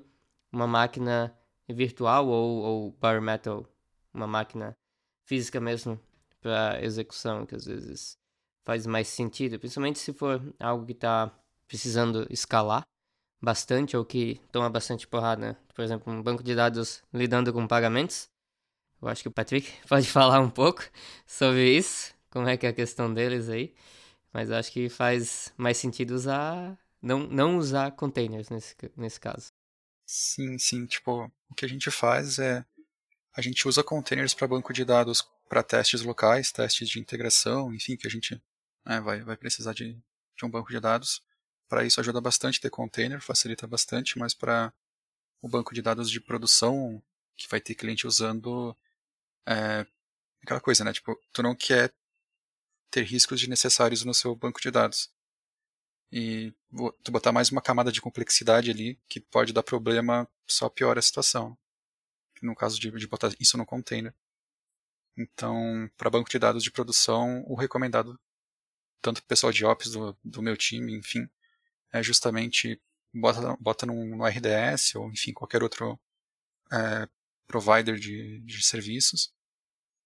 uma 0.52 0.66
máquina 0.66 1.34
virtual 1.68 2.26
ou, 2.28 2.62
ou 2.62 2.90
bare 2.92 3.20
metal, 3.20 3.66
uma 4.12 4.26
máquina 4.26 4.76
física 5.24 5.60
mesmo 5.60 6.00
para 6.40 6.82
execução, 6.82 7.46
que 7.46 7.54
às 7.54 7.64
vezes 7.64 8.18
faz 8.64 8.86
mais 8.86 9.08
sentido, 9.08 9.58
principalmente 9.58 9.98
se 9.98 10.12
for 10.12 10.42
algo 10.58 10.86
que 10.86 10.92
está 10.92 11.32
precisando 11.68 12.26
escalar 12.30 12.82
bastante 13.40 13.96
ou 13.96 14.04
que 14.04 14.40
toma 14.52 14.68
bastante 14.70 15.06
porrada, 15.06 15.58
por 15.74 15.82
exemplo, 15.82 16.12
um 16.12 16.22
banco 16.22 16.42
de 16.42 16.54
dados 16.54 17.02
lidando 17.12 17.52
com 17.52 17.66
pagamentos. 17.66 18.28
Eu 19.00 19.08
acho 19.08 19.22
que 19.22 19.28
o 19.28 19.32
Patrick 19.32 19.70
pode 19.88 20.08
falar 20.08 20.40
um 20.40 20.50
pouco 20.50 20.82
sobre 21.26 21.76
isso, 21.76 22.14
como 22.30 22.48
é 22.48 22.56
que 22.56 22.66
é 22.66 22.70
a 22.70 22.72
questão 22.74 23.12
deles 23.12 23.48
aí. 23.48 23.74
Mas 24.32 24.50
acho 24.50 24.72
que 24.72 24.88
faz 24.88 25.52
mais 25.56 25.76
sentido 25.78 26.12
usar 26.12 26.78
não, 27.02 27.20
não 27.20 27.56
usar 27.56 27.92
containers 27.92 28.50
nesse, 28.50 28.76
nesse 28.96 29.18
caso. 29.18 29.52
Sim, 30.06 30.58
sim, 30.58 30.86
tipo, 30.86 31.30
o 31.48 31.54
que 31.54 31.64
a 31.64 31.68
gente 31.68 31.90
faz 31.90 32.38
é 32.38 32.64
a 33.34 33.40
gente 33.40 33.66
usa 33.68 33.82
containers 33.82 34.34
para 34.34 34.48
banco 34.48 34.72
de 34.72 34.84
dados 34.84 35.26
para 35.48 35.62
testes 35.62 36.02
locais, 36.02 36.52
testes 36.52 36.88
de 36.88 36.98
integração, 36.98 37.74
enfim, 37.74 37.96
que 37.96 38.06
a 38.06 38.10
gente 38.10 38.40
né, 38.84 39.00
vai, 39.00 39.20
vai 39.20 39.36
precisar 39.36 39.72
de, 39.72 39.96
de 40.36 40.44
um 40.44 40.50
banco 40.50 40.70
de 40.70 40.80
dados. 40.80 41.22
Para 41.68 41.84
isso 41.84 42.00
ajuda 42.00 42.20
bastante 42.20 42.60
ter 42.60 42.70
container, 42.70 43.20
facilita 43.20 43.66
bastante, 43.66 44.18
mas 44.18 44.34
para 44.34 44.72
o 45.40 45.48
banco 45.48 45.74
de 45.74 45.82
dados 45.82 46.10
de 46.10 46.20
produção, 46.20 47.02
que 47.36 47.48
vai 47.48 47.60
ter 47.60 47.74
cliente 47.74 48.06
usando, 48.06 48.76
é 49.46 49.86
aquela 50.42 50.60
coisa, 50.60 50.84
né? 50.84 50.92
Tipo, 50.92 51.18
tu 51.32 51.42
não 51.42 51.54
quer 51.54 51.92
ter 52.90 53.02
riscos 53.02 53.40
desnecessários 53.40 54.04
no 54.04 54.12
seu 54.12 54.34
banco 54.34 54.60
de 54.60 54.70
dados. 54.70 55.10
E 56.12 56.52
tu 57.04 57.12
botar 57.12 57.30
mais 57.32 57.50
uma 57.50 57.62
camada 57.62 57.92
de 57.92 58.00
complexidade 58.00 58.70
ali 58.70 58.98
que 59.08 59.20
pode 59.20 59.52
dar 59.52 59.62
problema, 59.62 60.28
só 60.46 60.68
piora 60.68 60.98
a 60.98 61.02
situação. 61.02 61.56
No 62.40 62.54
caso 62.54 62.78
de, 62.80 62.90
de 62.90 63.06
botar 63.06 63.34
isso 63.38 63.56
no 63.58 63.66
container. 63.66 64.14
Então, 65.16 65.90
para 65.96 66.10
banco 66.10 66.30
de 66.30 66.38
dados 66.38 66.62
de 66.62 66.70
produção, 66.70 67.44
o 67.46 67.54
recomendado, 67.54 68.18
tanto 69.02 69.18
o 69.18 69.24
pessoal 69.24 69.52
de 69.52 69.64
Ops 69.64 69.90
do, 69.92 70.16
do 70.24 70.42
meu 70.42 70.56
time, 70.56 70.94
enfim, 70.94 71.28
é 71.92 72.02
justamente 72.02 72.80
bota, 73.12 73.56
bota 73.60 73.86
num, 73.86 74.16
no 74.16 74.24
RDS 74.24 74.94
ou 74.94 75.10
enfim 75.10 75.32
qualquer 75.32 75.62
outro 75.62 75.98
é, 76.72 77.08
provider 77.46 77.98
de, 77.98 78.40
de 78.40 78.62
serviços. 78.64 79.32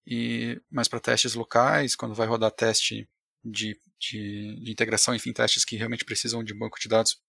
E 0.07 0.61
mas 0.71 0.89
para 0.89 1.01
testes 1.01 1.35
locais, 1.35 1.97
quando 1.97 2.15
vai 2.15 2.27
rodar 2.27 2.51
teste 2.51 3.09
de, 3.45 3.79
de, 3.99 4.57
de, 4.61 4.71
integração, 4.73 5.15
enfim, 5.15 5.33
testes 5.33 5.65
que 5.65 5.77
realmente 5.77 6.05
precisam 6.05 6.43
de 6.45 6.55
banco 6.55 6.79
de 6.81 6.89
dados 6.89 7.21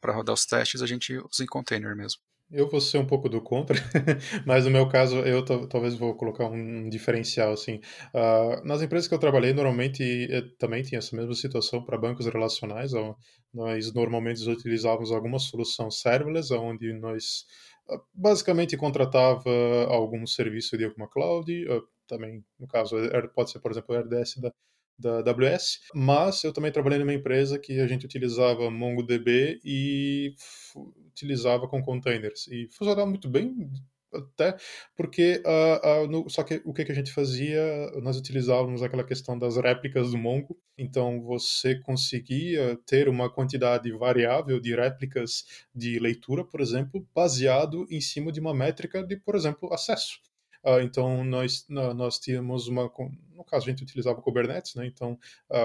para 0.00 0.12
rodar 0.14 0.34
os 0.34 0.46
testes, 0.46 0.82
a 0.82 0.86
gente 0.86 1.16
usa 1.16 1.42
em 1.44 1.46
container 1.46 1.96
mesmo. 1.96 2.20
Eu 2.50 2.68
vou 2.68 2.80
ser 2.80 2.98
um 2.98 3.06
pouco 3.06 3.28
do 3.28 3.40
contra, 3.40 3.76
mas 4.46 4.64
no 4.64 4.70
meu 4.70 4.88
caso 4.88 5.16
eu 5.18 5.44
talvez 5.68 5.94
vou 5.94 6.14
colocar 6.14 6.46
um 6.46 6.88
diferencial 6.88 7.52
assim. 7.52 7.80
Uh, 8.14 8.64
nas 8.64 8.82
empresas 8.82 9.08
que 9.08 9.14
eu 9.14 9.18
trabalhei, 9.18 9.52
normalmente 9.52 10.02
eh, 10.30 10.42
também 10.58 10.82
tinha 10.82 10.98
essa 10.98 11.16
mesma 11.16 11.34
situação 11.34 11.82
para 11.84 11.98
bancos 11.98 12.26
relacionais. 12.26 12.92
Nós 13.52 13.92
normalmente 13.94 14.48
utilizávamos 14.48 15.10
alguma 15.10 15.38
solução 15.38 15.90
serverless, 15.90 16.52
onde 16.52 16.92
nós 16.92 17.44
uh, 17.88 17.98
basicamente 18.12 18.76
contratava 18.76 19.50
algum 19.88 20.26
serviço 20.26 20.76
de 20.76 20.84
alguma 20.84 21.08
cloud, 21.08 21.50
uh, 21.68 21.82
também 22.06 22.44
no 22.60 22.68
caso 22.68 22.96
pode 23.34 23.50
ser 23.50 23.60
por 23.60 23.70
exemplo 23.72 23.96
o 23.96 23.98
RDS 23.98 24.36
da 24.40 24.52
da 24.98 25.18
AWS, 25.18 25.80
mas 25.94 26.44
eu 26.44 26.52
também 26.52 26.70
trabalhei 26.70 26.98
numa 26.98 27.12
empresa 27.12 27.58
que 27.58 27.80
a 27.80 27.86
gente 27.86 28.06
utilizava 28.06 28.70
MongoDB 28.70 29.60
e 29.64 30.34
utilizava 31.14 31.68
com 31.68 31.82
containers 31.82 32.46
e 32.48 32.68
funcionava 32.68 33.06
muito 33.06 33.28
bem 33.28 33.70
até 34.14 34.56
porque 34.96 35.42
uh, 35.44 36.04
uh, 36.04 36.08
no, 36.08 36.28
só 36.30 36.42
que 36.42 36.62
o 36.64 36.72
que, 36.72 36.84
que 36.84 36.92
a 36.92 36.94
gente 36.94 37.12
fazia 37.12 37.90
nós 38.02 38.16
utilizávamos 38.16 38.82
aquela 38.82 39.04
questão 39.04 39.38
das 39.38 39.56
réplicas 39.56 40.10
do 40.10 40.18
Mongo 40.18 40.56
então 40.78 41.20
você 41.22 41.80
conseguia 41.80 42.78
ter 42.86 43.08
uma 43.08 43.30
quantidade 43.30 43.90
variável 43.92 44.60
de 44.60 44.74
réplicas 44.74 45.44
de 45.74 45.98
leitura 45.98 46.44
por 46.44 46.60
exemplo 46.60 47.06
baseado 47.14 47.86
em 47.90 48.00
cima 48.00 48.30
de 48.30 48.40
uma 48.40 48.54
métrica 48.54 49.02
de 49.04 49.16
por 49.16 49.34
exemplo 49.34 49.72
acesso 49.72 50.20
Uh, 50.66 50.80
então, 50.80 51.22
nós, 51.22 51.66
nós 51.68 52.18
tínhamos 52.18 52.68
uma. 52.68 52.90
No 53.34 53.44
caso, 53.44 53.66
a 53.66 53.68
gente 53.68 53.82
utilizava 53.82 54.22
Kubernetes, 54.22 54.74
né? 54.74 54.86
Então, 54.86 55.18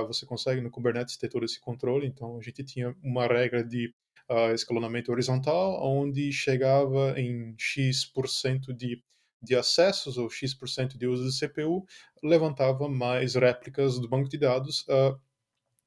você 0.05 0.25
consegue 0.25 0.59
no 0.59 0.69
Kubernetes 0.69 1.15
ter 1.15 1.29
todo 1.29 1.45
esse 1.45 1.57
controle. 1.57 2.05
Então, 2.05 2.37
a 2.37 2.41
gente 2.41 2.65
tinha 2.65 2.93
uma 3.01 3.25
regra 3.25 3.63
de 3.63 3.93
uh, 4.29 4.53
escalonamento 4.53 5.11
horizontal, 5.11 5.79
onde 5.81 6.31
chegava 6.31 7.19
em 7.19 7.55
X% 7.57 8.73
de, 8.73 9.03
de 9.41 9.55
acessos 9.55 10.17
ou 10.17 10.29
X% 10.29 10.97
de 10.97 11.07
uso 11.07 11.29
de 11.29 11.47
CPU, 11.47 11.85
levantava 12.23 12.87
mais 12.87 13.35
réplicas 13.35 13.99
do 13.99 14.07
banco 14.07 14.29
de 14.29 14.37
dados 14.37 14.85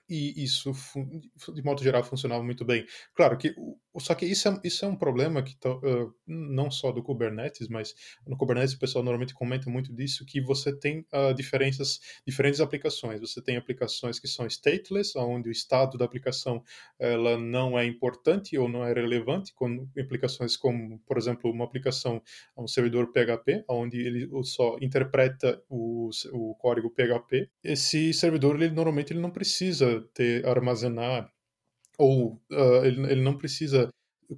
e 0.09 0.45
isso, 0.45 0.72
de 1.55 1.62
modo 1.62 1.82
geral, 1.82 2.05
funcionava 2.05 2.43
muito 2.43 2.64
bem. 2.64 2.86
Claro 3.14 3.38
que, 3.38 3.55
só 4.01 4.14
que 4.14 4.24
isso 4.24 4.49
é, 4.49 4.61
isso 4.64 4.84
é 4.84 4.88
um 4.88 4.97
problema 4.97 5.43
que 5.43 5.55
uh, 5.66 6.14
não 6.26 6.70
só 6.70 6.93
do 6.93 7.03
Kubernetes, 7.03 7.68
mas 7.68 7.95
no 8.26 8.36
Kubernetes 8.36 8.74
o 8.74 8.78
pessoal 8.78 9.05
normalmente 9.05 9.34
comenta 9.34 9.68
muito 9.68 9.93
disso, 9.93 10.24
que 10.24 10.40
você 10.40 10.74
tem 10.74 11.07
uh, 11.12 11.34
diferenças, 11.34 12.01
diferentes 12.26 12.61
aplicações. 12.61 13.20
Você 13.20 13.43
tem 13.43 13.57
aplicações 13.57 14.18
que 14.18 14.28
são 14.28 14.47
stateless, 14.47 15.16
onde 15.16 15.49
o 15.49 15.53
estado 15.53 15.99
da 15.99 16.05
aplicação 16.05 16.62
ela 16.99 17.36
não 17.38 17.78
é 17.78 17.86
importante 17.86 18.57
ou 18.57 18.68
não 18.68 18.84
é 18.84 18.93
relevante, 18.93 19.53
com 19.55 19.88
aplicações 19.99 20.57
como, 20.57 20.99
por 21.01 21.18
exemplo, 21.18 21.51
uma 21.51 21.64
aplicação, 21.64 22.22
um 22.57 22.68
servidor 22.68 23.12
PHP, 23.12 23.64
onde 23.68 23.99
ele 23.99 24.28
só 24.45 24.76
interpreta 24.80 25.62
o, 25.68 26.11
o 26.32 26.55
código 26.57 26.90
PHP. 26.90 27.49
Esse 27.62 28.12
servidor, 28.12 28.57
ele 28.57 28.70
normalmente 28.70 29.12
ele 29.12 29.20
não 29.20 29.30
precisa 29.30 30.03
ter 30.14 30.47
armazenar 30.47 31.32
ou 32.03 32.32
uh, 32.50 32.84
ele, 32.84 33.12
ele 33.12 33.22
não 33.22 33.38
precisa 33.38 33.88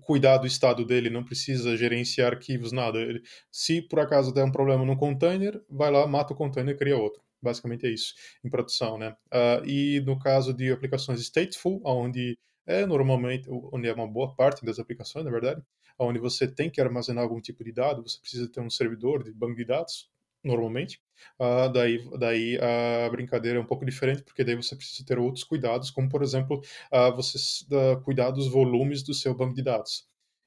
cuidar 0.03 0.37
do 0.37 0.47
estado 0.47 0.85
dele, 0.85 1.09
não 1.09 1.25
precisa 1.25 1.77
gerenciar 1.77 2.33
arquivos, 2.33 2.73
nada. 2.73 2.99
Ele, 2.99 3.23
se 3.51 3.81
por 3.81 4.01
acaso 4.01 4.35
der 4.35 4.45
um 4.45 4.53
problema 4.53 4.85
no 4.85 4.97
container, 4.97 5.63
vai 5.69 5.91
lá, 5.91 6.07
mata 6.07 6.35
o 6.35 6.37
container 6.37 6.75
e 6.75 6.79
cria 6.79 6.99
outro. 6.99 7.23
Basicamente 7.41 7.87
é 7.87 7.91
isso, 7.91 8.15
em 8.45 8.51
produção, 8.51 8.99
né? 8.99 9.17
Uh, 9.33 9.67
e 9.67 10.01
no 10.01 10.19
caso 10.19 10.53
de 10.53 10.71
aplicações 10.71 11.21
stateful, 11.21 11.81
onde 11.85 12.39
é 12.67 12.85
normalmente, 12.85 13.49
onde 13.73 13.89
é 13.89 13.95
uma 13.95 14.07
boa 14.07 14.35
parte 14.35 14.65
das 14.65 14.79
aplicações, 14.79 15.25
na 15.25 15.31
verdade, 15.31 15.63
onde 15.99 16.19
você 16.19 16.47
tem 16.47 16.71
que 16.71 16.81
armazenar 16.81 17.25
algum 17.25 17.41
tipo 17.41 17.65
de 17.65 17.73
dado, 17.73 18.03
você 18.03 18.19
precisa 18.21 18.51
ter 18.51 18.61
um 18.61 18.71
servidor 18.71 19.23
de 19.23 19.33
banco 19.33 19.57
de 19.57 19.65
dados, 19.65 20.11
normalmente. 20.45 21.01
Uh, 21.39 21.73
daí, 21.73 22.05
daí 22.19 22.59
a 22.59 23.09
brincadeira 23.11 23.59
é 23.59 23.63
um 23.63 23.67
pouco 23.67 23.85
diferente, 23.85 24.23
porque 24.23 24.45
daí 24.45 24.55
você 24.55 24.77
precisa 24.77 25.05
ter 25.05 25.19
outros 25.19 25.45
cuidados, 25.45 25.91
como 25.91 26.09
por 26.09 26.23
exemplo, 26.23 26.61
uh, 26.93 27.15
você 27.15 27.39
uh, 27.75 28.01
cuidar 28.03 28.31
dos 28.31 28.49
volumes 28.49 29.03
do 29.03 29.15
seu 29.15 29.35
banco 29.35 29.55
de 29.55 29.63
dados. 29.63 30.07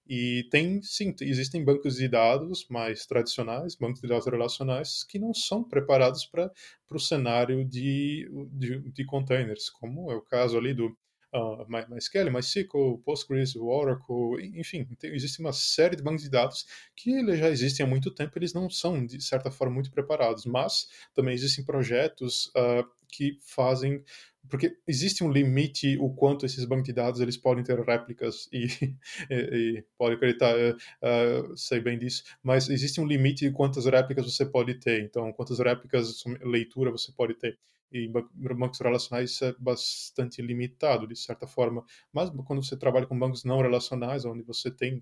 E 0.10 0.48
tem, 0.50 0.82
sim, 0.82 1.14
existem 1.20 1.64
bancos 1.66 1.98
de 1.98 2.08
dados 2.08 2.66
mais 2.70 3.06
tradicionais, 3.06 3.76
bancos 3.76 4.00
de 4.00 4.08
dados 4.08 4.26
relacionais, 4.26 5.04
que 5.04 5.20
não 5.20 5.34
são 5.34 5.64
preparados 5.64 6.26
para 6.26 6.50
o 6.89 7.00
cenário 7.00 7.66
de, 7.66 8.30
de, 8.54 8.80
de, 8.91 9.06
containers, 9.06 9.70
como 9.70 10.10
é 10.10 10.16
o 10.16 10.22
caso 10.22 10.58
ali 10.58 10.74
do 10.74 10.95
uh, 11.34 11.65
MySQL, 11.67 12.32
MySQL, 12.32 12.97
Postgres, 13.03 13.55
Oracle, 13.55 14.59
enfim, 14.59 14.86
tem, 14.97 15.13
existe 15.13 15.39
uma 15.39 15.53
série 15.53 15.95
de 15.95 16.03
bancos 16.03 16.23
de 16.23 16.30
dados 16.30 16.65
que 16.95 17.36
já 17.36 17.49
existem 17.49 17.86
há 17.86 17.89
muito 17.89 18.11
tempo, 18.11 18.38
eles 18.38 18.53
não 18.53 18.69
são, 18.69 19.05
de 19.05 19.21
certa 19.21 19.51
forma, 19.51 19.75
muito 19.75 19.91
preparados, 19.91 20.45
mas 20.45 20.89
também 21.13 21.34
existem 21.34 21.63
projetos 21.63 22.47
uh, 22.47 22.88
que 23.09 23.38
fazem 23.41 24.03
porque 24.49 24.78
existe 24.88 25.25
um 25.25 25.32
limite 25.32 25.97
o 25.99 26.09
quanto 26.09 26.45
esses 26.45 26.63
bancos 26.63 26.86
de 26.86 26.93
dados 26.93 27.19
eles 27.19 27.36
podem 27.36 27.65
ter 27.65 27.78
réplicas 27.82 28.47
e, 28.51 28.67
e, 29.30 29.36
e 29.36 29.84
pode 29.97 30.15
acreditar 30.15 30.55
uh, 30.55 31.57
sei 31.57 31.82
bem 31.82 31.97
disso 31.99 32.23
mas 32.41 32.69
existe 32.69 33.01
um 33.01 33.05
limite 33.05 33.45
de 33.45 33.51
quantas 33.51 33.86
réplicas 33.86 34.25
você 34.25 34.45
pode 34.45 34.75
ter 34.75 35.03
então 35.03 35.32
quantas 35.34 35.59
réplicas 35.59 36.23
leitura 36.41 36.91
você 36.91 37.11
pode 37.11 37.34
ter 37.34 37.57
e 37.92 38.08
bancos 38.08 38.80
relacionais 38.80 39.32
isso 39.32 39.46
é 39.46 39.56
bastante 39.58 40.42
limitado 40.42 41.08
de 41.08 41.16
certa 41.16 41.48
forma, 41.48 41.86
mas 42.12 42.30
quando 42.46 42.64
você 42.64 42.78
trabalha 42.78 43.06
com 43.06 43.18
bancos 43.18 43.44
não 43.44 43.62
relacionais, 43.62 44.26
onde 44.26 44.44
você 44.44 44.70
tem 44.70 44.98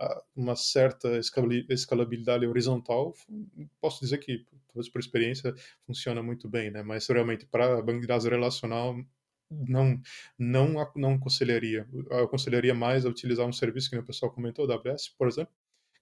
uh, 0.00 0.22
uma 0.36 0.56
certa 0.56 1.18
escalabilidade 1.18 2.46
horizontal, 2.46 3.14
posso 3.80 4.00
dizer 4.00 4.18
que, 4.18 4.44
talvez 4.68 4.88
por 4.88 5.00
experiência, 5.00 5.54
funciona 5.86 6.22
muito 6.22 6.48
bem, 6.48 6.70
né? 6.70 6.82
Mas 6.82 7.06
realmente 7.08 7.46
para 7.46 7.82
banco 7.82 8.00
de 8.00 8.06
dados 8.06 8.26
relacional 8.26 8.96
não 9.50 10.00
não 10.38 10.74
não 10.94 11.14
aconselharia. 11.14 11.88
Eu 12.10 12.24
aconselharia 12.24 12.74
mais 12.74 13.06
a 13.06 13.08
utilizar 13.08 13.46
um 13.46 13.52
serviço 13.52 13.90
que 13.90 13.96
o 13.96 14.04
pessoal 14.04 14.32
comentou, 14.32 14.66
o 14.66 14.72
AWS, 14.72 15.08
por 15.16 15.28
exemplo, 15.28 15.52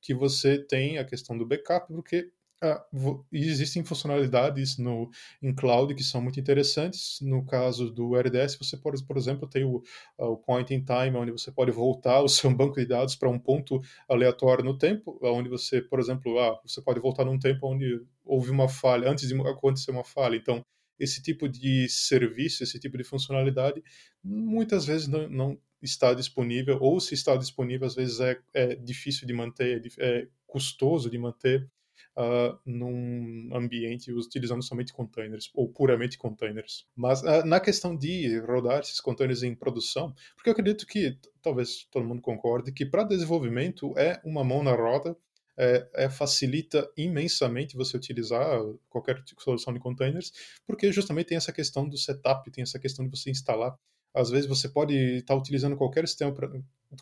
que 0.01 0.15
você 0.15 0.59
tem 0.59 0.99
a 0.99 1.05
questão 1.05 1.37
do 1.39 1.47
backup, 1.47 1.93
porque 1.93 2.31
Uh, 2.65 3.23
existem 3.31 3.85
funcionalidades 3.85 4.79
no 4.79 5.11
em 5.43 5.55
cloud 5.55 5.95
que 5.95 6.03
são 6.03 6.23
muito 6.23 6.41
interessantes. 6.41 7.19
No 7.21 7.45
caso 7.45 7.91
do 7.91 8.17
RDS, 8.17 8.57
você 8.57 8.77
pode, 8.79 9.05
por 9.05 9.17
exemplo, 9.19 9.47
ter 9.47 9.65
o, 9.65 9.83
uh, 10.19 10.25
o 10.25 10.37
point 10.39 10.73
in 10.73 10.83
time, 10.83 11.17
onde 11.17 11.31
você 11.31 11.53
pode 11.53 11.71
voltar 11.71 12.23
o 12.23 12.29
seu 12.29 12.51
banco 12.57 12.77
de 12.77 12.87
dados 12.87 13.15
para 13.15 13.29
um 13.29 13.39
ponto 13.39 13.81
aleatório 14.09 14.65
no 14.65 14.79
tempo, 14.79 15.19
onde 15.23 15.51
você, 15.51 15.83
por 15.83 16.01
exemplo, 16.01 16.39
ah, 16.39 16.59
você 16.65 16.81
pode 16.81 16.99
voltar 16.99 17.27
num 17.27 17.39
tempo 17.39 17.67
onde 17.67 18.03
houve 18.25 18.51
uma 18.51 18.69
falha, 18.69 19.11
antes 19.11 19.29
de 19.29 19.35
acontecer 19.43 19.91
uma 19.91 20.05
falha. 20.05 20.37
Então, 20.37 20.65
esse 20.99 21.23
tipo 21.23 21.49
de 21.49 21.89
serviço, 21.91 22.63
esse 22.63 22.79
tipo 22.81 22.97
de 22.97 23.05
funcionalidade, 23.05 23.83
muitas 24.25 24.87
vezes 24.87 25.09
não, 25.09 25.29
não 25.29 25.59
está 25.83 26.15
disponível, 26.15 26.79
ou 26.81 26.99
se 27.01 27.15
está 27.15 27.37
disponível, 27.37 27.87
às 27.87 27.95
vezes 27.95 28.19
é, 28.21 28.39
é 28.55 28.75
difícil 28.75 29.27
de 29.27 29.35
manter, 29.35 29.83
é, 29.99 30.21
é 30.21 30.29
custoso 30.47 31.11
de 31.11 31.19
manter 31.19 31.69
uh, 32.17 32.59
num 32.65 33.51
ambiente 33.55 34.13
utilizando 34.13 34.63
somente 34.63 34.93
containers 34.93 35.51
ou 35.55 35.69
puramente 35.69 36.19
containers. 36.19 36.87
Mas 36.95 37.23
uh, 37.23 37.45
na 37.45 37.61
questão 37.61 37.97
de 37.97 38.39
rodar 38.41 38.81
esses 38.81 39.01
containers 39.01 39.43
em 39.43 39.55
produção, 39.55 40.15
porque 40.35 40.49
eu 40.49 40.53
acredito 40.53 40.87
que 40.87 41.19
talvez 41.43 41.85
todo 41.91 42.07
mundo 42.07 42.23
concorde 42.23 42.73
que 42.73 42.85
para 42.85 43.05
desenvolvimento 43.05 43.93
é 43.97 44.21
uma 44.25 44.43
mão 44.45 44.63
na 44.63 44.75
roda 44.75 45.17
é, 45.59 45.89
é, 45.95 46.11
facilita 46.11 46.91
imensamente 46.97 47.77
você 47.77 47.97
utilizar 47.97 48.61
qualquer 48.91 49.23
tipo 49.25 49.43
solução 49.43 49.73
de 49.73 49.81
containers, 49.81 50.33
porque 50.67 50.93
justamente 50.93 51.29
tem 51.29 51.37
essa 51.37 51.53
questão 51.53 51.89
do 51.89 51.97
setup, 51.97 52.51
tem 52.51 52.63
essa 52.63 52.79
questão 52.79 53.05
de 53.05 53.11
você 53.11 53.31
instalar. 53.31 53.75
Às 54.15 54.31
vezes 54.31 54.47
você 54.47 54.69
pode 54.69 54.95
estar 54.95 55.35
tá 55.35 55.41
utilizando 55.41 55.77
qualquer 55.77 56.07
sistema, 56.07 56.35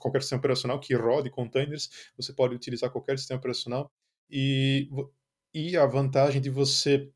qualquer 0.01 0.23
sistema 0.23 0.39
operacional 0.39 0.79
que 0.81 0.95
rode 0.95 1.31
containers, 1.31 1.91
você 2.17 2.33
pode 2.33 2.55
utilizar 2.55 2.91
qualquer 2.91 3.19
sistema 3.19 3.39
operacional 3.39 3.91
e, 4.31 4.89
e 5.53 5.77
a 5.77 5.87
vantagem 5.87 6.41
de 6.41 6.51
você 6.51 7.11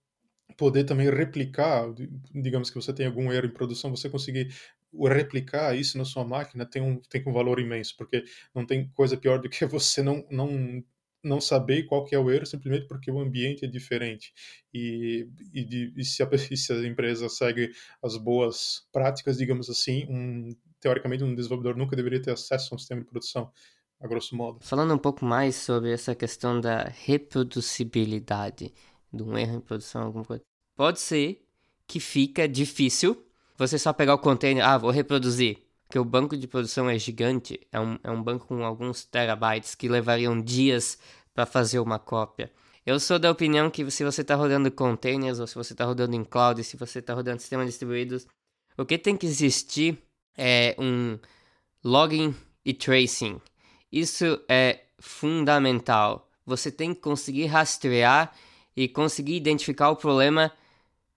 poder 0.57 0.85
também 0.85 1.09
replicar, 1.11 1.87
digamos 2.35 2.71
que 2.71 2.77
você 2.77 2.93
tem 2.93 3.07
algum 3.07 3.33
erro 3.33 3.47
em 3.47 3.53
produção, 3.53 3.91
você 3.91 4.11
conseguir 4.11 4.53
replicar 4.93 5.77
isso 5.77 5.99
na 5.99 6.05
sua 6.05 6.25
máquina 6.25 6.65
tem 6.65 6.83
um, 6.83 7.01
tem 7.09 7.23
um 7.27 7.33
valor 7.33 7.61
imenso, 7.61 7.95
porque 7.97 8.25
não 8.55 8.65
tem 8.67 8.89
coisa 8.91 9.17
pior 9.17 9.39
do 9.41 9.49
que 9.49 9.65
você 9.67 10.03
não, 10.03 10.27
não, 10.31 10.83
não 11.23 11.41
saber 11.41 11.85
qual 11.85 12.05
que 12.05 12.15
é 12.15 12.19
o 12.19 12.31
erro 12.31 12.47
simplesmente 12.47 12.87
porque 12.89 13.11
o 13.11 13.21
ambiente 13.21 13.65
é 13.65 13.69
diferente. 13.69 14.33
E, 14.73 15.29
e, 15.53 15.65
de, 15.65 15.93
e 15.97 16.05
se, 16.05 16.23
a, 16.23 16.29
se 16.57 16.73
a 16.73 16.87
empresa 16.87 17.29
segue 17.29 17.71
as 18.03 18.17
boas 18.17 18.87
práticas, 18.93 19.37
digamos 19.37 19.69
assim, 19.69 20.07
um, 20.09 20.51
teoricamente 20.81 21.25
um 21.25 21.35
desenvolvedor 21.35 21.77
nunca 21.77 21.97
deveria 21.97 22.23
ter 22.23 22.33
acesso 22.33 22.73
a 22.73 22.77
um 22.77 22.79
sistema 22.79 23.01
de 23.01 23.07
produção 23.07 23.53
a 24.01 24.07
grosso 24.07 24.37
modo. 24.37 24.59
Falando 24.61 24.95
um 24.95 24.99
pouco 24.99 25.25
mais 25.25 25.57
sobre 25.57 25.93
essa 25.93 26.15
questão 26.15 26.61
da 26.61 26.85
reproducibilidade 26.85 28.73
de 29.13 29.23
um 29.23 29.37
erro 29.37 29.57
em 29.57 29.61
produção, 29.61 30.03
alguma 30.03 30.25
coisa. 30.25 30.43
Pode 30.77 31.01
ser 31.01 31.45
que 31.87 31.99
fica 31.99 32.49
difícil 32.49 33.25
você 33.57 33.77
só 33.77 33.93
pegar 33.93 34.15
o 34.15 34.19
container, 34.19 34.65
ah, 34.65 34.79
vou 34.79 34.91
reproduzir. 34.91 35.59
porque 35.87 35.99
o 35.99 36.05
banco 36.05 36.37
de 36.37 36.47
produção 36.47 36.89
é 36.89 36.99
gigante, 36.99 37.59
é 37.73 37.81
um, 37.81 37.99
é 38.05 38.11
um 38.11 38.23
banco 38.23 38.47
com 38.47 38.63
alguns 38.63 39.05
terabytes 39.05 39.75
que 39.75 39.89
levariam 39.89 40.41
dias 40.41 40.99
para 41.35 41.47
fazer 41.47 41.81
uma 41.81 41.99
cópia. 41.99 42.53
Eu 42.87 43.01
sou 43.01 43.19
da 43.19 43.31
opinião 43.31 43.71
que 43.71 43.91
se 43.91 44.05
você 44.05 44.21
está 44.21 44.35
rodando 44.35 44.71
containers, 44.71 45.41
ou 45.41 45.47
se 45.47 45.55
você 45.55 45.73
está 45.73 45.85
rodando 45.85 46.15
em 46.15 46.25
cloud, 46.25 46.63
se 46.63 46.77
você 46.77 47.01
está 47.01 47.15
rodando 47.15 47.41
sistemas 47.41 47.67
distribuídos, 47.67 48.27
o 48.77 48.85
que 48.85 48.97
tem 48.97 49.17
que 49.17 49.27
existir 49.27 49.99
é 50.37 50.77
um 50.79 51.19
login 51.83 52.35
e 52.65 52.73
tracing. 52.73 53.41
Isso 53.93 54.41
é 54.49 54.81
fundamental. 54.99 56.29
Você 56.45 56.71
tem 56.71 56.95
que 56.95 57.01
conseguir 57.01 57.47
rastrear 57.47 58.35
e 58.77 58.89
conseguir 58.89 59.37
identificar 59.37 59.91
o 59.91 59.97
problema 59.97 60.53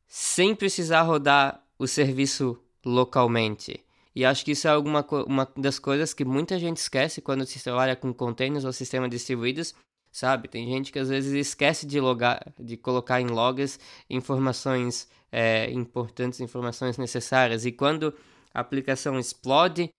sem 0.07 0.53
precisar 0.55 1.03
rodar 1.03 1.63
o 1.77 1.87
serviço 1.87 2.59
localmente. 2.85 3.83
E 4.15 4.25
acho 4.25 4.43
que 4.43 4.51
isso 4.51 4.67
é 4.67 4.71
alguma 4.71 5.05
uma 5.25 5.47
das 5.55 5.79
coisas 5.79 6.13
que 6.13 6.25
muita 6.25 6.59
gente 6.59 6.77
esquece 6.77 7.21
quando 7.21 7.45
se 7.45 7.63
trabalha 7.63 7.95
com 7.95 8.13
containers 8.13 8.65
ou 8.65 8.73
sistemas 8.73 9.09
distribuídos, 9.09 9.73
sabe? 10.11 10.49
Tem 10.49 10.67
gente 10.67 10.91
que 10.91 10.99
às 10.99 11.07
vezes 11.07 11.31
esquece 11.33 11.85
de 11.85 11.99
logar, 11.99 12.45
de 12.59 12.75
colocar 12.75 13.21
em 13.21 13.27
logs 13.27 13.79
informações 14.09 15.07
é, 15.31 15.71
importantes, 15.71 16.41
informações 16.41 16.97
necessárias. 16.97 17.65
E 17.65 17.71
quando 17.71 18.13
a 18.53 18.59
aplicação 18.59 19.17
explode, 19.17 19.89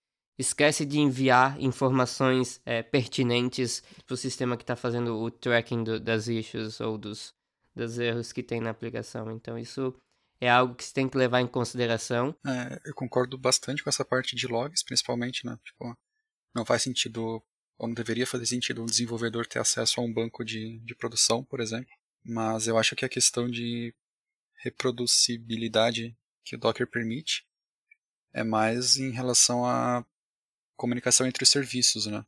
esquece 0.42 0.84
de 0.84 0.98
enviar 0.98 1.60
informações 1.60 2.60
é, 2.66 2.82
pertinentes 2.82 3.82
para 4.06 4.14
o 4.14 4.16
sistema 4.16 4.56
que 4.56 4.62
está 4.62 4.76
fazendo 4.76 5.16
o 5.16 5.30
tracking 5.30 5.82
do, 5.82 5.98
das 5.98 6.28
issues 6.28 6.80
ou 6.80 6.98
dos, 6.98 7.34
dos 7.74 7.98
erros 7.98 8.32
que 8.32 8.42
tem 8.42 8.60
na 8.60 8.70
aplicação. 8.70 9.30
Então 9.30 9.58
isso 9.58 9.94
é 10.40 10.50
algo 10.50 10.74
que 10.74 10.84
se 10.84 10.92
tem 10.92 11.08
que 11.08 11.16
levar 11.16 11.40
em 11.40 11.46
consideração. 11.46 12.34
É, 12.46 12.80
eu 12.84 12.94
concordo 12.94 13.38
bastante 13.38 13.82
com 13.82 13.88
essa 13.88 14.04
parte 14.04 14.34
de 14.34 14.46
logs, 14.46 14.84
principalmente, 14.84 15.46
né? 15.46 15.56
Tipo, 15.64 15.96
não 16.54 16.64
faz 16.64 16.82
sentido, 16.82 17.42
ou 17.78 17.86
não 17.86 17.94
deveria 17.94 18.26
fazer 18.26 18.46
sentido 18.46 18.82
um 18.82 18.86
desenvolvedor 18.86 19.46
ter 19.46 19.60
acesso 19.60 20.00
a 20.00 20.04
um 20.04 20.12
banco 20.12 20.44
de, 20.44 20.80
de 20.80 20.94
produção, 20.94 21.44
por 21.44 21.60
exemplo. 21.60 21.90
Mas 22.24 22.66
eu 22.66 22.76
acho 22.76 22.96
que 22.96 23.04
a 23.04 23.08
questão 23.08 23.48
de 23.48 23.94
reproducibilidade 24.62 26.16
que 26.44 26.56
o 26.56 26.58
Docker 26.58 26.88
permite 26.88 27.44
é 28.32 28.42
mais 28.42 28.96
em 28.96 29.10
relação 29.10 29.64
à 29.64 30.04
comunicação 30.82 31.26
entre 31.26 31.44
os 31.44 31.50
serviços, 31.50 32.06
né? 32.06 32.24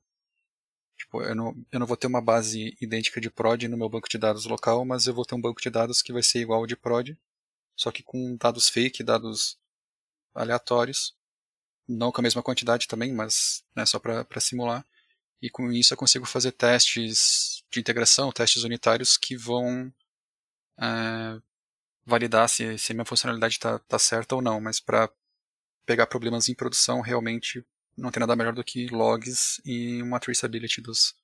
Tipo, 0.96 1.22
eu 1.22 1.34
não, 1.34 1.55
eu 1.72 1.80
não 1.80 1.86
vou 1.86 1.96
ter 1.96 2.07
uma 2.07 2.22
base 2.22 2.76
idêntica 2.80 3.20
de 3.20 3.30
prod 3.30 3.68
no 3.68 3.76
meu 3.76 3.88
banco 3.88 4.09
de 4.09 4.18
dados 4.18 4.46
local, 4.46 4.84
mas 4.84 5.07
eu 5.07 5.14
vou 5.14 5.24
ter 5.24 5.34
um 5.34 5.40
banco 5.40 5.61
de 5.61 5.70
dados 5.70 6.00
que 6.02 6.12
vai 6.12 6.22
ser 6.22 6.40
igual 6.40 6.61
ao 6.61 6.66
de 6.66 6.76
prod 6.76 7.16
só 7.76 7.90
que 7.90 8.02
com 8.02 8.36
dados 8.36 8.68
fake, 8.68 9.02
dados 9.02 9.59
aleatórios, 10.34 11.16
não 11.88 12.12
com 12.12 12.20
a 12.20 12.22
mesma 12.22 12.42
quantidade 12.42 12.88
também, 12.88 13.12
mas 13.12 13.64
né, 13.74 13.84
só 13.86 13.98
para 13.98 14.40
simular. 14.40 14.86
E 15.42 15.50
com 15.50 15.70
isso 15.72 15.92
eu 15.92 15.98
consigo 15.98 16.24
fazer 16.26 16.52
testes 16.52 17.64
de 17.70 17.80
integração, 17.80 18.32
testes 18.32 18.64
unitários 18.64 19.16
que 19.16 19.36
vão 19.36 19.92
é, 20.78 21.40
validar 22.07 22.48
se, 22.48 22.78
se 22.78 22.92
a 22.92 22.94
minha 22.94 23.05
funcionalidade 23.05 23.55
está 23.55 23.78
tá 23.80 23.98
certa 23.98 24.34
ou 24.34 24.42
não. 24.42 24.61
Mas 24.61 24.80
para 24.80 25.11
pegar 25.84 26.07
problemas 26.07 26.48
em 26.48 26.55
produção, 26.55 27.00
realmente 27.00 27.64
não 27.97 28.11
tem 28.11 28.20
nada 28.20 28.36
melhor 28.36 28.55
do 28.55 28.64
que 28.64 28.86
logs 28.88 29.61
e 29.64 30.03
uma 30.03 30.20
traceability 30.20 30.80
dos, 30.80 31.14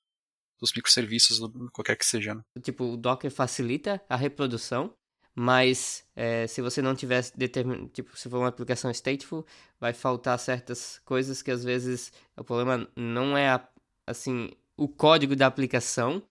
dos 0.59 0.71
microserviços, 0.73 1.39
qualquer 1.73 1.95
que 1.95 2.05
seja. 2.05 2.35
Né? 2.35 2.41
Tipo, 2.61 2.85
o 2.85 2.97
Docker 2.97 3.31
facilita 3.31 4.01
a 4.07 4.15
reprodução, 4.15 4.93
mas 5.33 6.03
é, 6.15 6.45
se 6.47 6.61
você 6.61 6.81
não 6.81 6.95
tiver 6.95 7.23
determin... 7.35 7.87
tipo 7.87 8.17
se 8.17 8.29
for 8.29 8.37
uma 8.39 8.49
aplicação 8.49 8.91
stateful 8.91 9.45
vai 9.79 9.93
faltar 9.93 10.37
certas 10.37 10.99
coisas 11.05 11.41
que 11.41 11.51
às 11.51 11.63
vezes 11.63 12.11
o 12.35 12.43
problema 12.43 12.87
não 12.95 13.37
é 13.37 13.49
a, 13.49 13.67
assim 14.05 14.51
o 14.75 14.87
código 14.89 15.35
da 15.35 15.47
aplicação 15.47 16.21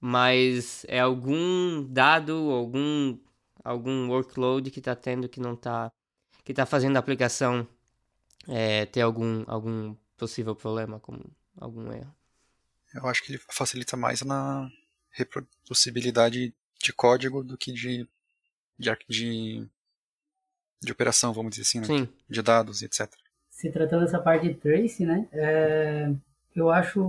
mas 0.00 0.84
é 0.88 0.98
algum 0.98 1.84
dado 1.84 2.32
algum 2.50 3.16
algum 3.62 4.08
workload 4.10 4.70
que 4.70 4.80
está 4.80 4.96
tendo 4.96 5.28
que 5.28 5.40
não 5.40 5.54
está 5.54 5.90
que 6.42 6.52
está 6.52 6.66
fazendo 6.66 6.96
a 6.96 6.98
aplicação 6.98 7.66
é, 8.48 8.86
ter 8.86 9.00
algum 9.00 9.44
algum 9.46 9.94
possível 10.16 10.54
problema 10.54 11.00
como 11.00 11.24
algum 11.56 11.92
erro 11.92 12.14
eu 12.94 13.08
acho 13.08 13.22
que 13.22 13.32
ele 13.32 13.40
facilita 13.50 13.96
mais 13.96 14.22
na 14.22 14.70
reproducibilidade 15.10 16.54
de 16.80 16.92
código 16.92 17.42
do 17.42 17.58
que 17.58 17.72
de, 17.72 18.06
de, 18.78 18.96
de, 19.08 19.68
de 20.80 20.92
operação, 20.92 21.32
vamos 21.32 21.56
dizer 21.56 21.62
assim, 21.62 21.80
né? 21.80 22.08
De 22.28 22.42
dados, 22.42 22.82
etc. 22.82 23.10
Se 23.50 23.70
tratando 23.70 24.04
dessa 24.04 24.20
parte 24.20 24.48
de 24.48 24.54
trace, 24.54 25.04
né, 25.04 25.28
é, 25.32 26.12
eu 26.54 26.70
acho 26.70 27.00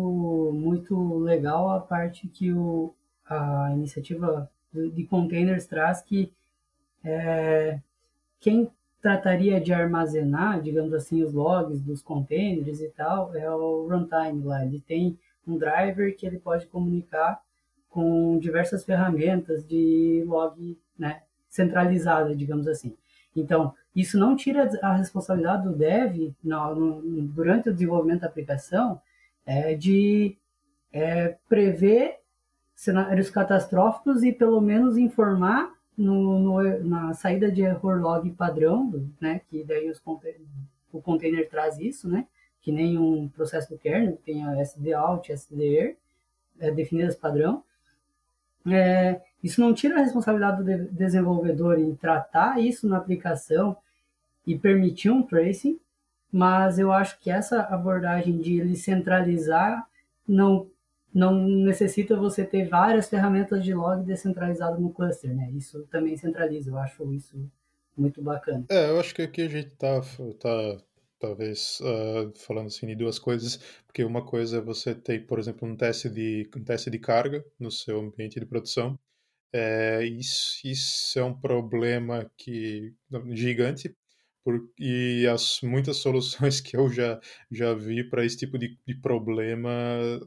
muito 0.54 1.20
legal 1.20 1.70
a 1.70 1.80
parte 1.80 2.28
que 2.28 2.52
o, 2.52 2.94
a 3.28 3.70
iniciativa 3.74 4.50
de 4.74 5.06
containers 5.06 5.66
traz 5.66 6.02
que 6.02 6.32
é, 7.04 7.80
quem 8.40 8.72
trataria 9.06 9.62
de 9.62 9.72
armazenar, 9.72 10.60
digamos 10.60 10.92
assim, 10.92 11.22
os 11.22 11.32
logs 11.32 11.80
dos 11.80 12.02
containers 12.02 12.82
e 12.82 12.88
tal, 12.88 13.36
é 13.36 13.48
o 13.48 13.88
runtime 13.88 14.44
lá. 14.44 14.66
Ele 14.66 14.80
tem 14.80 15.16
um 15.46 15.60
driver 15.60 16.18
que 16.18 16.26
ele 16.26 16.40
pode 16.40 16.66
comunicar 16.66 17.40
com 17.88 18.40
diversas 18.40 18.84
ferramentas 18.84 19.64
de 19.64 20.24
log 20.26 20.76
né, 20.98 21.22
centralizada, 21.48 22.36
digamos 22.36 22.68
assim. 22.68 22.98
Então, 23.36 23.76
isso 23.96 24.18
não 24.18 24.36
tira 24.36 24.68
a 24.82 24.96
responsabilidade 24.96 25.66
do 25.66 25.76
dev 25.76 26.34
no, 26.44 27.04
durante 27.28 27.70
o 27.70 27.74
desenvolvimento 27.74 28.22
da 28.22 28.28
aplicação 28.28 29.00
é, 29.46 29.76
de 29.76 30.36
é, 30.92 31.38
prever 31.48 32.22
cenários 32.74 33.30
catastróficos 33.30 34.24
e 34.24 34.32
pelo 34.34 34.60
menos 34.60 34.98
informar 34.98 35.75
no, 35.98 36.40
no, 36.40 36.84
na 36.84 37.14
saída 37.14 37.52
de 37.52 37.62
error 37.62 38.02
log 38.02 38.30
padrão, 38.32 39.10
né, 39.20 39.42
que 39.50 39.64
daí 39.64 39.90
os, 39.90 40.02
o 40.92 41.02
container 41.02 41.50
traz 41.50 41.80
isso, 41.80 42.08
né, 42.08 42.28
que 42.62 42.72
nem 42.72 42.98
um 42.98 43.28
processo 43.30 43.70
do 43.70 43.78
kernel, 43.78 44.18
tem 44.26 44.46
a 44.46 44.58
SD 44.60 44.94
out, 44.94 45.32
SD 45.32 45.64
err, 45.64 45.98
é, 46.60 46.72
definidas 46.72 47.16
padrão, 47.16 47.64
é, 48.68 49.22
isso 49.44 49.62
não 49.62 49.74
tira 49.74 50.00
a 50.00 50.04
responsabilidade 50.04 50.64
do 50.64 50.92
desenvolvedor 50.92 51.78
em 51.78 51.94
tratar 51.96 52.60
isso 52.60 52.88
na 52.88 52.98
aplicação 52.98 53.78
e 54.46 54.58
permitir 54.58 55.12
um 55.12 55.22
tracing, 55.22 55.80
mas 56.32 56.80
eu 56.80 56.92
acho 56.92 57.20
que 57.20 57.30
essa 57.30 57.62
abordagem 57.62 58.40
de 58.40 58.60
ele 58.60 58.76
centralizar 58.76 59.88
não 60.28 60.68
não 61.16 61.48
necessita 61.48 62.18
você 62.18 62.44
ter 62.44 62.68
várias 62.68 63.08
ferramentas 63.08 63.64
de 63.64 63.74
log 63.74 64.04
descentralizado 64.04 64.82
no 64.82 64.94
cluster, 64.94 65.34
né? 65.34 65.50
Isso 65.52 65.88
também 65.90 66.18
centraliza, 66.18 66.70
eu 66.70 66.78
acho 66.78 67.10
isso 67.14 67.50
muito 67.98 68.22
bacana. 68.22 68.66
É, 68.70 68.90
eu 68.90 69.00
acho 69.00 69.16
que 69.16 69.22
aqui 69.22 69.42
a 69.44 69.48
gente 69.48 69.70
tá, 69.78 70.02
tá 70.38 70.78
talvez 71.18 71.80
uh, 71.80 72.38
falando 72.38 72.68
assim 72.68 72.86
de 72.86 72.96
duas 72.96 73.18
coisas, 73.18 73.58
porque 73.88 74.04
uma 74.04 74.26
coisa 74.26 74.58
é 74.58 74.62
você 74.62 74.94
ter, 74.94 75.26
por 75.26 75.40
exemplo, 75.40 75.66
um 75.66 75.78
teste 75.78 76.10
de 76.10 76.50
um 76.54 76.64
teste 76.66 76.92
de 76.92 77.00
carga 77.00 77.46
no 77.58 77.72
seu 77.72 78.02
ambiente 78.02 78.38
de 78.38 78.46
produção. 78.46 79.00
É, 79.54 80.04
isso, 80.04 80.60
isso 80.68 81.18
é 81.18 81.24
um 81.24 81.34
problema 81.34 82.30
que 82.36 82.94
gigante 83.32 83.96
por, 84.46 84.62
e 84.80 85.28
as 85.28 85.60
muitas 85.64 85.98
soluções 86.06 86.62
que 86.62 86.78
eu 86.78 86.88
já 86.90 87.20
já 87.52 87.74
vi 87.74 88.04
para 88.08 88.24
esse 88.24 88.38
tipo 88.38 88.58
de, 88.60 88.78
de 88.88 88.96
problema, 88.96 89.70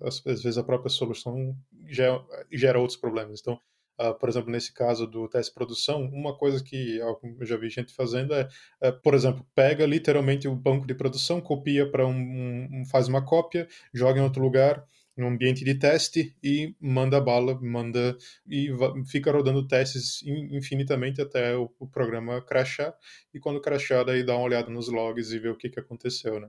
às, 0.02 0.26
às, 0.26 0.42
vezes 0.42 0.58
a 0.58 0.64
própria 0.64 0.90
solução 0.90 1.56
gera, 1.86 2.20
gera 2.52 2.80
outros 2.80 2.98
problemas. 2.98 3.40
Então 3.40 3.58
Uh, 4.00 4.14
por 4.14 4.28
exemplo, 4.28 4.48
nesse 4.48 4.72
caso 4.72 5.08
do 5.08 5.28
teste 5.28 5.50
de 5.50 5.56
produção, 5.56 6.02
uma 6.12 6.32
coisa 6.38 6.62
que 6.62 6.98
eu 6.98 7.18
já 7.40 7.56
vi 7.56 7.68
gente 7.68 7.92
fazendo 7.92 8.32
é, 8.32 8.48
é 8.80 8.92
por 8.92 9.12
exemplo, 9.12 9.44
pega 9.56 9.84
literalmente 9.84 10.46
o 10.46 10.54
banco 10.54 10.86
de 10.86 10.94
produção, 10.94 11.40
copia 11.40 11.90
para 11.90 12.06
um, 12.06 12.68
um, 12.70 12.84
faz 12.88 13.08
uma 13.08 13.24
cópia, 13.24 13.66
joga 13.92 14.20
em 14.20 14.22
outro 14.22 14.40
lugar, 14.40 14.86
no 15.18 15.26
ambiente 15.26 15.64
de 15.64 15.74
teste 15.74 16.34
e 16.42 16.74
manda 16.80 17.20
bala, 17.20 17.58
manda 17.60 18.16
e 18.48 18.68
fica 19.06 19.32
rodando 19.32 19.66
testes 19.66 20.22
infinitamente 20.24 21.20
até 21.20 21.56
o, 21.56 21.70
o 21.78 21.88
programa 21.88 22.40
crashar 22.40 22.94
e 23.34 23.40
quando 23.40 23.60
crashar 23.60 24.04
daí 24.04 24.24
dá 24.24 24.36
uma 24.36 24.44
olhada 24.44 24.70
nos 24.70 24.88
logs 24.88 25.32
e 25.32 25.38
ver 25.38 25.50
o 25.50 25.56
que, 25.56 25.68
que 25.68 25.80
aconteceu, 25.80 26.40
né? 26.40 26.48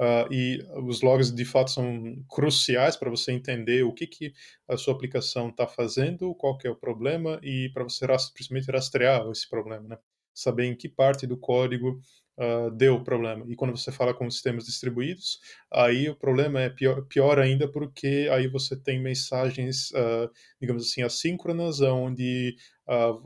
Uh, 0.00 0.32
e 0.32 0.64
os 0.86 1.00
logs 1.00 1.34
de 1.34 1.44
fato 1.44 1.72
são 1.72 2.22
cruciais 2.28 2.96
para 2.96 3.10
você 3.10 3.32
entender 3.32 3.82
o 3.82 3.92
que, 3.92 4.06
que 4.06 4.32
a 4.68 4.76
sua 4.76 4.94
aplicação 4.94 5.48
está 5.48 5.66
fazendo, 5.66 6.34
qual 6.36 6.56
que 6.56 6.68
é 6.68 6.70
o 6.70 6.76
problema 6.76 7.40
e 7.42 7.68
para 7.74 7.82
você 7.82 8.06
principalmente 8.06 8.70
rastrear 8.70 9.28
esse 9.30 9.48
problema, 9.48 9.88
né? 9.88 9.98
Saber 10.40 10.66
em 10.66 10.76
que 10.76 10.88
parte 10.88 11.26
do 11.26 11.36
código 11.36 12.00
uh, 12.38 12.70
deu 12.70 12.96
o 12.96 13.04
problema. 13.04 13.44
E 13.48 13.56
quando 13.56 13.76
você 13.76 13.90
fala 13.90 14.14
com 14.14 14.30
sistemas 14.30 14.64
distribuídos, 14.64 15.40
aí 15.72 16.08
o 16.08 16.16
problema 16.16 16.60
é 16.60 16.70
pior, 16.70 17.02
pior 17.06 17.38
ainda 17.38 17.70
porque 17.70 18.28
aí 18.30 18.46
você 18.48 18.76
tem 18.76 19.00
mensagens, 19.00 19.90
uh, 19.90 20.30
digamos 20.60 20.84
assim, 20.88 21.02
assíncronas, 21.02 21.80
onde 21.80 22.56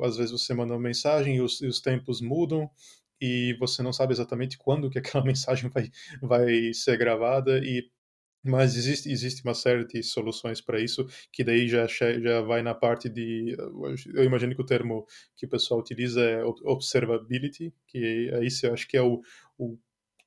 às 0.01 0.17
vezes 0.17 0.33
você 0.33 0.53
manda 0.53 0.73
uma 0.75 0.81
mensagem 0.81 1.37
e 1.37 1.41
os, 1.41 1.61
e 1.61 1.67
os 1.69 1.81
tempos 1.81 2.21
mudam 2.21 2.69
e 3.21 3.55
você 3.61 3.81
não 3.81 3.93
sabe 3.93 4.13
exatamente 4.13 4.59
quando 4.59 4.91
que 4.91 4.99
aquela 4.99 5.23
mensagem 5.25 5.71
vai, 5.71 5.89
vai 6.21 6.75
ser 6.75 6.99
gravada 6.99 7.59
e 7.59 7.89
mas 8.45 8.77
existe, 8.77 9.11
existe 9.11 9.45
uma 9.45 9.55
série 9.55 9.87
de 9.87 10.03
soluções 10.03 10.61
para 10.61 10.81
isso, 10.81 11.07
que 11.33 11.45
daí 11.45 11.69
já, 11.69 11.87
já 11.87 12.41
vai 12.41 12.63
na 12.63 12.75
parte 12.75 13.09
de. 13.09 13.57
Eu 14.15 14.25
imagino 14.25 14.55
que 14.55 14.63
o 14.63 14.67
termo 14.67 15.07
que 15.37 15.47
o 15.47 15.49
pessoal 15.49 15.81
utiliza 15.81 16.21
é 16.21 16.45
observability, 16.45 17.73
que 17.87 18.31
é 18.33 18.45
isso, 18.45 18.67
eu 18.67 18.73
acho 18.73 18.89
que 18.89 18.97
é 18.97 19.03
o, 19.03 19.21
o 19.59 19.79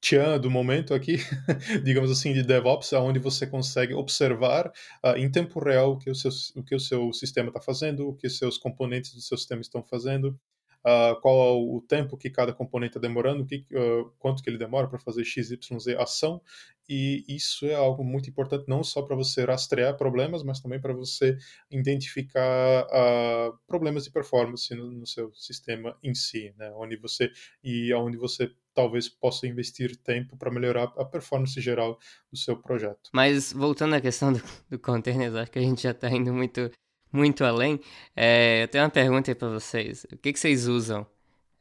tchan 0.02 0.40
do 0.40 0.50
momento 0.52 0.94
aqui, 0.94 1.18
digamos 1.84 2.12
assim, 2.12 2.34
de 2.34 2.44
DevOps, 2.44 2.94
onde 2.94 3.20
você 3.20 3.46
consegue 3.48 3.94
observar 3.94 4.72
uh, 5.04 5.18
em 5.18 5.30
tempo 5.30 5.60
real 5.60 5.94
o 5.94 5.98
que 5.98 6.10
o 6.10 6.16
seu, 6.16 6.32
o 6.56 6.64
que 6.64 6.76
o 6.76 6.80
seu 6.80 7.12
sistema 7.12 7.50
está 7.50 7.60
fazendo, 7.60 8.08
o 8.08 8.16
que 8.16 8.30
seus 8.30 8.58
componentes 8.58 9.14
do 9.14 9.22
seu 9.22 9.38
sistema 9.38 9.62
estão 9.62 9.84
fazendo, 9.84 10.40
uh, 10.86 11.20
qual 11.20 11.62
o 11.62 11.82
tempo 11.82 12.16
que 12.16 12.30
cada 12.30 12.54
componente 12.54 12.92
está 12.92 13.00
demorando, 13.00 13.46
que, 13.46 13.66
uh, 13.74 14.12
quanto 14.20 14.44
que 14.44 14.50
ele 14.50 14.58
demora 14.58 14.88
para 14.88 15.00
fazer 15.00 15.26
XYZ 15.26 15.58
ação, 15.98 16.42
e 16.88 17.26
isso 17.28 17.66
é 17.66 17.74
algo 17.74 18.04
muito 18.04 18.30
importante 18.30 18.66
não 18.68 18.84
só 18.84 19.02
para 19.02 19.16
você 19.16 19.44
rastrear 19.44 19.98
problemas, 19.98 20.44
mas 20.44 20.60
também 20.60 20.80
para 20.80 20.94
você 20.94 21.36
identificar 21.72 22.86
uh, 22.86 23.58
problemas 23.66 24.04
de 24.04 24.12
performance 24.12 24.74
no, 24.76 24.92
no, 24.92 25.08
seu 25.08 25.34
sistema 25.34 25.98
em 26.04 26.14
si, 26.14 26.54
né? 26.58 26.72
onde 26.76 26.96
você 26.96 27.32
e 27.64 27.92
aonde 27.92 28.18
você 28.18 28.52
talvez 28.76 29.10
possa 29.10 29.48
investir 29.48 29.96
tempo 29.96 30.38
para 30.38 30.52
melhorar 30.52 30.94
a 30.98 31.06
performance 31.06 31.60
geral 31.60 31.98
do 32.32 32.38
seu 32.38 32.56
projeto. 32.58 33.10
Mas 33.12 33.52
voltando 33.52 33.96
à 33.96 34.02
questão 34.02 34.32
do, 34.32 34.44
do 34.70 34.78
containers, 34.78 35.34
acho 35.34 35.52
que 35.52 35.60
a 35.60 35.64
gente 35.64 35.82
já 35.82 35.92
está 35.92 36.10
indo 36.10 36.32
muito 36.34 36.70
muito 37.16 37.44
além. 37.44 37.80
É, 38.16 38.64
eu 38.64 38.68
tenho 38.68 38.84
uma 38.84 38.90
pergunta 38.90 39.32
aí 39.32 39.36
para 39.36 39.48
vocês. 39.50 40.06
O 40.12 40.18
que, 40.18 40.34
que 40.34 40.40
vocês 40.40 40.68
usam? 40.68 41.08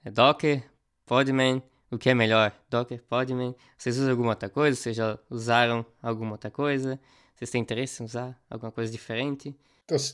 É 0.05 0.11
Docker? 0.11 0.62
Podman? 1.07 1.62
O 1.90 1.96
que 1.96 2.11
é 2.11 2.14
melhor? 2.14 2.52
Docker? 2.68 3.02
Podman? 3.09 3.55
Vocês 3.78 3.96
usam 3.98 4.11
alguma 4.11 4.30
outra 4.30 4.48
coisa? 4.48 4.76
Vocês 4.76 4.96
já 4.96 5.18
usaram 5.30 5.86
alguma 6.02 6.32
outra 6.32 6.50
coisa? 6.50 7.00
Vocês 7.34 7.50
têm 7.50 7.61
interesse 7.61 8.02
em 8.02 8.07
usar 8.07 8.38
alguma 8.50 8.72
coisa 8.72 8.90
diferente? 8.90 9.55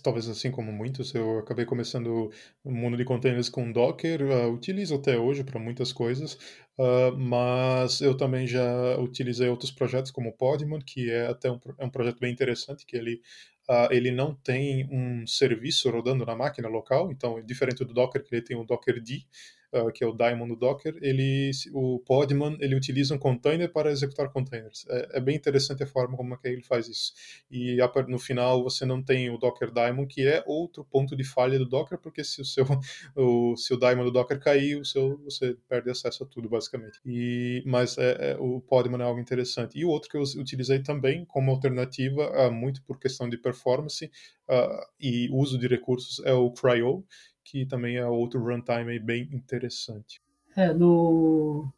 Talvez 0.02 0.28
assim 0.28 0.50
como 0.50 0.72
muitos, 0.72 1.14
eu 1.14 1.38
acabei 1.38 1.64
começando 1.64 2.28
o 2.64 2.72
mundo 2.72 2.96
de 2.96 3.04
containers 3.04 3.48
com 3.48 3.70
Docker, 3.70 4.20
uh, 4.22 4.52
utilizo 4.52 4.96
até 4.96 5.16
hoje 5.16 5.44
para 5.44 5.60
muitas 5.60 5.92
coisas, 5.92 6.34
uh, 6.76 7.16
mas 7.16 8.00
eu 8.00 8.16
também 8.16 8.48
já 8.48 8.98
utilizei 8.98 9.48
outros 9.48 9.70
projetos 9.70 10.10
como 10.10 10.32
Podman, 10.32 10.80
que 10.80 11.08
é 11.08 11.28
até 11.28 11.48
um, 11.52 11.60
é 11.78 11.84
um 11.84 11.88
projeto 11.88 12.18
bem 12.18 12.32
interessante, 12.32 12.84
que 12.84 12.96
ele 12.96 13.22
Uh, 13.70 13.86
ele 13.92 14.10
não 14.10 14.34
tem 14.34 14.88
um 14.90 15.24
serviço 15.28 15.88
rodando 15.90 16.26
na 16.26 16.34
máquina 16.34 16.66
local, 16.66 17.12
então, 17.12 17.40
diferente 17.40 17.84
do 17.84 17.94
Docker, 17.94 18.20
que 18.20 18.34
ele 18.34 18.42
tem 18.42 18.56
o 18.56 18.64
Dockerd, 18.64 19.24
uh, 19.72 19.90
que 19.92 20.04
é 20.04 20.06
o 20.06 20.12
daemon 20.12 20.48
do 20.48 20.56
Docker, 20.56 20.96
ele, 21.00 21.50
o 21.72 21.98
Podman 22.00 22.56
ele 22.60 22.74
utiliza 22.74 23.14
um 23.14 23.18
container 23.18 23.70
para 23.72 23.90
executar 23.90 24.30
containers. 24.30 24.86
É, 24.88 25.18
é 25.18 25.20
bem 25.20 25.36
interessante 25.36 25.82
a 25.82 25.86
forma 25.86 26.16
como 26.16 26.34
é 26.34 26.36
que 26.36 26.48
ele 26.48 26.62
faz 26.62 26.88
isso. 26.88 27.12
E 27.50 27.78
no 28.08 28.18
final 28.18 28.62
você 28.62 28.84
não 28.84 29.02
tem 29.02 29.30
o 29.30 29.38
Docker 29.38 29.70
daemon, 29.70 30.06
que 30.06 30.26
é 30.26 30.42
outro 30.46 30.84
ponto 30.84 31.16
de 31.16 31.24
falha 31.24 31.58
do 31.58 31.66
Docker, 31.66 31.98
porque 31.98 32.24
se 32.24 32.40
o 32.40 32.44
seu 32.44 32.64
o, 33.16 33.56
se 33.56 33.72
o 33.74 33.76
daemon 33.76 34.04
do 34.04 34.10
Docker 34.10 34.38
cair, 34.38 34.80
o 34.80 34.84
seu, 34.84 35.18
você 35.18 35.56
perde 35.68 35.90
acesso 35.90 36.24
a 36.24 36.26
tudo, 36.26 36.48
basicamente. 36.48 37.00
E, 37.04 37.62
mas 37.66 37.98
é, 37.98 38.32
é, 38.32 38.36
o 38.38 38.60
Podman 38.60 39.00
é 39.00 39.04
algo 39.04 39.20
interessante. 39.20 39.78
E 39.78 39.84
o 39.84 39.88
outro 39.88 40.10
que 40.10 40.16
eu 40.16 40.22
utilizei 40.22 40.80
também 40.80 41.24
como 41.24 41.50
alternativa, 41.50 42.48
uh, 42.48 42.52
muito 42.52 42.82
por 42.82 42.98
questão 42.98 43.28
de 43.28 43.36
performance 43.36 44.10
uh, 44.48 44.86
e 44.98 45.28
uso 45.32 45.58
de 45.58 45.66
recursos, 45.66 46.24
é 46.24 46.32
o 46.32 46.50
Cryo, 46.50 47.04
que 47.50 47.66
também 47.66 47.96
é 47.96 48.06
outro 48.06 48.40
runtime 48.40 48.98
bem 49.00 49.28
interessante. 49.32 50.22
É, 50.56 50.72
no... 50.72 51.68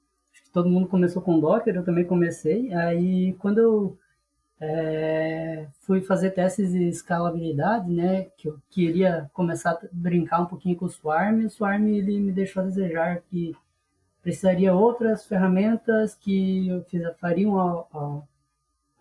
todo 0.53 0.69
mundo 0.69 0.87
começou 0.87 1.23
com 1.23 1.41
Docker, 1.41 1.75
eu 1.75 1.85
também 1.85 2.05
comecei. 2.05 2.73
Aí, 2.75 3.33
quando 3.39 3.59
eu 3.59 3.99
é, 4.61 5.67
fui 5.81 6.03
fazer 6.03 6.33
testes 6.33 6.73
de 6.73 6.89
escalabilidade, 6.89 7.91
né, 7.91 8.25
que 8.37 8.49
eu 8.49 8.61
queria 8.71 9.31
começar 9.33 9.71
a 9.71 9.81
brincar 9.91 10.41
um 10.43 10.47
pouquinho 10.47 10.77
com 10.77 10.85
o 10.85 10.91
Swarm, 10.91 11.47
o 11.47 11.51
Swarm 11.51 11.89
ele 11.89 12.21
me 12.21 12.33
deixou 12.33 12.63
a 12.63 12.67
desejar 12.67 13.23
que 13.23 13.57
precisaria 14.23 14.75
outras 14.75 15.27
ferramentas 15.27 16.15
que 16.15 16.69
eu 16.69 16.85
fiz, 16.85 17.03
fariam 17.19 17.59
a, 17.59 17.87
a, 17.93 18.23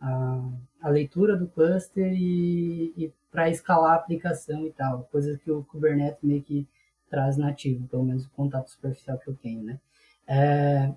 a, 0.02 0.50
a 0.82 0.90
leitura 0.90 1.38
do 1.38 1.48
cluster 1.48 2.12
e, 2.12 2.94
e 2.98 3.14
para 3.32 3.50
escalar 3.50 3.94
a 3.94 3.96
aplicação 3.96 4.66
e 4.66 4.72
tal, 4.72 5.08
coisas 5.12 5.38
que 5.38 5.52
o 5.52 5.64
Kubernetes 5.64 6.22
meio 6.22 6.42
que 6.42 6.68
traz 7.10 7.38
nativo, 7.38 7.88
pelo 7.88 8.04
menos 8.04 8.26
o 8.26 8.32
contato 8.32 8.70
superficial 8.70 9.18
que 9.18 9.30
eu 9.30 9.36
tenho, 9.36 9.64
né? 9.64 9.80
É, 10.28 10.94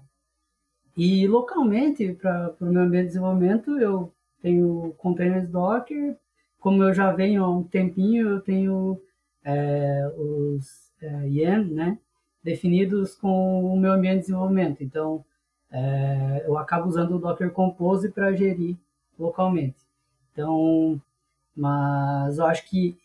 e 0.97 1.27
localmente, 1.27 2.13
para 2.15 2.55
o 2.61 2.67
meu 2.67 2.83
ambiente 2.83 3.05
de 3.05 3.09
desenvolvimento, 3.09 3.79
eu 3.79 4.13
tenho 4.41 4.95
containers 4.99 5.49
Docker, 5.49 6.17
como 6.61 6.83
eu 6.83 6.95
já 6.95 7.13
venho 7.13 7.45
há 7.45 7.51
um 7.51 7.65
tempinho, 7.65 8.29
eu 8.29 8.41
tenho 8.41 9.01
é, 9.45 10.09
os 10.17 10.93
é, 11.03 11.59
né, 11.59 11.99
definidos 12.43 13.15
com 13.15 13.65
o 13.65 13.79
meu 13.79 13.93
ambiente 13.93 14.17
de 14.17 14.21
desenvolvimento. 14.23 14.83
Então, 14.83 15.25
é, 15.71 16.45
eu 16.47 16.57
acabo 16.57 16.89
usando 16.89 17.17
o 17.17 17.19
Docker 17.19 17.51
Compose 17.51 18.11
para 18.11 18.33
gerir 18.33 18.77
localmente. 19.19 19.77
Então, 20.33 21.01
mas 21.57 22.39
eu 22.39 22.47
acho 22.47 22.69
que 22.69 22.97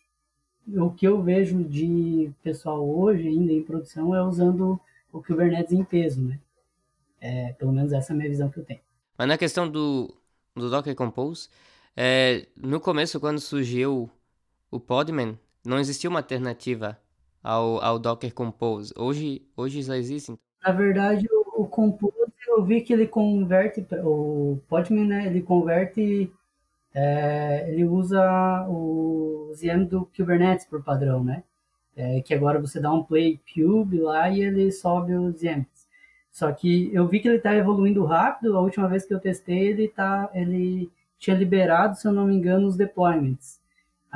o 0.67 0.91
que 0.91 1.07
eu 1.07 1.21
vejo 1.21 1.63
de 1.63 2.31
pessoal 2.43 2.87
hoje 2.87 3.27
ainda 3.27 3.51
em 3.51 3.63
produção 3.63 4.15
é 4.15 4.21
usando 4.21 4.79
o 5.11 5.21
Kubernetes 5.21 5.73
em 5.73 5.83
peso, 5.83 6.21
né? 6.21 6.39
É, 7.21 7.53
pelo 7.53 7.71
menos 7.71 7.91
essa 7.91 8.11
é 8.11 8.13
a 8.13 8.17
minha 8.17 8.29
visão 8.29 8.49
que 8.49 8.59
eu 8.59 8.65
tenho. 8.65 8.79
Mas 9.17 9.27
na 9.27 9.37
questão 9.37 9.69
do, 9.69 10.13
do 10.55 10.69
Docker 10.69 10.95
Compose, 10.95 11.49
é, 11.95 12.47
no 12.55 12.79
começo, 12.79 13.19
quando 13.19 13.39
surgiu 13.39 14.09
o 14.71 14.79
Podman, 14.79 15.37
não 15.65 15.79
existia 15.79 16.09
uma 16.09 16.19
alternativa 16.19 16.97
ao, 17.43 17.83
ao 17.83 17.99
Docker 17.99 18.33
Compose. 18.33 18.93
Hoje, 18.97 19.41
hoje 19.57 19.81
já 19.81 19.97
existem. 19.97 20.37
Na 20.63 20.71
verdade, 20.71 21.27
o, 21.31 21.63
o 21.63 21.67
Compose, 21.67 22.18
eu 22.59 22.65
vi 22.65 22.81
que 22.81 22.93
ele 22.93 23.07
converte, 23.07 23.85
o 24.03 24.59
Podman, 24.67 25.05
né, 25.05 25.25
ele 25.27 25.41
converte 25.41 26.31
é, 26.93 27.65
ele 27.69 27.85
usa 27.85 28.65
o 28.67 29.53
VM 29.55 29.85
do 29.85 30.09
Kubernetes 30.15 30.65
por 30.65 30.83
padrão, 30.83 31.23
né? 31.23 31.43
É, 31.95 32.21
que 32.21 32.33
agora 32.33 32.59
você 32.59 32.79
dá 32.79 32.91
um 32.91 33.03
play 33.03 33.39
cube 33.53 33.99
lá 33.99 34.29
e 34.29 34.41
ele 34.41 34.71
sobe 34.71 35.13
os 35.13 35.41
VMs. 35.41 35.67
Só 36.31 36.51
que 36.51 36.93
eu 36.93 37.07
vi 37.07 37.19
que 37.19 37.27
ele 37.27 37.37
está 37.37 37.55
evoluindo 37.55 38.05
rápido. 38.05 38.55
A 38.55 38.61
última 38.61 38.87
vez 38.87 39.05
que 39.05 39.13
eu 39.13 39.19
testei, 39.19 39.69
ele 39.69 39.87
tá, 39.89 40.29
ele 40.33 40.89
tinha 41.17 41.35
liberado, 41.35 41.97
se 41.97 42.07
eu 42.07 42.11
não 42.11 42.25
me 42.27 42.35
engano, 42.35 42.67
os 42.67 42.77
deployments. 42.77 43.59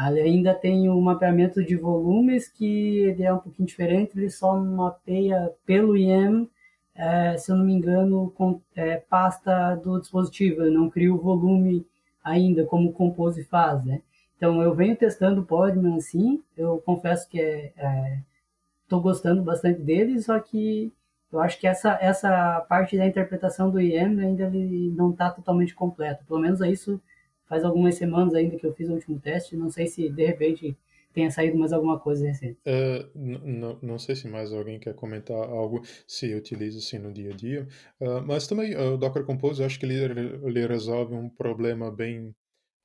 Ele 0.07 0.21
ainda 0.21 0.53
tem 0.55 0.89
o 0.89 0.99
mapeamento 1.01 1.63
de 1.63 1.75
volumes 1.75 2.47
que 2.47 2.99
ele 2.99 3.23
é 3.23 3.33
um 3.33 3.39
pouquinho 3.39 3.67
diferente. 3.67 4.17
Ele 4.17 4.29
só 4.29 4.57
mapeia 4.57 5.51
pelo 5.65 5.97
IAM, 5.97 6.47
é, 6.95 7.37
se 7.37 7.51
eu 7.51 7.55
não 7.55 7.65
me 7.65 7.73
engano, 7.73 8.31
com 8.35 8.61
é, 8.75 8.97
pasta 8.97 9.75
do 9.75 9.99
dispositivo. 9.99 10.61
Ele 10.61 10.75
não 10.75 10.89
cria 10.89 11.13
o 11.13 11.17
volume 11.17 11.85
ainda, 12.23 12.65
como 12.65 12.89
o 12.89 12.93
Compose 12.93 13.43
faz, 13.43 13.83
né? 13.83 14.01
Então, 14.37 14.61
eu 14.61 14.73
venho 14.75 14.95
testando 14.95 15.41
o 15.41 15.45
Podman, 15.45 15.99
sim, 16.01 16.43
eu 16.57 16.77
confesso 16.85 17.29
que 17.29 17.39
estou 17.39 18.99
é, 18.99 19.03
gostando 19.03 19.41
bastante 19.41 19.81
dele, 19.81 20.21
só 20.21 20.39
que 20.39 20.91
eu 21.31 21.39
acho 21.39 21.59
que 21.59 21.65
essa, 21.65 21.97
essa 21.99 22.61
parte 22.69 22.97
da 22.97 23.07
interpretação 23.07 23.71
do 23.71 23.81
IEM 23.81 24.19
ainda 24.19 24.43
ele 24.45 24.91
não 24.95 25.11
está 25.11 25.31
totalmente 25.31 25.73
completa. 25.73 26.23
Pelo 26.27 26.39
menos 26.39 26.61
é 26.61 26.69
isso 26.69 27.01
faz 27.47 27.63
algumas 27.63 27.95
semanas 27.95 28.33
ainda 28.33 28.57
que 28.57 28.65
eu 28.65 28.73
fiz 28.73 28.89
o 28.89 28.93
último 28.93 29.19
teste, 29.19 29.55
não 29.55 29.69
sei 29.69 29.87
se 29.87 30.09
de 30.09 30.25
repente 30.25 30.77
tenha 31.14 31.32
saído 31.32 31.57
mais 31.57 31.72
alguma 31.72 31.99
coisa 31.99 32.28
recente. 32.28 32.59
Uh, 32.66 33.78
não 33.82 33.99
sei 33.99 34.16
se 34.16 34.28
mais 34.28 34.51
alguém 34.51 34.80
quer 34.80 34.93
comentar 34.95 35.38
algo 35.38 35.82
se 36.07 36.32
eu 36.32 36.38
utilizo 36.38 36.80
assim 36.80 36.97
no 36.97 37.11
dia 37.11 37.32
a 37.32 37.36
dia, 37.36 37.68
uh, 37.99 38.22
mas 38.26 38.47
também 38.47 38.76
uh, 38.76 38.93
o 38.93 38.97
Docker 38.97 39.24
Compose 39.24 39.61
eu 39.61 39.66
acho 39.66 39.80
que 39.80 39.86
ele, 39.86 39.95
ele 40.43 40.68
resolve 40.68 41.14
um 41.14 41.30
problema 41.30 41.91
bem 41.91 42.34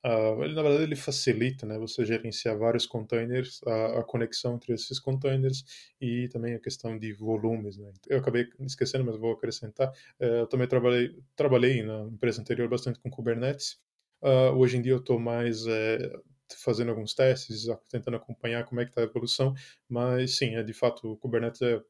Uh, 0.05 0.41
ele, 0.45 0.53
na 0.53 0.61
verdade, 0.61 0.83
ele 0.83 0.95
facilita 0.95 1.65
né, 1.65 1.77
você 1.77 2.05
gerenciar 2.05 2.57
vários 2.57 2.85
containers, 2.85 3.61
a, 3.65 3.99
a, 3.99 4.03
conexão 4.03 4.55
entre 4.55 4.73
esses 4.73 4.97
containers 4.97 5.65
e 5.99 6.29
também 6.29 6.53
a 6.53 6.59
questão 6.59 6.97
de 6.97 7.11
volumes. 7.11 7.77
Né? 7.77 7.91
Eu 8.07 8.19
acabei 8.19 8.47
esquecendo, 8.61 9.03
mas 9.03 9.17
vou 9.17 9.33
acrescentar. 9.33 9.89
Uh, 10.19 10.23
eu 10.23 10.47
também 10.47 10.67
trabalhei, 10.67 11.13
trabalhei 11.35 11.83
na 11.83 12.03
empresa 12.03 12.39
anterior 12.41 12.69
bastante 12.69 12.99
com 12.99 13.09
Kubernetes. 13.09 13.77
Uh, 14.21 14.55
hoje 14.57 14.77
em 14.77 14.81
dia 14.81 14.93
eu 14.93 14.99
estou 14.99 15.19
mais 15.19 15.65
eh, 15.65 16.11
fazendo 16.57 16.89
alguns 16.89 17.13
testes, 17.13 17.65
tentando 17.89 18.17
acompanhar 18.17 18.65
como 18.65 18.81
é 18.81 18.85
que 18.85 18.91
está 18.91 19.01
a 19.01 19.05
evolução, 19.05 19.53
mas 19.87 20.37
sim, 20.37 20.55
é 20.55 20.63
de 20.63 20.73
fato 20.73 21.11
o 21.11 21.17
Kubernetes 21.17 21.61
é, 21.61 21.81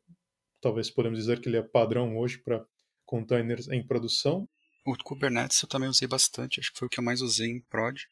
talvez 0.61 0.89
podemos 0.89 1.19
dizer 1.19 1.39
que 1.39 1.49
ele 1.49 1.57
é 1.57 1.63
padrão 1.63 2.17
hoje 2.17 2.37
para 2.37 2.65
containers 3.05 3.67
em 3.69 3.85
produção. 3.85 4.47
O 4.85 4.95
Kubernetes 4.97 5.61
eu 5.61 5.69
também 5.69 5.89
usei 5.89 6.07
bastante, 6.07 6.59
acho 6.59 6.71
que 6.71 6.79
foi 6.79 6.87
o 6.87 6.89
que 6.89 6.99
eu 6.99 7.03
mais 7.03 7.21
usei 7.21 7.47
em 7.47 7.61
prod. 7.61 8.07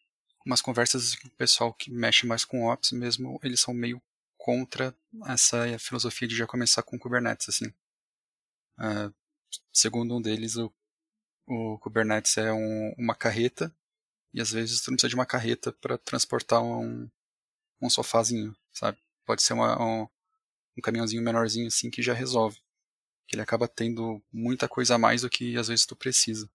Umas 0.45 0.61
conversas 0.61 1.15
com 1.15 1.27
o 1.27 1.31
pessoal 1.31 1.73
que 1.73 1.91
mexe 1.91 2.25
mais 2.25 2.45
com 2.45 2.65
Ops 2.65 2.91
mesmo, 2.91 3.39
eles 3.43 3.59
são 3.59 3.73
meio 3.73 4.01
contra 4.37 4.95
essa 5.25 5.77
filosofia 5.77 6.27
de 6.27 6.35
já 6.35 6.47
começar 6.47 6.81
com 6.83 6.97
Kubernetes, 6.97 7.49
assim. 7.49 7.67
Uh, 8.79 9.13
segundo 9.73 10.15
um 10.15 10.21
deles, 10.21 10.55
o, 10.55 10.71
o 11.45 11.77
Kubernetes 11.79 12.37
é 12.37 12.53
um, 12.53 12.93
uma 12.97 13.13
carreta 13.15 13.75
e 14.33 14.41
às 14.41 14.51
vezes 14.51 14.81
tu 14.81 14.91
não 14.91 14.95
precisa 14.95 15.09
de 15.09 15.15
uma 15.15 15.25
carreta 15.25 15.71
para 15.71 15.97
transportar 15.97 16.61
um, 16.61 17.09
um 17.81 17.89
sofazinho, 17.89 18.55
sabe? 18.73 18.97
Pode 19.25 19.41
ser 19.41 19.53
uma, 19.53 19.81
um, 19.81 20.07
um 20.77 20.81
caminhãozinho 20.81 21.21
menorzinho 21.21 21.67
assim 21.67 21.89
que 21.89 22.01
já 22.01 22.13
resolve. 22.13 22.59
Que 23.27 23.35
ele 23.35 23.41
acaba 23.41 23.67
tendo 23.67 24.21
muita 24.31 24.69
coisa 24.69 24.95
a 24.95 24.97
mais 24.97 25.21
do 25.21 25.29
que 25.29 25.57
às 25.57 25.67
vezes 25.67 25.85
tu 25.85 25.95
precisa. 25.95 26.49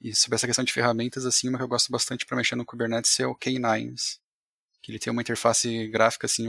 E 0.00 0.14
sobre 0.14 0.36
essa 0.36 0.46
questão 0.46 0.64
de 0.64 0.72
ferramentas, 0.72 1.24
assim, 1.24 1.48
uma 1.48 1.58
que 1.58 1.64
eu 1.64 1.68
gosto 1.68 1.90
bastante 1.90 2.26
para 2.26 2.36
mexer 2.36 2.56
no 2.56 2.64
Kubernetes 2.64 3.18
é 3.20 3.26
o 3.26 3.34
K9s. 3.34 4.18
Que 4.82 4.92
ele 4.92 4.98
tem 4.98 5.10
uma 5.10 5.22
interface 5.22 5.88
gráfica, 5.88 6.26
assim, 6.26 6.46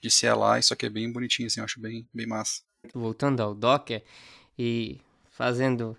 de 0.00 0.08
CLI, 0.08 0.62
só 0.62 0.74
que 0.74 0.86
é 0.86 0.90
bem 0.90 1.10
bonitinho, 1.10 1.46
assim, 1.46 1.60
eu 1.60 1.64
acho 1.64 1.80
bem, 1.80 2.08
bem 2.12 2.26
massa. 2.26 2.62
Voltando 2.92 3.40
ao 3.40 3.54
Docker 3.54 4.02
e 4.58 5.00
fazendo 5.30 5.96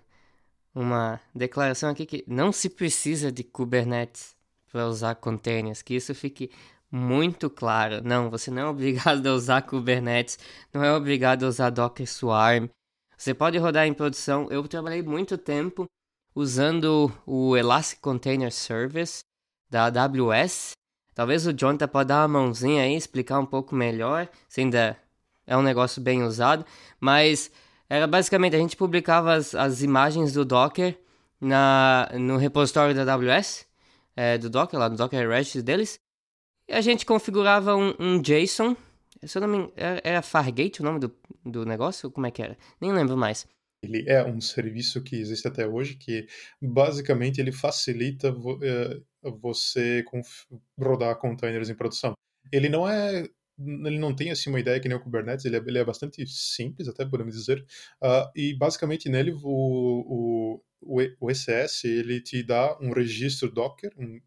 uma 0.78 1.20
declaração 1.34 1.90
aqui 1.90 2.06
que 2.06 2.24
não 2.26 2.52
se 2.52 2.68
precisa 2.68 3.32
de 3.32 3.42
Kubernetes 3.42 4.36
para 4.70 4.86
usar 4.86 5.16
containers, 5.16 5.82
que 5.82 5.94
isso 5.94 6.14
fique 6.14 6.50
muito 6.90 7.50
claro. 7.50 8.00
Não, 8.04 8.30
você 8.30 8.48
não 8.50 8.62
é 8.62 8.66
obrigado 8.70 9.26
a 9.26 9.34
usar 9.34 9.62
Kubernetes, 9.62 10.38
não 10.72 10.84
é 10.84 10.92
obrigado 10.94 11.44
a 11.44 11.48
usar 11.48 11.70
Docker 11.70 12.06
Swarm. 12.06 12.68
Você 13.16 13.34
pode 13.34 13.58
rodar 13.58 13.86
em 13.86 13.92
produção. 13.92 14.46
Eu 14.50 14.66
trabalhei 14.68 15.02
muito 15.02 15.36
tempo 15.36 15.86
usando 16.32 17.12
o 17.26 17.56
Elastic 17.56 17.98
Container 18.00 18.52
Service 18.52 19.24
da 19.68 19.86
AWS. 19.86 20.72
Talvez 21.12 21.44
o 21.44 21.52
Jonathan 21.52 21.88
pode 21.88 22.08
dar 22.08 22.20
uma 22.20 22.40
mãozinha 22.40 22.84
aí, 22.84 22.94
explicar 22.94 23.40
um 23.40 23.46
pouco 23.46 23.74
melhor, 23.74 24.28
se 24.48 24.60
ainda 24.60 24.96
é 25.44 25.56
um 25.56 25.62
negócio 25.62 26.00
bem 26.00 26.22
usado, 26.22 26.64
mas 27.00 27.50
era 27.88 28.06
basicamente 28.06 28.56
a 28.56 28.58
gente 28.58 28.76
publicava 28.76 29.34
as, 29.34 29.54
as 29.54 29.82
imagens 29.82 30.32
do 30.32 30.44
Docker 30.44 30.98
na, 31.40 32.10
no 32.18 32.36
repositório 32.36 32.94
da 32.94 33.12
AWS, 33.12 33.66
é, 34.16 34.36
do 34.36 34.50
Docker, 34.50 34.78
lá 34.78 34.88
no 34.88 34.96
Docker 34.96 35.28
Registry 35.28 35.62
deles, 35.62 36.00
e 36.68 36.72
a 36.74 36.80
gente 36.80 37.06
configurava 37.06 37.74
um, 37.76 37.94
um 37.98 38.20
JSON, 38.20 38.76
se 39.24 39.38
eu 39.38 39.42
não 39.42 39.48
me 39.48 39.72
era, 39.76 40.00
era 40.04 40.22
Fargate 40.22 40.80
o 40.80 40.84
nome 40.84 41.00
do, 41.00 41.14
do 41.44 41.64
negócio? 41.64 42.10
Como 42.10 42.26
é 42.26 42.30
que 42.30 42.42
era? 42.42 42.56
Nem 42.80 42.92
lembro 42.92 43.16
mais. 43.16 43.46
Ele 43.82 44.04
é 44.08 44.24
um 44.24 44.40
serviço 44.40 45.02
que 45.02 45.16
existe 45.16 45.46
até 45.46 45.66
hoje, 45.66 45.94
que 45.94 46.26
basicamente 46.60 47.40
ele 47.40 47.52
facilita 47.52 48.30
vo, 48.30 48.58
é, 48.62 49.00
você 49.40 50.04
rodar 50.78 51.16
containers 51.16 51.70
em 51.70 51.74
produção. 51.74 52.12
Ele 52.52 52.68
não 52.68 52.88
é 52.88 53.28
ele 53.58 53.98
não 53.98 54.14
tem 54.14 54.30
assim 54.30 54.50
uma 54.50 54.60
ideia 54.60 54.78
que 54.80 54.88
nem 54.88 54.96
o 54.96 55.00
Kubernetes, 55.00 55.44
ele 55.44 55.56
é, 55.56 55.62
ele 55.66 55.78
é 55.78 55.84
bastante 55.84 56.24
simples, 56.26 56.88
até 56.88 57.04
podemos 57.04 57.34
dizer, 57.34 57.64
uh, 58.02 58.30
e 58.34 58.54
basicamente 58.54 59.08
nele 59.08 59.32
o, 59.42 60.60
o, 60.80 61.00
o 61.20 61.30
ECS 61.30 61.84
ele 61.84 62.20
te 62.20 62.42
dá 62.42 62.78
um 62.80 62.92
registro 62.92 63.50
Docker, 63.50 63.92
um, 63.98 64.20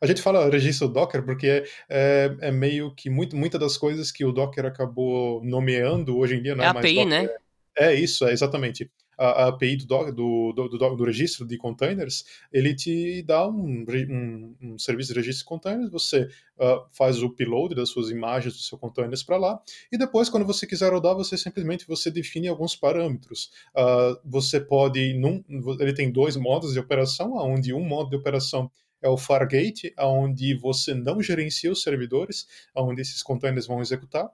a 0.00 0.06
gente 0.06 0.22
fala 0.22 0.48
registro 0.48 0.88
Docker 0.88 1.22
porque 1.24 1.46
é, 1.46 1.64
é, 1.88 2.36
é 2.48 2.50
meio 2.50 2.94
que 2.94 3.10
muito, 3.10 3.36
muitas 3.36 3.60
das 3.60 3.76
coisas 3.76 4.10
que 4.10 4.24
o 4.24 4.32
Docker 4.32 4.64
acabou 4.64 5.44
nomeando 5.44 6.16
hoje 6.16 6.36
em 6.36 6.42
dia 6.42 6.54
não 6.54 6.64
é, 6.64 6.68
é 6.68 6.72
mais 6.72 6.86
API, 6.86 6.94
Docker, 6.94 7.08
né? 7.10 7.28
É 7.76 7.94
isso, 7.94 8.24
é 8.26 8.32
exatamente. 8.32 8.90
A, 9.18 9.48
API 9.48 9.76
do, 9.76 10.12
do, 10.12 10.52
do, 10.52 10.68
do, 10.68 10.96
do 10.96 11.04
registro 11.04 11.46
de 11.46 11.56
containers, 11.56 12.24
ele 12.52 12.74
te 12.74 13.22
dá 13.22 13.48
um, 13.48 13.84
um, 14.10 14.56
um 14.62 14.78
serviço 14.78 15.12
de 15.12 15.18
registro 15.20 15.44
de 15.44 15.48
containers, 15.48 15.90
você 15.90 16.28
uh, 16.58 16.86
faz 16.90 17.22
o 17.22 17.26
upload 17.26 17.74
das 17.74 17.88
suas 17.88 18.10
imagens 18.10 18.54
do 18.54 18.60
seu 18.60 18.78
containers 18.78 19.22
para 19.22 19.36
lá, 19.36 19.60
e 19.90 19.98
depois, 19.98 20.28
quando 20.28 20.46
você 20.46 20.66
quiser 20.66 20.92
rodar, 20.92 21.14
você 21.14 21.36
simplesmente 21.36 21.86
você 21.86 22.10
define 22.10 22.48
alguns 22.48 22.76
parâmetros. 22.76 23.50
Uh, 23.74 24.18
você 24.24 24.60
pode, 24.60 25.14
num, 25.14 25.42
ele 25.80 25.92
tem 25.92 26.10
dois 26.10 26.36
modos 26.36 26.72
de 26.72 26.78
operação, 26.78 27.34
onde 27.36 27.72
um 27.72 27.84
modo 27.84 28.10
de 28.10 28.16
operação 28.16 28.70
é 29.02 29.08
o 29.08 29.18
Fargate, 29.18 29.92
onde 29.98 30.54
você 30.54 30.94
não 30.94 31.20
gerencia 31.22 31.70
os 31.70 31.82
servidores, 31.82 32.46
onde 32.74 33.02
esses 33.02 33.22
containers 33.22 33.66
vão 33.66 33.80
executar. 33.80 34.30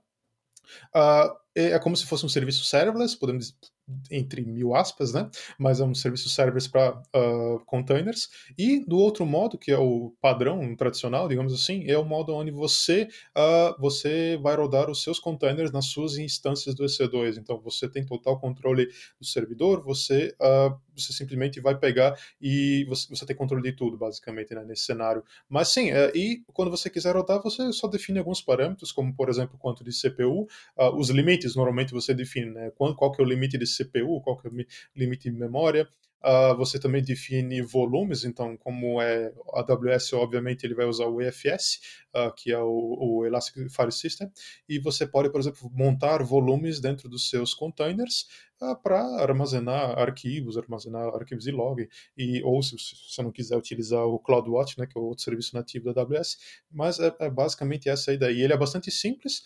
Uh, 0.95 1.35
é 1.55 1.78
como 1.81 1.97
se 1.97 2.07
fosse 2.07 2.24
um 2.24 2.28
serviço 2.28 2.64
serverless, 2.64 3.18
podemos 3.18 3.57
entre 4.11 4.43
mil 4.43 4.74
aspas, 4.74 5.12
né? 5.12 5.28
Mas 5.59 5.80
é 5.80 5.84
um 5.84 5.95
serviço 5.95 6.28
serverless 6.28 6.68
para 6.68 6.93
uh, 7.14 7.57
ah, 7.57 7.62
containers. 7.66 8.28
E 8.59 8.84
do 8.84 8.99
outro 8.99 9.24
modo, 9.26 9.59
que 9.59 9.70
é 9.70 9.78
o 9.78 10.12
padrão 10.20 10.74
tradicional, 10.76 11.28
digamos 11.28 11.53
assim, 11.53 11.84
é 11.86 11.97
o 11.99 12.05
modo 12.05 12.34
onde 12.34 12.51
você 12.51 13.09
uh, 13.36 13.80
você 13.80 14.38
vai 14.43 14.57
rodar 14.57 14.91
os 14.91 15.03
seus 15.03 15.18
containers 15.18 15.72
nas 15.72 15.86
suas 15.86 16.16
instâncias 16.18 16.74
do 16.74 16.84
EC2. 16.84 17.38
Então 17.38 17.61
você 17.61 17.88
tem 17.88 18.05
total 18.05 18.38
controle 18.38 18.86
do 19.18 19.26
servidor, 19.26 19.82
você 19.82 20.34
uh, 20.41 20.78
você 21.01 21.13
simplesmente 21.13 21.61
vai 21.61 21.77
pegar 21.77 22.19
e 22.41 22.85
você, 22.89 23.09
você 23.09 23.27
tem 23.27 23.37
controle 23.37 23.63
de 23.63 23.73
tudo, 23.73 23.97
basicamente, 23.97 24.55
né, 24.55 24.65
nesse 24.65 24.85
cenário. 24.85 25.23
Mas 25.49 25.69
sim, 25.69 25.93
uh, 25.93 26.11
e 26.15 26.43
quando 26.53 26.71
você 26.71 26.89
quiser 26.91 27.15
rodar, 27.15 27.43
você 27.43 27.73
só 27.73 27.89
define 27.89 28.19
alguns 28.19 28.41
parâmetros, 28.41 28.93
como 28.93 29.15
por 29.15 29.29
exemplo 29.29 29.59
quanto 29.59 29.85
de 29.85 29.91
CPU, 29.91 30.47
os 30.97 31.11
limites 31.11 31.55
normalmente 31.55 31.93
você 31.93 32.15
define, 32.15 32.51
né? 32.51 32.71
Qual, 32.77 32.95
qual 32.95 33.13
que 33.13 33.21
é 33.21 33.25
o 33.25 33.29
limite 33.29 33.59
de 33.59 33.67
CPU, 33.67 34.21
qual 34.21 34.37
que 34.37 34.49
é 34.49 34.51
o 34.51 34.55
limite 34.95 35.31
de 35.31 35.37
memória, 35.37 35.89
Uh, 36.23 36.55
você 36.55 36.79
também 36.79 37.03
define 37.03 37.63
volumes, 37.63 38.25
então, 38.25 38.55
como 38.55 39.01
é 39.01 39.33
a 39.55 39.61
AWS, 39.61 40.13
obviamente, 40.13 40.65
ele 40.65 40.75
vai 40.75 40.85
usar 40.85 41.07
o 41.07 41.21
EFS, 41.23 41.81
uh, 42.15 42.31
que 42.35 42.53
é 42.53 42.59
o, 42.59 42.97
o, 43.01 43.27
Elastic 43.27 43.71
File 43.71 43.91
System, 43.91 44.31
e 44.69 44.79
você 44.79 45.07
pode, 45.07 45.31
por 45.33 45.41
exemplo, 45.41 45.71
montar 45.73 46.23
volumes 46.23 46.79
dentro 46.79 47.09
dos 47.09 47.31
seus 47.31 47.55
containers 47.55 48.23
uh, 48.23 48.50
para 48.83 49.01
armazenar 49.23 49.99
arquivos, 49.99 50.59
armazenar 50.59 51.15
arquivos 51.15 51.45
de 51.45 51.51
log, 51.51 51.89
e, 52.17 52.43
ou 52.43 52.63
se 52.63 52.77
você 52.77 53.23
não 53.23 53.33
quiser 53.33 53.57
utilizar 53.57 54.05
o 54.05 54.19
CloudWatch, 54.19 54.79
né, 54.79 54.87
que 54.87 54.99
é 54.99 55.01
outro 55.01 55.25
serviço 55.25 55.55
nativo 55.55 55.93
da 55.93 56.03
AWS, 56.03 56.39
mas 56.71 57.01
é, 57.01 57.15
é 57.21 57.31
basicamente 57.31 57.89
essa 57.89 58.11
a 58.11 58.15
ideia. 58.15 58.33
E 58.33 58.43
ele 58.43 58.53
é 58.53 58.57
bastante 58.57 58.91
simples, 58.91 59.45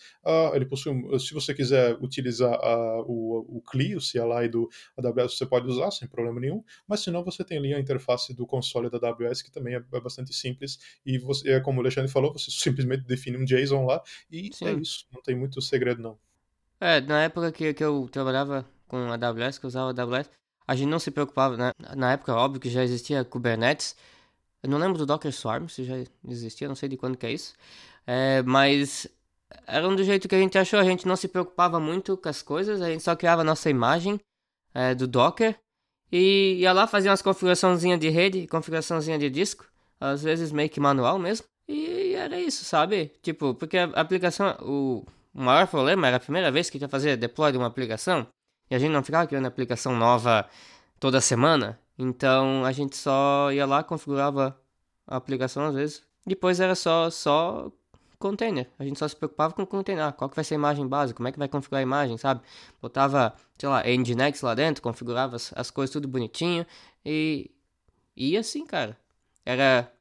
ele 0.53 0.65
possui, 0.65 0.93
se 1.19 1.33
você 1.33 1.53
quiser 1.53 1.97
utilizar 2.01 2.59
o, 3.07 3.57
o 3.57 3.61
CLI, 3.61 3.95
o 3.95 3.99
CLI 3.99 4.49
do 4.49 4.69
AWS, 4.97 5.37
você 5.37 5.45
pode 5.45 5.67
usar 5.67 5.91
sem 5.91 6.07
problema 6.07 6.39
nenhum, 6.39 6.63
mas 6.87 7.01
se 7.01 7.09
não, 7.09 7.23
você 7.23 7.43
tem 7.43 7.57
ali 7.57 7.73
a 7.73 7.79
interface 7.79 8.33
do 8.33 8.45
console 8.45 8.89
da 8.89 8.97
AWS, 8.97 9.41
que 9.41 9.51
também 9.51 9.75
é, 9.75 9.83
é 9.93 9.99
bastante 10.01 10.33
simples, 10.33 10.77
e 11.05 11.17
você, 11.17 11.53
é 11.53 11.59
como 11.59 11.79
o 11.79 11.81
Alexandre 11.81 12.11
falou, 12.11 12.33
você 12.33 12.51
simplesmente 12.51 13.03
define 13.05 13.37
um 13.37 13.45
JSON 13.45 13.85
lá, 13.85 14.01
e 14.29 14.49
é 14.49 14.55
Sim. 14.55 14.65
é 14.65 14.73
isso, 14.73 15.05
não 15.13 15.21
tem 15.21 15.35
muito 15.35 15.61
segredo 15.61 16.01
não. 16.01 16.17
É, 16.79 16.99
na 16.99 17.23
época 17.23 17.51
que, 17.53 17.73
que 17.73 17.83
eu 17.83 18.09
trabalhava 18.11 18.65
com 18.87 18.97
a 18.97 19.13
AWS, 19.15 19.57
que 19.57 19.67
usava 19.67 19.91
a 19.91 20.03
AWS, 20.03 20.29
a 20.67 20.75
gente 20.75 20.89
não 20.89 20.99
se 20.99 21.11
preocupava, 21.11 21.57
né? 21.57 21.71
Na 21.95 22.13
época, 22.13 22.33
óbvio 22.33 22.59
que 22.59 22.69
já 22.69 22.83
existia 22.83 23.23
Kubernetes, 23.23 23.95
eu 24.63 24.69
não 24.69 24.77
lembro 24.77 24.97
do 24.97 25.05
Docker 25.05 25.31
Swarm, 25.31 25.67
se 25.67 25.83
já 25.83 25.95
existia, 26.27 26.67
não 26.67 26.75
sei 26.75 26.89
de 26.89 26.97
quando 26.97 27.17
que 27.17 27.25
é 27.25 27.31
isso, 27.31 27.53
é, 28.07 28.41
mas 28.43 29.07
era 29.67 29.87
um 29.87 29.95
do 29.95 30.03
jeito 30.03 30.27
que 30.27 30.35
a 30.35 30.39
gente 30.39 30.57
achou, 30.57 30.79
a 30.79 30.83
gente 30.83 31.07
não 31.07 31.15
se 31.15 31.27
preocupava 31.27 31.79
muito 31.79 32.17
com 32.17 32.29
as 32.29 32.41
coisas, 32.41 32.81
a 32.81 32.89
gente 32.89 33.03
só 33.03 33.15
criava 33.15 33.41
a 33.41 33.45
nossa 33.45 33.69
imagem 33.69 34.19
é, 34.73 34.95
do 34.95 35.07
Docker 35.07 35.55
e 36.11 36.57
ia 36.59 36.73
lá 36.73 36.87
fazer 36.87 37.09
umas 37.09 37.21
configuraçãozinha 37.21 37.97
de 37.97 38.09
rede, 38.09 38.47
configuraçãozinha 38.47 39.17
de 39.17 39.29
disco, 39.29 39.65
às 39.99 40.23
vezes 40.23 40.51
meio 40.51 40.69
que 40.69 40.79
manual 40.79 41.17
mesmo. 41.19 41.45
E 41.67 42.13
era 42.13 42.39
isso, 42.39 42.63
sabe? 42.63 43.11
Tipo, 43.21 43.55
porque 43.55 43.77
a 43.77 43.85
aplicação, 43.85 44.55
o, 44.61 45.05
maior 45.33 45.67
problema 45.67 46.07
era 46.07 46.17
a 46.17 46.19
primeira 46.19 46.51
vez 46.51 46.69
que 46.69 46.77
ia 46.77 46.87
fazer 46.87 47.17
deploy 47.17 47.51
de 47.51 47.57
uma 47.57 47.67
aplicação, 47.67 48.27
e 48.69 48.75
a 48.75 48.79
gente 48.79 48.91
não 48.91 49.03
ficava 49.03 49.27
criando 49.27 49.45
aplicação 49.47 49.95
nova 49.95 50.47
toda 50.99 51.21
semana. 51.21 51.79
Então 51.97 52.65
a 52.65 52.71
gente 52.71 52.95
só 52.97 53.51
ia 53.51 53.65
lá, 53.65 53.83
configurava 53.83 54.59
a 55.07 55.15
aplicação 55.15 55.65
às 55.65 55.75
vezes. 55.75 56.03
Depois 56.25 56.59
era 56.59 56.75
só 56.75 57.09
só 57.09 57.71
container. 58.17 58.69
A 58.79 58.83
gente 58.83 58.97
só 58.97 59.07
se 59.07 59.15
preocupava 59.15 59.53
com 59.53 59.65
container. 59.65 60.05
Ah, 60.05 60.11
qual 60.11 60.29
que 60.29 60.35
vai 60.35 60.43
ser 60.43 60.55
a 60.55 60.57
imagem 60.57 60.87
básica? 60.87 61.17
Como 61.17 61.27
é 61.27 61.31
que 61.31 61.39
vai 61.39 61.47
configurar 61.47 61.79
a 61.79 61.83
imagem, 61.83 62.17
sabe? 62.17 62.41
Botava, 62.81 63.35
sei 63.57 63.69
lá, 63.69 63.83
Nginx 63.83 64.41
lá 64.41 64.55
dentro, 64.55 64.81
configurava 64.81 65.35
as, 65.35 65.53
as 65.55 65.69
coisas 65.69 65.93
tudo 65.93 66.07
bonitinho 66.07 66.65
e 67.05 67.51
ia 68.15 68.39
assim, 68.39 68.65
cara. 68.65 68.97
Era 69.45 69.91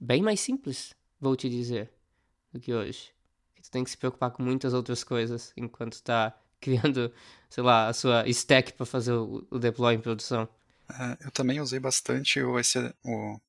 bem 0.00 0.22
mais 0.22 0.40
simples, 0.40 0.94
vou 1.20 1.36
te 1.36 1.48
dizer, 1.48 1.92
do 2.52 2.58
que 2.58 2.72
hoje. 2.72 3.12
Tu 3.62 3.70
tem 3.70 3.84
que 3.84 3.90
se 3.90 3.98
preocupar 3.98 4.30
com 4.30 4.42
muitas 4.42 4.74
outras 4.74 5.04
coisas 5.04 5.52
enquanto 5.56 5.92
está 5.92 6.34
criando, 6.62 7.12
sei 7.50 7.62
lá, 7.62 7.88
a 7.88 7.92
sua 7.92 8.28
stack 8.28 8.72
para 8.74 8.86
fazer 8.86 9.12
o, 9.12 9.46
o, 9.50 9.58
deploy 9.58 9.94
em 9.94 10.00
produção. 10.00 10.48
É, 10.88 11.26
eu 11.26 11.30
também 11.30 11.60
usei 11.60 11.80
bastante 11.80 12.40
o, 12.40 12.58
EC, 12.58 12.94
o, 13.04 13.40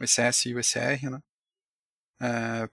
o 0.00 0.04
ECS 0.04 0.46
e 0.46 0.54
o 0.54 0.60
ECR, 0.60 1.10
né? 1.10 1.22
É, 2.20 2.68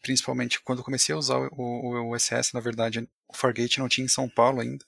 principalmente 0.00 0.60
quando 0.62 0.84
comecei 0.84 1.14
a 1.14 1.18
usar 1.18 1.38
o, 1.38 1.48
o, 1.52 2.10
o 2.10 2.18
SS, 2.18 2.54
na 2.54 2.60
verdade, 2.60 3.08
o 3.28 3.36
Fargate 3.36 3.80
não 3.80 3.88
tinha 3.88 4.04
em 4.04 4.08
São 4.08 4.28
Paulo 4.28 4.60
ainda. 4.60 4.84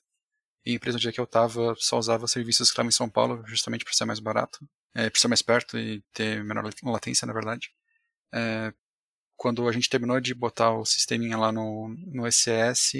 E 0.64 0.72
a 0.72 0.74
empresa 0.74 0.96
onde 0.96 1.08
é 1.08 1.12
que 1.12 1.20
eu 1.20 1.24
estava 1.24 1.74
só 1.78 1.98
usava 1.98 2.28
serviços 2.28 2.68
que 2.68 2.72
estavam 2.72 2.88
em 2.88 2.92
São 2.92 3.08
Paulo, 3.08 3.42
justamente 3.46 3.84
para 3.84 3.94
ser 3.94 4.04
mais 4.04 4.20
barato, 4.20 4.60
é, 4.94 5.10
para 5.10 5.20
ser 5.20 5.28
mais 5.28 5.42
perto 5.42 5.76
e 5.78 6.02
ter 6.12 6.44
menor 6.44 6.64
latência, 6.84 7.26
na 7.26 7.32
verdade. 7.32 7.72
É, 8.32 8.72
quando 9.36 9.68
a 9.68 9.72
gente 9.72 9.88
terminou 9.90 10.20
de 10.20 10.34
botar 10.34 10.72
o 10.72 10.84
sisteminha 10.84 11.36
lá 11.36 11.50
no, 11.50 11.88
no 11.88 12.26
SCS, 12.30 12.92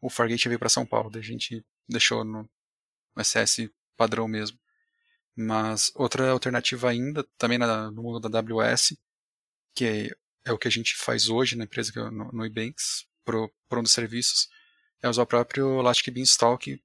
o 0.00 0.10
Fargate 0.10 0.48
veio 0.48 0.58
para 0.58 0.68
São 0.68 0.86
Paulo, 0.86 1.10
a 1.16 1.20
gente 1.20 1.64
deixou 1.88 2.24
no, 2.24 2.48
SS 3.18 3.70
padrão 3.96 4.26
mesmo. 4.28 4.58
Mas 5.36 5.92
outra 5.94 6.30
alternativa 6.30 6.90
ainda, 6.90 7.26
também 7.38 7.58
na, 7.58 7.90
no 7.90 8.02
mundo 8.02 8.28
da 8.28 8.38
AWS, 8.38 8.96
que 9.74 9.84
é, 9.84 10.10
é, 10.46 10.52
o 10.52 10.58
que 10.58 10.68
a 10.68 10.70
gente 10.70 10.96
faz 10.96 11.28
hoje 11.28 11.56
na 11.56 11.64
empresa, 11.64 11.92
no, 12.10 12.30
no 12.32 12.44
Ebanks, 12.44 13.06
para 13.24 13.78
um 13.78 13.82
dos 13.82 13.92
serviços, 13.92 14.48
é 15.02 15.08
usar 15.08 15.22
o 15.22 15.26
próprio 15.26 15.80
Elastic 15.80 16.12
Beanstalk 16.12 16.82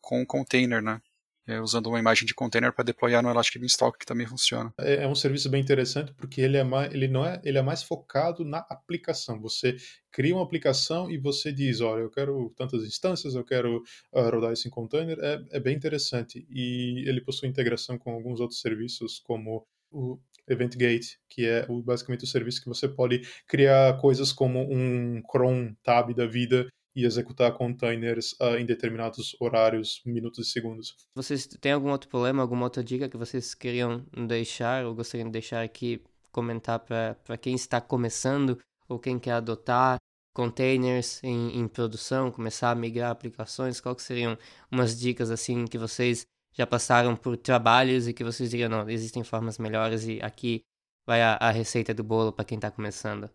com 0.00 0.24
container, 0.24 0.82
né? 0.82 1.00
É, 1.48 1.60
usando 1.60 1.86
uma 1.86 1.98
imagem 1.98 2.26
de 2.26 2.34
container 2.34 2.70
para 2.72 2.84
deployar 2.84 3.22
no 3.22 3.30
Elastic 3.30 3.58
Beanstalk, 3.58 3.98
que 3.98 4.04
também 4.04 4.26
funciona. 4.26 4.70
É, 4.78 5.04
é, 5.04 5.08
um 5.08 5.14
serviço 5.14 5.48
bem 5.48 5.62
interessante 5.62 6.12
porque 6.12 6.42
ele 6.42 6.58
é 6.58 6.62
mais, 6.62 6.92
ele 6.92 7.08
não 7.08 7.24
é, 7.24 7.40
ele 7.42 7.56
é 7.56 7.62
mais 7.62 7.82
focado 7.82 8.44
na 8.44 8.58
aplicação. 8.68 9.40
Você 9.40 9.76
cria 10.12 10.34
uma 10.34 10.44
aplicação 10.44 11.10
e 11.10 11.16
você 11.16 11.50
diz, 11.50 11.80
olha, 11.80 12.02
eu 12.02 12.10
quero 12.10 12.52
tantas 12.54 12.84
instâncias, 12.84 13.34
eu 13.34 13.44
quero 13.44 13.82
uh, 14.12 14.30
rodar 14.30 14.52
isso 14.52 14.68
em 14.68 14.70
container. 14.70 15.18
É, 15.20 15.42
é 15.52 15.60
bem 15.60 15.74
interessante 15.74 16.46
e 16.50 17.08
ele 17.08 17.22
possui 17.22 17.48
integração 17.48 17.96
com 17.96 18.12
alguns 18.12 18.40
outros 18.40 18.60
serviços 18.60 19.18
como 19.18 19.66
o 19.90 20.18
EventGate, 20.46 21.18
que 21.28 21.46
é 21.46 21.66
basicamente 21.84 22.24
o 22.24 22.26
serviço 22.26 22.60
que 22.60 22.68
você 22.68 22.88
pode 22.88 23.22
criar 23.46 23.98
coisas 23.98 24.32
como 24.32 24.60
um 24.60 25.22
cron 25.22 25.74
tab 25.82 26.12
da 26.14 26.26
vida 26.26 26.68
e 26.94 27.04
executar 27.04 27.52
containers 27.52 28.32
uh, 28.40 28.56
em 28.58 28.66
determinados 28.66 29.36
horários, 29.40 30.02
minutos 30.04 30.48
e 30.48 30.50
segundos. 30.50 30.94
Vocês 31.14 31.46
têm 31.46 31.72
algum 31.72 31.90
outro 31.90 32.08
problema, 32.08 32.42
alguma 32.42 32.64
outra 32.64 32.82
dica 32.82 33.08
que 33.08 33.16
vocês 33.16 33.54
queriam 33.54 34.04
deixar 34.26 34.84
ou 34.84 34.94
gostariam 34.94 35.28
de 35.28 35.32
deixar 35.32 35.62
aqui, 35.62 36.02
comentar 36.32 36.80
para 36.80 37.36
quem 37.36 37.54
está 37.54 37.80
começando 37.80 38.58
ou 38.88 38.98
quem 38.98 39.18
quer 39.18 39.32
adotar 39.32 39.98
containers 40.34 41.22
em, 41.22 41.58
em 41.58 41.68
produção, 41.68 42.30
começar 42.30 42.70
a 42.70 42.74
migrar 42.74 43.10
aplicações? 43.10 43.80
Qual 43.80 43.98
seriam 43.98 44.38
umas 44.70 44.98
dicas 44.98 45.30
assim 45.30 45.64
que 45.66 45.76
vocês 45.76 46.26
já 46.52 46.66
passaram 46.66 47.14
por 47.16 47.36
trabalhos 47.36 48.08
e 48.08 48.12
que 48.12 48.24
vocês 48.24 48.50
diriam, 48.50 48.68
não, 48.68 48.88
existem 48.88 49.22
formas 49.22 49.58
melhores 49.58 50.04
e 50.04 50.20
aqui 50.22 50.62
vai 51.06 51.22
a, 51.22 51.34
a 51.34 51.50
receita 51.50 51.94
do 51.94 52.02
bolo 52.02 52.32
para 52.32 52.44
quem 52.44 52.56
está 52.56 52.70
começando? 52.70 53.30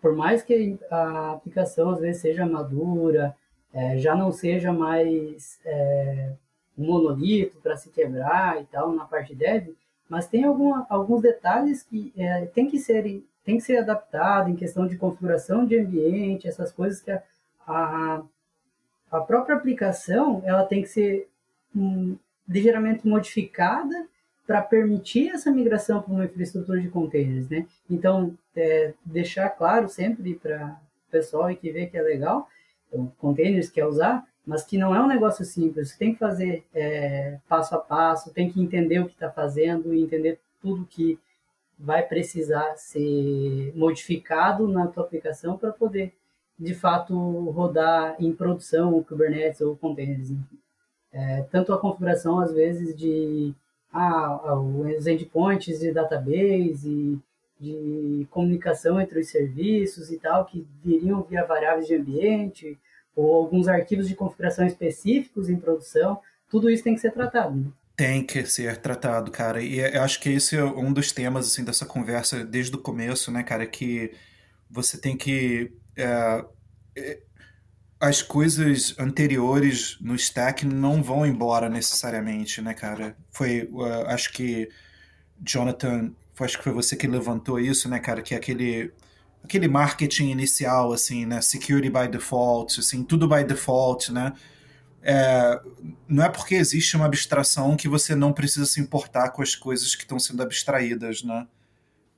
Por 0.00 0.14
mais 0.14 0.42
que 0.42 0.78
a 0.90 1.32
aplicação 1.32 1.90
às 1.90 2.00
vezes 2.00 2.22
seja 2.22 2.46
madura, 2.46 3.34
é, 3.72 3.98
já 3.98 4.14
não 4.14 4.32
seja 4.32 4.72
mais 4.72 5.60
é, 5.64 6.32
um 6.76 6.86
monolito 6.86 7.58
para 7.58 7.76
se 7.76 7.90
quebrar 7.90 8.60
e 8.60 8.66
tal 8.66 8.92
na 8.92 9.04
parte 9.04 9.34
dev, 9.34 9.68
mas 10.08 10.26
tem 10.26 10.44
alguma, 10.44 10.86
alguns 10.88 11.20
detalhes 11.20 11.82
que 11.82 12.12
é, 12.16 12.46
tem 12.46 12.68
que 12.68 12.78
ser 12.78 13.22
tem 13.44 13.56
que 13.56 13.62
ser 13.62 13.78
adaptado 13.78 14.50
em 14.50 14.56
questão 14.56 14.86
de 14.86 14.98
configuração 14.98 15.64
de 15.64 15.78
ambiente, 15.78 16.46
essas 16.46 16.70
coisas 16.70 17.00
que 17.00 17.10
a, 17.10 17.22
a, 17.66 18.22
a 19.10 19.20
própria 19.20 19.56
aplicação 19.56 20.42
ela 20.44 20.64
tem 20.64 20.82
que 20.82 20.88
ser 20.88 21.30
um, 21.74 22.14
ligeiramente 22.46 23.08
modificada 23.08 24.06
para 24.48 24.62
permitir 24.62 25.28
essa 25.28 25.50
migração 25.50 26.00
para 26.00 26.10
uma 26.10 26.24
infraestrutura 26.24 26.80
de 26.80 26.88
containers, 26.88 27.50
né? 27.50 27.66
Então, 27.88 28.34
é, 28.56 28.94
deixar 29.04 29.50
claro 29.50 29.90
sempre 29.90 30.34
para 30.36 30.80
o 31.06 31.10
pessoal 31.10 31.54
que 31.54 31.70
vê 31.70 31.86
que 31.86 31.98
é 31.98 32.02
legal, 32.02 32.48
então, 32.88 33.12
containers 33.18 33.68
quer 33.68 33.84
usar, 33.84 34.26
mas 34.46 34.64
que 34.64 34.78
não 34.78 34.94
é 34.94 35.02
um 35.02 35.06
negócio 35.06 35.44
simples. 35.44 35.94
Tem 35.98 36.14
que 36.14 36.18
fazer 36.18 36.64
é, 36.72 37.38
passo 37.46 37.74
a 37.74 37.78
passo, 37.78 38.32
tem 38.32 38.50
que 38.50 38.58
entender 38.58 39.00
o 39.00 39.06
que 39.06 39.12
está 39.12 39.30
fazendo 39.30 39.92
e 39.92 40.00
entender 40.00 40.40
tudo 40.62 40.86
que 40.86 41.18
vai 41.78 42.02
precisar 42.02 42.74
ser 42.76 43.70
modificado 43.76 44.66
na 44.66 44.86
tua 44.86 45.04
aplicação 45.04 45.58
para 45.58 45.72
poder, 45.72 46.14
de 46.58 46.74
fato, 46.74 47.14
rodar 47.50 48.16
em 48.18 48.32
produção 48.32 48.96
o 48.96 49.04
Kubernetes 49.04 49.60
ou 49.60 49.76
containers. 49.76 50.30
É, 51.12 51.42
tanto 51.50 51.70
a 51.74 51.78
configuração, 51.78 52.40
às 52.40 52.50
vezes, 52.54 52.96
de 52.96 53.54
ah, 53.92 54.54
os 54.54 55.06
endpoints 55.06 55.80
de 55.80 55.92
database, 55.92 57.18
de 57.60 58.26
comunicação 58.30 59.00
entre 59.00 59.20
os 59.20 59.28
serviços 59.28 60.10
e 60.10 60.18
tal, 60.18 60.44
que 60.44 60.66
viriam 60.84 61.22
via 61.22 61.44
variáveis 61.44 61.86
de 61.86 61.94
ambiente, 61.94 62.78
ou 63.16 63.34
alguns 63.34 63.66
arquivos 63.66 64.08
de 64.08 64.14
configuração 64.14 64.66
específicos 64.66 65.48
em 65.48 65.56
produção, 65.56 66.20
tudo 66.48 66.70
isso 66.70 66.84
tem 66.84 66.94
que 66.94 67.00
ser 67.00 67.10
tratado. 67.10 67.56
Né? 67.56 67.66
Tem 67.96 68.24
que 68.24 68.46
ser 68.46 68.76
tratado, 68.76 69.30
cara. 69.30 69.60
E 69.60 69.82
acho 69.82 70.20
que 70.20 70.30
esse 70.30 70.56
é 70.56 70.62
um 70.62 70.92
dos 70.92 71.10
temas 71.10 71.46
assim 71.46 71.64
dessa 71.64 71.84
conversa 71.84 72.44
desde 72.44 72.76
o 72.76 72.80
começo, 72.80 73.32
né, 73.32 73.42
cara, 73.42 73.66
que 73.66 74.12
você 74.70 74.96
tem 74.96 75.16
que 75.16 75.72
é, 75.96 76.44
as 78.00 78.22
coisas 78.22 78.94
anteriores 78.98 79.96
no 80.00 80.14
stack 80.14 80.64
não 80.64 81.02
vão 81.02 81.26
embora 81.26 81.68
necessariamente, 81.68 82.62
né, 82.62 82.72
cara? 82.74 83.16
Foi, 83.30 83.68
uh, 83.72 84.06
acho 84.06 84.32
que 84.32 84.68
Jonathan, 85.44 86.12
acho 86.40 86.58
que 86.58 86.64
foi 86.64 86.72
você 86.72 86.96
que 86.96 87.06
levantou 87.06 87.58
isso, 87.58 87.88
né, 87.88 87.98
cara? 87.98 88.22
Que 88.22 88.34
é 88.34 88.36
aquele 88.36 88.92
aquele 89.42 89.68
marketing 89.68 90.30
inicial, 90.30 90.92
assim, 90.92 91.26
né? 91.26 91.40
Security 91.40 91.90
by 91.90 92.08
default, 92.08 92.80
assim, 92.80 93.02
tudo 93.02 93.28
by 93.28 93.44
default, 93.44 94.12
né? 94.12 94.32
É, 95.02 95.60
não 96.08 96.24
é 96.24 96.28
porque 96.28 96.54
existe 96.54 96.96
uma 96.96 97.06
abstração 97.06 97.76
que 97.76 97.88
você 97.88 98.14
não 98.14 98.32
precisa 98.32 98.66
se 98.66 98.80
importar 98.80 99.30
com 99.30 99.42
as 99.42 99.54
coisas 99.54 99.94
que 99.94 100.02
estão 100.02 100.18
sendo 100.18 100.42
abstraídas, 100.42 101.22
né? 101.22 101.46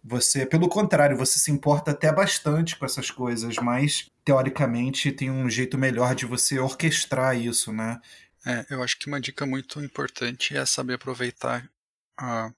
Você, 0.03 0.47
pelo 0.47 0.69
contrário, 0.69 1.17
você 1.17 1.39
se 1.39 1.51
importa 1.51 1.91
até 1.91 2.13
bastante 2.13 2.77
com 2.77 2.87
essas 2.87 3.11
coisas, 3.11 3.57
mas 3.57 4.11
teoricamente 4.25 5.13
tem 5.13 5.31
um 5.31 5.49
jeito 5.49 5.77
melhor 5.77 6.15
de 6.15 6.25
você 6.25 6.59
orquestrar 6.59 7.37
isso, 7.37 7.73
né? 7.73 8.01
É, 8.47 8.67
eu 8.71 8.83
acho 8.83 8.99
que 8.99 9.07
uma 9.07 9.21
dica 9.21 9.45
muito 9.45 9.83
importante 9.83 10.57
é 10.57 10.65
saber 10.65 10.95
aproveitar 10.95 11.71
a, 12.19 12.51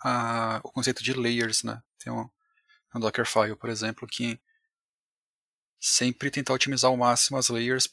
a, 0.00 0.60
o 0.62 0.70
conceito 0.70 1.02
de 1.02 1.12
layers, 1.12 1.64
né? 1.64 1.82
Tem 1.98 2.12
um, 2.12 2.28
um 2.94 3.00
Dockerfile, 3.00 3.56
por 3.56 3.70
exemplo, 3.70 4.06
que 4.06 4.38
sempre 5.80 6.30
tentar 6.30 6.54
otimizar 6.54 6.90
ao 6.90 6.96
máximo 6.96 7.38
as 7.38 7.48
layers 7.48 7.88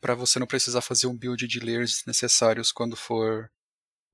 para 0.00 0.14
você 0.14 0.38
não 0.38 0.46
precisar 0.46 0.80
fazer 0.80 1.06
um 1.06 1.16
build 1.16 1.46
de 1.46 1.60
layers 1.60 2.04
necessários 2.06 2.72
quando 2.72 2.96
for 2.96 3.50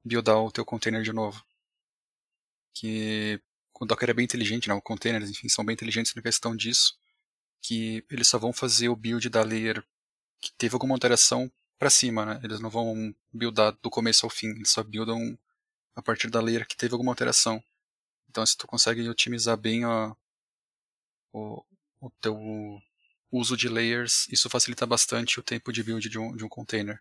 buildar 0.05 0.39
o 0.39 0.51
teu 0.51 0.65
container 0.65 1.03
de 1.03 1.13
novo. 1.13 1.45
Que 2.75 3.41
o 3.81 3.87
Docker 3.87 4.11
é 4.11 4.15
bem 4.15 4.25
inteligente, 4.25 4.69
né? 4.69 4.75
Os 4.75 4.83
containers, 4.83 5.31
enfim, 5.31 5.49
são 5.49 5.65
bem 5.65 5.75
inteligentes 5.75 6.15
na 6.15 6.23
questão 6.23 6.57
disso, 6.57 6.99
que 7.61 8.05
eles 8.11 8.29
só 8.29 8.39
vão 8.39 8.53
fazer 8.53 8.89
o 8.89 8.97
build 8.97 9.29
da 9.29 9.43
layer 9.43 9.85
que 10.41 10.53
teve 10.53 10.75
alguma 10.75 10.95
alteração 10.95 11.51
para 11.79 11.91
cima, 11.91 12.25
né? 12.25 12.41
Eles 12.43 12.61
não 12.61 12.71
vão 12.71 13.15
buildar 13.33 13.77
do 13.83 13.91
começo 13.91 14.25
ao 14.25 14.31
fim, 14.31 14.49
eles 14.49 14.71
só 14.71 14.83
buildam 14.83 15.39
a 15.95 16.03
partir 16.03 16.31
da 16.31 16.41
layer 16.41 16.67
que 16.67 16.77
teve 16.77 16.95
alguma 16.95 17.13
alteração. 17.13 17.63
Então, 18.29 18.45
se 18.45 18.57
tu 18.57 18.67
consegue 18.67 19.09
otimizar 19.09 19.57
bem 19.57 19.85
a, 19.85 20.15
o, 21.33 21.65
o 22.01 22.11
teu 22.21 22.39
uso 23.31 23.57
de 23.57 23.69
layers, 23.69 24.27
isso 24.29 24.49
facilita 24.49 24.87
bastante 24.87 25.41
o 25.41 25.43
tempo 25.43 25.73
de 25.73 25.83
build 25.83 26.09
de 26.09 26.19
um, 26.19 26.37
de 26.37 26.45
um 26.45 26.49
container. 26.49 27.01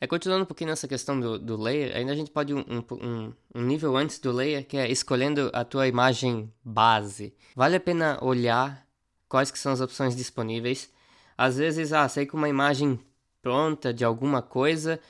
É, 0.00 0.06
continuando 0.06 0.44
um 0.44 0.46
pouquinho 0.46 0.70
nessa 0.70 0.86
questão 0.86 1.18
do, 1.18 1.38
do 1.38 1.56
layer, 1.56 1.96
ainda 1.96 2.12
a 2.12 2.14
gente 2.14 2.30
pode 2.30 2.54
um, 2.54 2.64
um, 2.68 3.32
um, 3.54 3.62
nível 3.62 3.96
antes 3.96 4.20
do 4.20 4.30
layer, 4.30 4.64
que 4.64 4.76
é 4.76 4.88
escolhendo 4.88 5.50
a 5.52 5.64
tua 5.64 5.88
imagem 5.88 6.52
base. 6.64 7.34
Vale 7.56 7.76
a 7.76 7.80
pena 7.80 8.16
olhar 8.22 8.86
quais 9.28 9.50
que 9.50 9.58
são 9.58 9.72
as 9.72 9.80
opções 9.80 10.14
disponíveis. 10.14 10.88
Às 11.36 11.56
vezes, 11.56 11.92
ah, 11.92 12.08
sei 12.08 12.26
que 12.26 12.34
uma 12.34 12.48
imagem 12.48 12.98
pronta 13.42 13.92
de 13.92 14.04
alguma 14.04 14.40
coisa, 14.40 15.00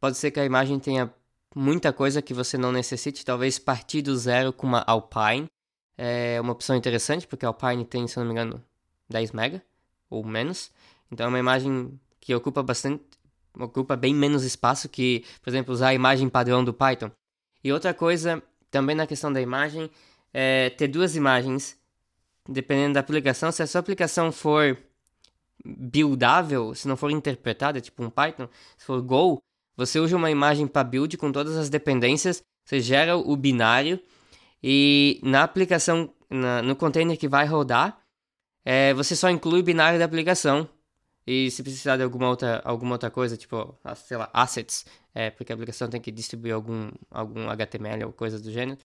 pode 0.00 0.16
ser 0.16 0.30
que 0.30 0.40
a 0.40 0.44
imagem 0.44 0.78
tenha 0.78 1.12
muita 1.54 1.92
coisa 1.92 2.22
que 2.22 2.32
você 2.32 2.56
não 2.56 2.72
necessite, 2.72 3.24
talvez 3.24 3.58
partir 3.58 4.00
do 4.00 4.16
zero 4.16 4.52
com 4.52 4.66
uma 4.66 4.82
Alpine. 4.86 5.46
É 5.96 6.40
uma 6.40 6.52
opção 6.52 6.76
interessante, 6.76 7.26
porque 7.26 7.44
a 7.44 7.48
Alpine 7.48 7.84
tem, 7.84 8.06
se 8.06 8.16
não 8.16 8.24
me 8.24 8.32
engano, 8.32 8.62
10 9.08 9.32
MB 9.32 9.60
ou 10.08 10.24
menos. 10.24 10.70
Então 11.10 11.26
é 11.26 11.28
uma 11.28 11.38
imagem 11.38 11.98
que 12.20 12.34
ocupa 12.34 12.62
bastante 12.62 13.02
ocupa 13.58 13.96
bem 13.96 14.14
menos 14.14 14.44
espaço 14.44 14.88
que, 14.88 15.24
por 15.42 15.50
exemplo, 15.50 15.72
usar 15.72 15.88
a 15.88 15.94
imagem 15.94 16.28
padrão 16.28 16.64
do 16.64 16.72
Python. 16.72 17.10
E 17.62 17.72
outra 17.72 17.92
coisa, 17.92 18.42
também 18.70 18.94
na 18.94 19.06
questão 19.06 19.32
da 19.32 19.40
imagem, 19.40 19.90
é 20.32 20.70
ter 20.70 20.88
duas 20.88 21.16
imagens, 21.16 21.76
dependendo 22.48 22.94
da 22.94 23.00
aplicação. 23.00 23.50
Se 23.50 23.62
a 23.62 23.66
sua 23.66 23.80
aplicação 23.80 24.30
for 24.30 24.78
buildável, 25.64 26.74
se 26.74 26.86
não 26.86 26.96
for 26.96 27.10
interpretada, 27.10 27.80
tipo 27.80 28.02
um 28.02 28.10
Python, 28.10 28.48
se 28.76 28.86
for 28.86 29.02
Go, 29.02 29.42
você 29.76 29.98
usa 29.98 30.16
uma 30.16 30.30
imagem 30.30 30.66
para 30.66 30.84
build 30.84 31.16
com 31.16 31.30
todas 31.30 31.56
as 31.56 31.68
dependências, 31.68 32.42
você 32.64 32.80
gera 32.80 33.16
o 33.16 33.36
binário 33.36 34.00
e 34.62 35.20
na 35.22 35.42
aplicação, 35.42 36.12
na, 36.28 36.62
no 36.62 36.74
container 36.74 37.16
que 37.16 37.28
vai 37.28 37.46
rodar, 37.46 37.98
é, 38.64 38.92
você 38.94 39.14
só 39.14 39.30
inclui 39.30 39.60
o 39.60 39.64
binário 39.64 39.98
da 39.98 40.04
aplicação 40.04 40.68
e 41.28 41.50
se 41.50 41.62
precisar 41.62 41.98
de 41.98 42.02
alguma 42.02 42.26
outra, 42.30 42.62
alguma 42.64 42.94
outra 42.94 43.10
coisa, 43.10 43.36
tipo, 43.36 43.78
ah, 43.84 43.94
sei 43.94 44.16
lá, 44.16 44.30
assets, 44.32 44.86
é, 45.14 45.30
porque 45.30 45.52
a 45.52 45.54
aplicação 45.54 45.86
tem 45.86 46.00
que 46.00 46.10
distribuir 46.10 46.54
algum, 46.54 46.90
algum 47.10 47.50
HTML 47.50 48.04
ou 48.04 48.12
coisa 48.14 48.40
do 48.40 48.50
gênero. 48.50 48.78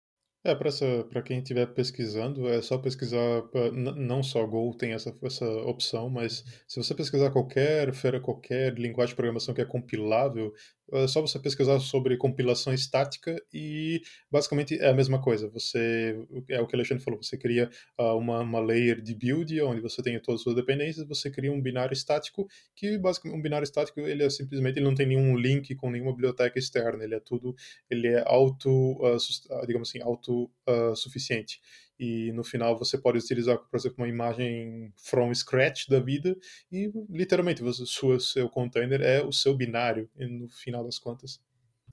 É, 0.45 0.53
para 0.53 1.21
quem 1.21 1.37
estiver 1.37 1.67
pesquisando, 1.67 2.49
é 2.49 2.61
só 2.61 2.77
pesquisar, 2.77 3.43
não 3.73 4.21
só 4.21 4.45
Go 4.45 4.75
tem 4.75 4.91
essa, 4.91 5.17
essa 5.23 5.45
opção, 5.61 6.09
mas 6.09 6.43
se 6.67 6.83
você 6.83 6.93
pesquisar 6.93 7.31
qualquer 7.31 7.93
qualquer 8.21 8.73
linguagem 8.77 9.13
de 9.13 9.15
programação 9.15 9.53
que 9.53 9.61
é 9.61 9.65
compilável, 9.65 10.53
é 10.93 11.07
só 11.07 11.21
você 11.21 11.39
pesquisar 11.39 11.79
sobre 11.79 12.17
compilação 12.17 12.73
estática 12.73 13.35
e 13.53 14.01
basicamente 14.31 14.77
é 14.79 14.89
a 14.89 14.93
mesma 14.93 15.21
coisa. 15.21 15.49
Você 15.49 16.15
é 16.49 16.61
o 16.61 16.67
que 16.67 16.75
o 16.75 16.77
Alexandre 16.77 17.03
falou, 17.03 17.21
você 17.21 17.37
cria 17.37 17.69
uh, 17.99 18.15
uma, 18.17 18.41
uma 18.41 18.59
layer 18.59 19.01
de 19.01 19.15
build 19.15 19.59
onde 19.61 19.81
você 19.81 20.01
tem 20.01 20.19
todas 20.19 20.41
as 20.41 20.43
suas 20.43 20.55
dependências, 20.55 21.07
você 21.07 21.31
cria 21.31 21.51
um 21.51 21.61
binário 21.61 21.93
estático 21.93 22.47
que 22.75 22.97
basicamente 22.97 23.39
um 23.39 23.41
binário 23.41 23.63
estático 23.63 23.99
ele 24.01 24.23
é 24.23 24.29
simplesmente 24.29 24.77
ele 24.77 24.85
não 24.85 24.95
tem 24.95 25.07
nenhum 25.07 25.35
link 25.35 25.75
com 25.75 25.89
nenhuma 25.89 26.11
biblioteca 26.11 26.59
externa, 26.59 27.03
ele 27.03 27.15
é 27.15 27.19
tudo 27.19 27.55
ele 27.89 28.07
é 28.07 28.23
auto 28.27 28.69
uh, 28.69 29.65
digamos 29.65 29.89
assim 29.89 30.01
auto 30.01 30.51
uh, 30.67 30.95
suficiente 30.95 31.59
e 31.99 32.31
no 32.33 32.43
final 32.43 32.77
você 32.77 32.97
pode 32.97 33.19
utilizar, 33.19 33.57
por 33.57 33.77
exemplo, 33.77 33.97
uma 33.99 34.09
imagem 34.09 34.91
from 34.97 35.33
scratch 35.33 35.87
da 35.87 35.99
vida 35.99 36.35
e 36.71 36.91
literalmente 37.09 37.61
sua, 37.85 38.19
seu 38.19 38.49
container 38.49 39.01
é 39.01 39.23
o 39.23 39.31
seu 39.31 39.55
binário 39.55 40.09
no 40.15 40.49
final 40.49 40.83
das 40.83 40.97
contas. 40.97 41.41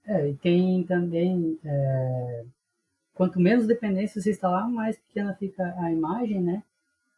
É, 0.07 0.29
e 0.29 0.35
tem 0.35 0.83
também 0.85 1.59
é, 1.65 2.45
quanto 3.15 3.39
menos 3.39 3.67
dependência 3.67 4.21
você 4.21 4.31
instalar, 4.31 4.69
mais 4.69 4.97
pequena 4.97 5.35
fica 5.35 5.75
a 5.79 5.93
imagem, 5.93 6.41
né? 6.41 6.63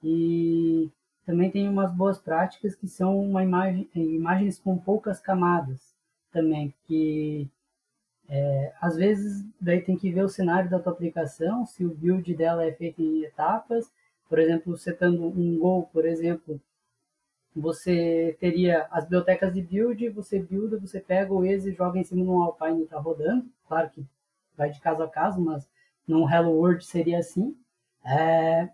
E 0.03 0.91
também 1.25 1.51
tem 1.51 1.69
umas 1.69 1.93
boas 1.93 2.19
práticas 2.19 2.75
que 2.75 2.89
são 2.89 3.21
uma 3.21 3.43
imagem, 3.43 3.89
imagens 3.95 4.59
com 4.59 4.77
poucas 4.77 5.21
camadas 5.21 5.95
também, 6.33 6.75
que 6.87 7.49
é, 8.29 8.73
às 8.81 8.97
vezes, 8.97 9.45
daí 9.61 9.81
tem 9.83 9.97
que 9.97 10.11
ver 10.11 10.25
o 10.25 10.29
cenário 10.29 10.71
da 10.71 10.79
tua 10.79 10.93
aplicação, 10.93 11.67
se 11.67 11.85
o 11.85 11.95
build 11.95 12.35
dela 12.35 12.65
é 12.65 12.73
feito 12.73 13.03
em 13.03 13.23
etapas. 13.25 13.91
Por 14.29 14.39
exemplo, 14.39 14.77
setando 14.79 15.27
um 15.27 15.59
Go, 15.59 15.89
por 15.93 16.07
exemplo, 16.07 16.61
você 17.55 18.37
teria 18.41 18.87
as 18.91 19.05
bibliotecas 19.05 19.53
de 19.53 19.61
build, 19.61 20.09
você 20.11 20.41
builda, 20.41 20.79
você 20.79 21.01
pega 21.01 21.33
o 21.33 21.45
exe 21.45 21.71
e 21.71 21.75
joga 21.75 21.99
em 21.99 22.05
cima 22.05 22.23
de 22.23 22.29
um 22.31 22.41
Alpine 22.41 22.81
e 22.81 22.85
está 22.85 22.99
rodando. 22.99 23.45
Claro 23.69 23.91
que 23.91 24.05
vai 24.57 24.71
de 24.71 24.81
caso 24.81 25.03
a 25.03 25.09
caso, 25.09 25.41
mas 25.41 25.69
num 26.07 26.29
Hello 26.29 26.53
World 26.53 26.85
seria 26.85 27.19
assim. 27.19 27.55
É, 28.05 28.71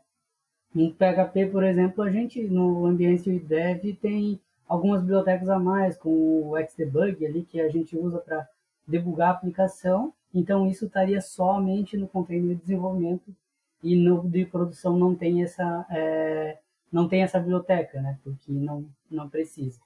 em 0.75 0.93
PHP, 0.93 1.47
por 1.47 1.65
exemplo, 1.65 2.05
a 2.05 2.11
gente 2.11 2.43
no 2.45 2.87
ambiente 2.87 3.37
dev 3.41 3.97
tem 4.01 4.41
algumas 4.69 5.01
bibliotecas 5.01 5.49
a 5.49 5.59
mais, 5.59 5.97
com 5.97 6.51
o 6.51 6.55
Xdebug 6.69 7.27
ali, 7.27 7.43
que 7.45 7.61
a 7.61 7.69
gente 7.69 7.97
usa 7.97 8.19
para 8.19 8.49
debugar 8.89 9.29
a 9.29 9.33
aplicação, 9.33 10.13
então 10.35 10.67
isso 10.67 10.87
estaria 10.87 11.21
somente 11.21 11.97
no 11.97 12.09
container 12.09 12.57
de 12.57 12.63
desenvolvimento 12.63 13.35
e 13.83 13.95
no 13.95 14.29
de 14.29 14.45
produção 14.47 14.99
não 14.99 15.15
tem 15.15 15.43
essa 15.43 15.87
é, 15.91 16.59
não 16.91 17.07
tem 17.09 17.23
essa 17.23 17.39
biblioteca, 17.39 18.01
né? 18.01 18.19
Porque 18.25 18.51
não 18.51 18.87
não 19.11 19.29
precisa. 19.29 19.81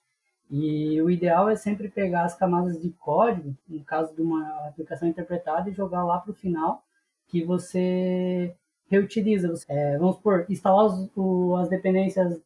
E 0.50 1.00
o 1.00 1.10
ideal 1.10 1.48
é 1.48 1.56
sempre 1.56 1.88
pegar 1.88 2.24
as 2.24 2.34
camadas 2.34 2.80
de 2.80 2.90
código, 2.90 3.56
no 3.68 3.82
caso 3.84 4.14
de 4.14 4.20
uma 4.20 4.68
aplicação 4.68 5.08
interpretada, 5.08 5.70
e 5.70 5.74
jogar 5.74 6.04
lá 6.04 6.18
para 6.20 6.30
o 6.30 6.34
final, 6.34 6.84
que 7.28 7.42
você 7.42 8.54
reutiliza. 8.90 9.52
É, 9.68 9.96
vamos 9.98 10.16
supor, 10.16 10.44
instalar 10.50 10.84
os, 10.86 11.10
o, 11.16 11.56
as 11.56 11.68
dependências 11.68 12.38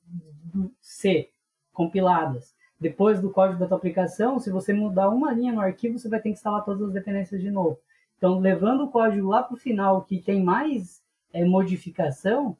do 0.55 0.71
C 0.81 1.31
compiladas 1.73 2.56
depois 2.79 3.21
do 3.21 3.31
código 3.31 3.59
da 3.59 3.67
tua 3.67 3.77
aplicação, 3.77 4.39
se 4.39 4.51
você 4.51 4.73
mudar 4.73 5.09
uma 5.09 5.33
linha 5.33 5.53
no 5.53 5.61
arquivo, 5.61 5.99
você 5.99 6.09
vai 6.09 6.21
ter 6.21 6.31
que 6.31 6.35
instalar 6.35 6.65
todas 6.65 6.83
as 6.83 6.93
dependências 6.93 7.41
de 7.41 7.51
novo. 7.51 7.79
Então, 8.19 8.39
levando 8.39 8.85
o 8.85 8.91
código 8.91 9.29
lá 9.29 9.43
para 9.43 9.55
o 9.55 9.59
final, 9.59 10.03
que 10.03 10.21
tem 10.21 10.43
mais 10.43 11.03
é, 11.33 11.45
modificação, 11.45 12.57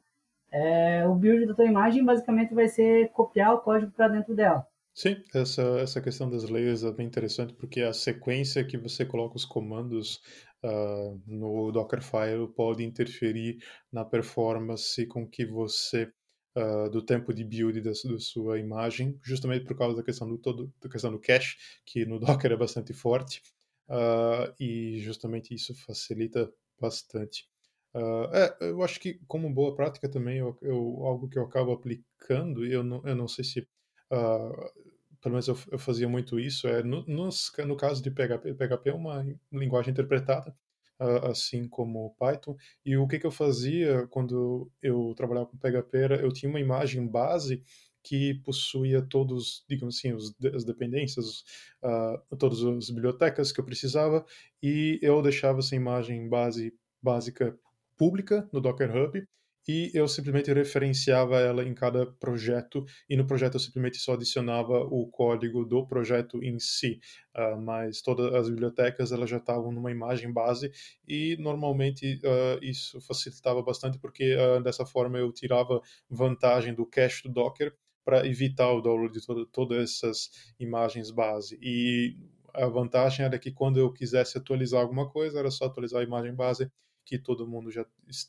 é, 0.51 1.05
o 1.07 1.15
build 1.15 1.45
da 1.45 1.53
tua 1.53 1.65
imagem 1.65 2.03
basicamente 2.03 2.53
vai 2.53 2.67
ser 2.67 3.09
copiar 3.09 3.53
o 3.53 3.59
código 3.59 3.91
para 3.91 4.07
dentro 4.07 4.35
dela. 4.35 4.65
Sim, 4.93 5.17
essa, 5.33 5.61
essa 5.79 6.01
questão 6.01 6.27
das 6.27 6.49
layers 6.49 6.83
é 6.83 6.91
bem 6.91 7.05
interessante 7.05 7.53
porque 7.53 7.81
a 7.81 7.93
sequência 7.93 8.65
que 8.65 8.79
você 8.79 9.05
coloca 9.05 9.35
os 9.35 9.45
comandos 9.45 10.19
uh, 10.63 11.21
no 11.27 11.71
Dockerfile 11.71 12.47
pode 12.55 12.83
interferir 12.83 13.57
na 13.91 14.03
performance 14.03 15.05
com 15.05 15.27
que 15.27 15.45
você 15.45 16.11
uh, 16.57 16.89
do 16.89 17.01
tempo 17.01 17.33
de 17.33 17.43
build 17.43 17.79
da, 17.81 17.91
da, 17.91 18.19
sua 18.19 18.59
imagem, 18.59 19.19
justamente 19.21 19.65
por 19.65 19.77
causa 19.77 19.95
da 19.95 20.03
questão 20.03 20.27
do 20.27 20.37
todo, 20.37 20.73
da 20.81 20.89
questão 20.89 21.11
do 21.11 21.19
cache, 21.19 21.55
que 21.85 22.05
no 22.05 22.19
Docker 22.19 22.51
é 22.51 22.57
bastante 22.57 22.93
forte, 22.93 23.41
uh, 23.87 24.53
e 24.59 24.99
justamente 24.99 25.53
isso 25.53 25.75
facilita 25.85 26.51
bastante. 26.79 27.47
Uh, 27.93 28.33
é, 28.33 28.57
eu 28.61 28.83
acho 28.83 28.99
que 28.99 29.19
como 29.27 29.53
boa 29.53 29.75
prática 29.75 30.09
também, 30.09 30.39
eu, 30.39 30.57
eu, 30.61 30.77
algo 31.05 31.29
que 31.29 31.37
eu 31.37 31.43
acabo 31.43 31.71
aplicando, 31.71 32.65
eu 32.65 32.83
não, 32.83 33.01
eu 33.05 33.15
não 33.15 33.27
sei 33.27 33.43
se, 33.43 33.67
pelo 34.09 35.33
menos 35.33 35.47
eu, 35.47 35.57
eu, 35.71 35.79
fazia 35.79 36.07
muito 36.07 36.39
isso, 36.39 36.67
é 36.67 36.83
no, 36.83 37.05
nos, 37.07 37.51
no 37.65 37.75
caso 37.75 38.01
de 38.01 38.11
PHP, 38.11 38.53
PHP 38.53 38.89
é 38.89 38.93
uma 38.93 39.25
linguagem 39.51 39.91
interpretada, 39.91 40.55
assim 40.99 41.67
como 41.67 42.15
Python. 42.19 42.55
E 42.85 42.97
o 42.97 43.07
que, 43.07 43.19
que 43.19 43.25
eu 43.25 43.31
fazia 43.31 44.07
quando 44.07 44.71
eu 44.81 45.13
trabalhava 45.15 45.47
com 45.47 45.57
PHP 45.57 45.97
era 45.97 46.15
eu 46.21 46.31
tinha 46.31 46.49
uma 46.49 46.59
imagem 46.59 47.07
base 47.07 47.63
que 48.03 48.35
possuía 48.35 49.01
todos, 49.01 49.65
digamos 49.67 49.97
assim, 49.97 50.13
os, 50.13 50.33
as 50.55 50.63
dependências, 50.63 51.43
uh, 51.83 52.37
todas 52.37 52.63
as 52.63 52.89
bibliotecas 52.89 53.51
que 53.51 53.59
eu 53.59 53.65
precisava, 53.65 54.25
e 54.63 54.97
eu 55.01 55.21
deixava 55.21 55.59
essa 55.59 55.75
imagem 55.75 56.29
base 56.29 56.73
básica 57.01 57.57
pública 57.97 58.47
no 58.53 58.61
Docker 58.61 58.95
Hub, 58.95 59.27
e 59.67 59.91
eu 59.93 60.07
simplesmente 60.07 60.51
referenciava 60.53 61.39
ela 61.39 61.63
em 61.63 61.73
cada 61.73 62.05
projeto 62.05 62.85
e 63.09 63.17
no 63.17 63.25
projeto 63.27 63.55
eu 63.55 63.59
simplesmente 63.59 63.97
só 63.97 64.13
adicionava 64.13 64.79
o 64.79 65.07
código 65.07 65.65
do 65.65 65.85
projeto 65.85 66.41
em 66.43 66.59
si, 66.59 66.99
uh, 67.35 67.59
mas 67.61 68.01
todas 68.01 68.33
as 68.33 68.49
bibliotecas 68.49 69.11
elas 69.11 69.29
já 69.29 69.37
estavam 69.37 69.71
numa 69.71 69.91
imagem 69.91 70.31
base 70.31 70.71
e 71.07 71.35
normalmente 71.39 72.19
uh, 72.23 72.63
isso 72.63 73.01
facilitava 73.01 73.61
bastante 73.61 73.99
porque 73.99 74.35
uh, 74.35 74.61
dessa 74.63 74.85
forma 74.85 75.17
eu 75.17 75.31
tirava 75.31 75.81
vantagem 76.09 76.73
do 76.73 76.85
cache 76.85 77.23
do 77.23 77.33
Docker 77.33 77.73
para 78.05 78.25
evitar 78.25 78.71
o 78.71 78.81
download 78.81 79.13
de 79.13 79.25
todo, 79.25 79.45
todas 79.45 79.83
essas 79.83 80.29
imagens 80.57 81.11
base. 81.11 81.59
E 81.61 82.15
a 82.53 82.65
vantagem 82.65 83.25
era 83.25 83.37
que 83.37 83.51
quando 83.51 83.77
eu 83.79 83.91
quisesse 83.91 84.37
atualizar 84.37 84.81
alguma 84.81 85.09
coisa 85.09 85.39
era 85.39 85.51
só 85.51 85.65
atualizar 85.65 85.99
a 85.99 86.05
imagem 86.05 86.33
base 86.33 86.71
que 87.07 87.17
todo 87.17 87.47
mundo 87.47 87.71
já 87.71 87.85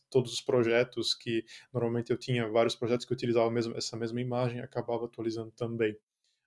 todos 0.08 0.32
os 0.32 0.40
projetos 0.40 1.12
que 1.12 1.44
normalmente 1.72 2.10
eu 2.12 2.16
tinha 2.16 2.48
vários 2.48 2.76
projetos 2.76 3.04
que 3.04 3.12
utilizavam 3.12 3.50
mesmo 3.50 3.76
essa 3.76 3.96
mesma 3.96 4.20
imagem 4.20 4.60
acabava 4.60 5.06
atualizando 5.06 5.50
também. 5.50 5.98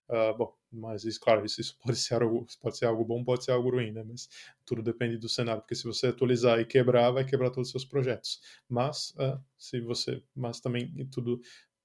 Uh, 0.09 0.37
bom 0.37 0.53
mas 0.71 1.05
isso 1.05 1.19
claro 1.21 1.45
isso, 1.45 1.61
isso, 1.61 1.77
pode 1.83 1.97
ser 1.97 2.21
algo 2.21 2.45
pode 2.61 2.77
ser 2.77 2.85
algo 2.85 3.05
bom 3.05 3.23
pode 3.23 3.45
ser 3.45 3.51
algo 3.51 3.69
ruim 3.69 3.91
né? 3.91 4.03
Mas 4.03 4.29
tudo 4.65 4.81
depende 4.81 5.17
do 5.17 5.29
cenário 5.29 5.61
porque 5.61 5.75
se 5.75 5.83
você 5.83 6.07
atualizar 6.07 6.59
e 6.59 6.65
quebrar 6.65 7.11
vai 7.11 7.25
quebrar 7.25 7.49
todos 7.49 7.67
os 7.67 7.71
seus 7.71 7.85
projetos. 7.85 8.41
Mas 8.69 9.11
uh, 9.11 9.39
se 9.57 9.81
você 9.81 10.23
mas 10.35 10.61
também 10.61 11.07
tudo 11.11 11.41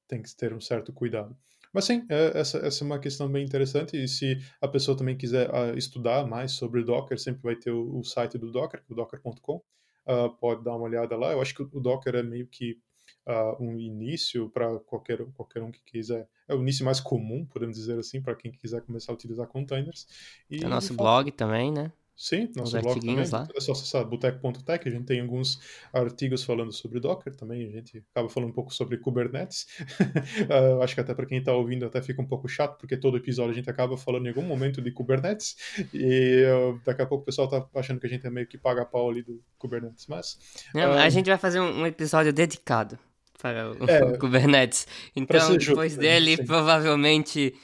tem 0.09 0.23
que 0.23 0.35
ter 0.37 0.53
um 0.55 0.61
certo 0.61 0.93
cuidado. 0.93 1.37
Mas 1.73 1.85
sim, 1.85 2.07
é, 2.09 2.39
essa, 2.39 2.59
essa 2.59 2.85
é 2.85 2.87
uma 2.87 2.99
questão 2.99 3.31
bem 3.31 3.45
interessante. 3.45 4.03
E 4.03 4.09
se 4.09 4.39
a 4.61 4.69
pessoa 4.69 4.97
também 4.97 5.17
quiser 5.17 5.51
uh, 5.51 5.77
estudar 5.77 6.27
mais 6.27 6.53
sobre 6.53 6.85
Docker, 6.85 7.19
sempre 7.19 7.43
vai 7.43 7.57
ter 7.57 7.71
o, 7.71 7.99
o 7.99 8.05
site 8.05 8.39
do 8.39 8.51
Docker, 8.51 8.83
o 8.89 8.95
docker.com 8.95 9.63
uh, 10.07 10.31
pode 10.31 10.63
dar 10.65 10.77
uma 10.77 10.85
olhada 10.85 11.17
lá. 11.17 11.33
Eu 11.33 11.41
acho 11.41 11.55
que 11.55 11.63
o 11.63 11.81
Docker 11.81 12.15
é 12.15 12.23
meio 12.23 12.47
que 12.47 12.79
uh, 13.27 13.63
um 13.63 13.79
início 13.79 14.49
para 14.51 14.79
qualquer, 14.81 15.25
qualquer 15.33 15.63
um 15.63 15.71
que 15.71 15.83
quiser. 15.85 16.29
É 16.49 16.55
o 16.55 16.61
início 16.61 16.85
mais 16.85 17.01
comum, 17.01 17.45
podemos 17.45 17.77
dizer 17.77 17.99
assim, 17.99 18.23
para 18.23 18.35
quem 18.35 18.53
quiser 18.53 18.81
começar 18.83 19.13
a 19.13 19.15
utilizar 19.15 19.47
containers. 19.47 20.07
E, 20.49 20.65
é 20.65 20.69
nosso 20.69 20.95
blog 20.95 21.31
também, 21.33 21.73
né? 21.73 21.93
Sim, 22.17 22.51
nosso 22.57 22.81
blog 22.81 22.99
também. 22.99 23.29
Lá. 23.31 23.47
É 23.55 23.61
só 23.61 23.73
acessar 23.73 24.03
boteco.tech, 24.07 24.89
a 24.89 24.91
gente 24.91 25.05
tem 25.05 25.21
alguns 25.21 25.61
artigos 25.93 26.43
falando 26.43 26.73
sobre 26.73 26.99
Docker 26.99 27.37
também, 27.37 27.69
a 27.69 27.71
gente 27.71 28.03
acaba 28.11 28.27
falando 28.31 28.49
um 28.49 28.55
pouco 28.55 28.73
sobre 28.73 28.97
Kubernetes. 28.97 29.67
uh, 30.49 30.83
acho 30.83 30.95
que 30.95 31.01
até 31.03 31.15
para 31.15 31.27
quem 31.27 31.39
está 31.39 31.53
ouvindo 31.53 31.85
até 31.85 32.01
fica 32.01 32.23
um 32.23 32.27
pouco 32.27 32.49
chato, 32.49 32.79
porque 32.79 32.97
todo 32.97 33.19
episódio 33.19 33.53
a 33.53 33.55
gente 33.55 33.69
acaba 33.69 33.99
falando 33.99 34.25
em 34.25 34.29
algum 34.31 34.43
momento 34.43 34.81
de 34.81 34.91
Kubernetes, 34.91 35.57
e 35.93 36.43
uh, 36.47 36.81
daqui 36.87 37.03
a 37.03 37.07
pouco 37.07 37.23
o 37.23 37.27
pessoal 37.27 37.49
está 37.49 37.69
achando 37.79 38.01
que 38.01 38.07
a 38.07 38.11
gente 38.11 38.27
é 38.27 38.31
meio 38.31 38.47
que 38.47 38.57
paga 38.57 38.87
pau 38.87 39.11
ali 39.11 39.23
do 39.23 39.43
Kubernetes, 39.59 40.07
mas... 40.07 40.39
Não, 40.75 40.93
uh, 40.93 40.99
a 40.99 41.11
gente 41.11 41.27
vai 41.27 41.37
fazer 41.37 41.61
um 41.61 41.87
episódio 41.87 42.33
dedicado 42.33 42.99
para 43.39 43.73
o, 43.73 43.91
é, 43.91 44.17
Kubernetes, 44.17 44.87
então 45.15 45.55
depois 45.55 45.93
justo, 45.93 46.01
dele 46.01 46.37
sim. 46.37 46.47
provavelmente 46.47 47.55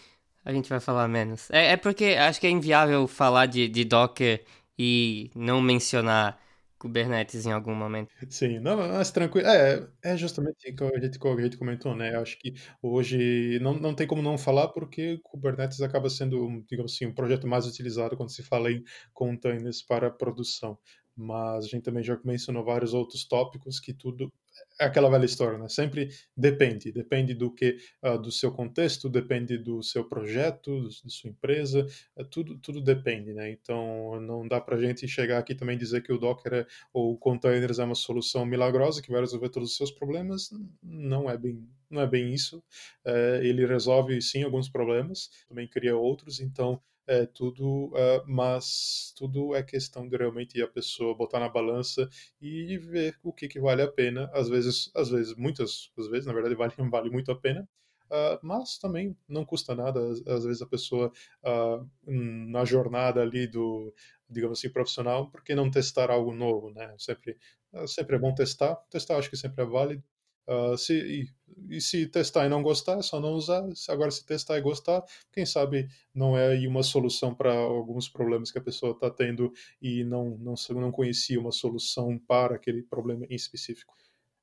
a 0.45 0.53
gente 0.53 0.69
vai 0.69 0.81
falar 0.81 1.09
menos. 1.09 1.51
É, 1.51 1.73
é 1.73 1.77
porque 1.77 2.17
acho 2.19 2.41
que 2.41 2.47
é 2.47 2.51
inviável 2.51 3.07
falar 3.07 3.47
de, 3.47 3.69
de 3.69 3.85
Docker 3.85 4.45
e 4.79 5.31
não 5.35 5.61
mencionar 5.61 6.39
Kubernetes 6.83 7.47
em 7.47 7.53
algum 7.53 7.77
momento. 7.77 8.11
Sim, 8.29 8.59
não, 8.59 8.77
mas 8.77 9.13
tranquilo. 9.13 9.47
É, 9.47 9.89
é 10.03 10.17
justamente 10.17 10.69
o 10.69 10.75
que 10.75 10.85
a 10.85 11.41
gente, 11.41 11.57
comentou, 11.57 11.95
né? 11.95 12.17
Acho 12.17 12.37
que 12.41 12.55
hoje 12.83 13.61
não, 13.61 13.75
não 13.75 13.95
tem 13.95 14.05
como 14.05 14.21
não 14.21 14.37
falar 14.37 14.67
porque 14.69 15.21
Kubernetes 15.23 15.81
acaba 15.81 16.11
sendo, 16.11 16.65
digamos 16.69 16.93
assim, 16.93 17.07
um 17.07 17.15
projeto 17.15 17.47
mais 17.47 17.67
utilizado 17.69 18.17
quando 18.17 18.33
se 18.33 18.43
fala 18.43 18.73
em 18.73 18.83
containers 19.13 19.81
para 19.81 20.11
produção. 20.11 20.77
Mas 21.17 21.67
a 21.67 21.69
gente 21.69 21.85
também 21.85 22.03
já 22.03 22.19
mencionou 22.25 22.65
vários 22.65 22.95
outros 22.95 23.25
tópicos 23.29 23.79
que 23.79 23.95
tudo 23.95 24.33
é 24.79 24.85
aquela 24.85 25.11
velha 25.11 25.25
história, 25.25 25.59
né? 25.59 25.69
Sempre 25.69 26.11
depende, 26.37 26.93
depende 26.93 27.35
do 27.35 27.51
que, 27.51 27.77
uh, 28.03 28.19
do 28.19 28.31
seu 28.31 28.51
contexto, 28.53 29.09
depende 29.09 29.59
do 29.59 29.83
seu 29.83 30.05
projeto, 30.05 30.83
do, 30.83 30.91
sua 30.91 31.31
empresa, 31.31 31.87
uh, 32.17 32.25
tudo, 32.25 32.59
tudo 32.59 32.81
depende, 32.81 33.33
né? 33.33 33.51
Então 33.51 34.21
não 34.21 34.47
dá 34.47 34.61
para 34.61 34.77
a 34.77 34.81
gente 34.81 35.07
chegar 35.07 35.39
aqui 35.39 35.55
também 35.55 35.79
dizer 35.79 36.03
que 36.03 36.13
o 36.13 36.19
Docker 36.19 36.53
é, 36.55 36.67
ou 36.93 37.17
containers 37.17 37.79
é 37.79 37.85
uma 37.85 37.95
solução 37.95 38.45
milagrosa 38.45 39.03
que 39.03 39.11
vai 39.11 39.21
resolver 39.21 39.49
todos 39.51 39.71
os 39.71 39.77
seus 39.77 39.91
problemas. 39.91 40.51
Não 40.83 41.31
é 41.31 41.37
bem, 41.37 41.67
não 41.91 42.03
é 42.03 42.07
bem 42.07 42.33
isso. 42.33 42.59
Uh, 43.07 43.43
ele 43.43 43.67
resolve 43.67 44.21
sim 44.21 44.43
alguns 44.43 44.69
problemas, 44.69 45.31
também 45.49 45.69
cria 45.69 45.97
outros. 45.97 46.41
Então 46.41 46.81
é 47.07 47.27
tudo, 47.27 47.87
uh, 47.89 48.25
mas 48.27 49.13
tudo 49.17 49.55
é 49.55 49.63
questão 49.63 50.09
de 50.09 50.17
realmente 50.17 50.61
a 50.63 50.69
pessoa 50.69 51.17
botar 51.17 51.41
na 51.41 51.49
balança 51.49 52.09
e 52.41 52.79
ver 52.79 53.19
o 53.23 53.33
que, 53.33 53.49
que 53.49 53.61
vale 53.61 53.83
a 53.83 53.91
pena. 53.91 54.31
Às 54.33 54.49
vezes, 54.49 54.91
às 54.95 55.11
vezes, 55.11 55.35
muitas 55.37 55.91
às 55.99 56.09
vezes, 56.09 56.27
na 56.27 56.33
verdade, 56.33 56.55
vale, 56.55 56.73
vale 56.91 57.11
muito 57.11 57.31
a 57.33 57.37
pena. 57.37 57.69
Uh, 58.11 58.39
mas 58.43 58.77
também 58.79 59.17
não 59.27 59.45
custa 59.45 59.75
nada, 59.75 59.99
às, 60.11 60.27
às 60.27 60.45
vezes 60.45 60.61
a 60.61 60.67
pessoa 60.67 61.11
uh, 61.45 61.89
na 62.05 62.63
jornada 62.65 63.23
ali 63.23 63.47
do, 63.47 63.95
digamos 64.29 64.59
assim, 64.59 64.71
profissional, 64.71 65.31
porque 65.31 65.55
não 65.55 65.71
testar 65.71 66.11
algo 66.11 66.35
novo, 66.35 66.71
né? 66.71 66.95
Sempre, 66.99 67.39
sempre 67.87 68.17
é 68.17 68.19
bom 68.19 68.35
testar, 68.35 68.77
testar 68.91 69.17
acho 69.17 69.31
que 69.31 69.37
sempre 69.37 69.63
é 69.63 69.67
válido, 69.67 70.05
Uh, 70.49 70.77
se, 70.77 70.95
e, 70.95 71.77
e, 71.77 71.81
se 71.81 72.07
testar 72.07 72.47
e 72.47 72.49
não 72.49 72.63
gostar, 72.63 72.99
é 72.99 73.03
só 73.03 73.21
não 73.21 73.33
usar. 73.33 73.63
Agora, 73.89 74.11
se 74.11 74.25
testar 74.27 74.59
e 74.59 74.61
gostar, 74.61 75.03
quem 75.33 75.47
sabe 75.47 75.89
não 76.15 76.37
é 76.37 76.49
aí 76.49 76.67
uma 76.67 76.83
solução 76.83 77.35
para 77.35 77.53
alguns 77.55 78.09
problemas 78.09 78.51
que 78.51 78.59
a 78.59 78.63
pessoa 78.63 78.93
está 78.93 79.11
tendo 79.11 79.53
e 79.81 80.05
não, 80.05 80.37
não, 80.39 80.55
não 80.71 80.91
conhecia 80.91 81.39
uma 81.39 81.53
solução 81.53 82.19
para 82.19 82.57
aquele 82.57 82.83
problema 82.83 83.25
em 83.31 83.35
específico. 83.35 83.95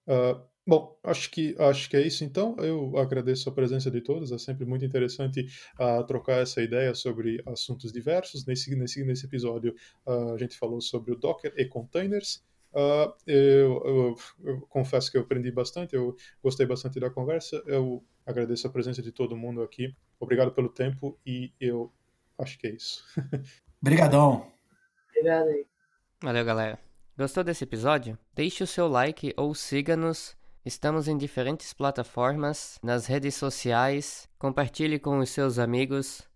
Uh, 0.07 0.41
bom, 0.65 0.97
acho 1.03 1.29
que, 1.29 1.55
acho 1.59 1.89
que 1.89 1.97
é 1.97 2.01
isso 2.01 2.23
então. 2.23 2.55
Eu 2.59 2.97
agradeço 2.97 3.49
a 3.49 3.53
presença 3.53 3.91
de 3.91 4.01
todos. 4.01 4.31
É 4.31 4.37
sempre 4.37 4.65
muito 4.65 4.85
interessante 4.85 5.45
uh, 5.79 6.05
trocar 6.07 6.41
essa 6.41 6.61
ideia 6.61 6.95
sobre 6.95 7.43
assuntos 7.45 7.91
diversos. 7.91 8.45
Nesse, 8.45 8.73
nesse, 8.75 9.03
nesse 9.03 9.25
episódio, 9.25 9.75
a 10.07 10.37
gente 10.37 10.57
falou 10.57 10.81
sobre 10.81 11.11
o 11.11 11.15
Docker 11.15 11.53
e 11.57 11.65
containers. 11.65 12.41
Uh, 12.71 13.11
eu, 13.25 13.83
eu, 13.83 14.15
eu, 14.43 14.61
confesso 14.61 15.11
que 15.11 15.17
eu 15.17 15.21
aprendi 15.21 15.51
bastante, 15.51 15.95
eu 15.95 16.15
gostei 16.41 16.65
bastante 16.65 16.99
da 16.99 17.09
conversa. 17.09 17.61
Eu 17.65 18.03
agradeço 18.25 18.67
a 18.67 18.69
presença 18.69 19.01
de 19.01 19.11
todo 19.11 19.35
mundo 19.35 19.61
aqui. 19.61 19.95
Obrigado 20.19 20.51
pelo 20.51 20.69
tempo 20.69 21.19
e 21.25 21.51
eu 21.59 21.91
acho 22.37 22.57
que 22.59 22.67
é 22.67 22.71
isso. 22.71 23.03
Obrigadão. 23.81 24.51
Obrigado 25.09 25.47
aí. 25.47 25.65
Valeu, 26.21 26.45
galera. 26.45 26.79
Gostou 27.17 27.43
desse 27.43 27.63
episódio? 27.63 28.17
Deixe 28.33 28.63
o 28.63 28.67
seu 28.67 28.87
like 28.87 29.33
ou 29.35 29.53
siga-nos. 29.55 30.37
Estamos 30.63 31.07
em 31.07 31.17
diferentes 31.17 31.73
plataformas, 31.73 32.77
nas 32.83 33.07
redes 33.07 33.35
sociais. 33.35 34.29
Compartilhe 34.37 34.99
com 34.99 35.19
os 35.19 35.29
seus 35.29 35.57
amigos. 35.57 36.29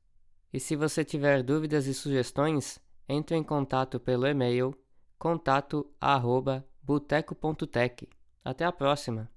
E 0.51 0.59
se 0.59 0.75
você 0.75 1.03
tiver 1.03 1.43
dúvidas 1.43 1.87
e 1.87 1.93
sugestões, 1.93 2.79
entre 3.07 3.35
em 3.35 3.43
contato 3.43 3.99
pelo 3.99 4.25
e-mail 4.25 4.73
contato 5.17 5.89
arroba 5.99 6.65
boteco.tech. 6.81 8.09
Até 8.43 8.65
a 8.65 8.71
próxima! 8.71 9.29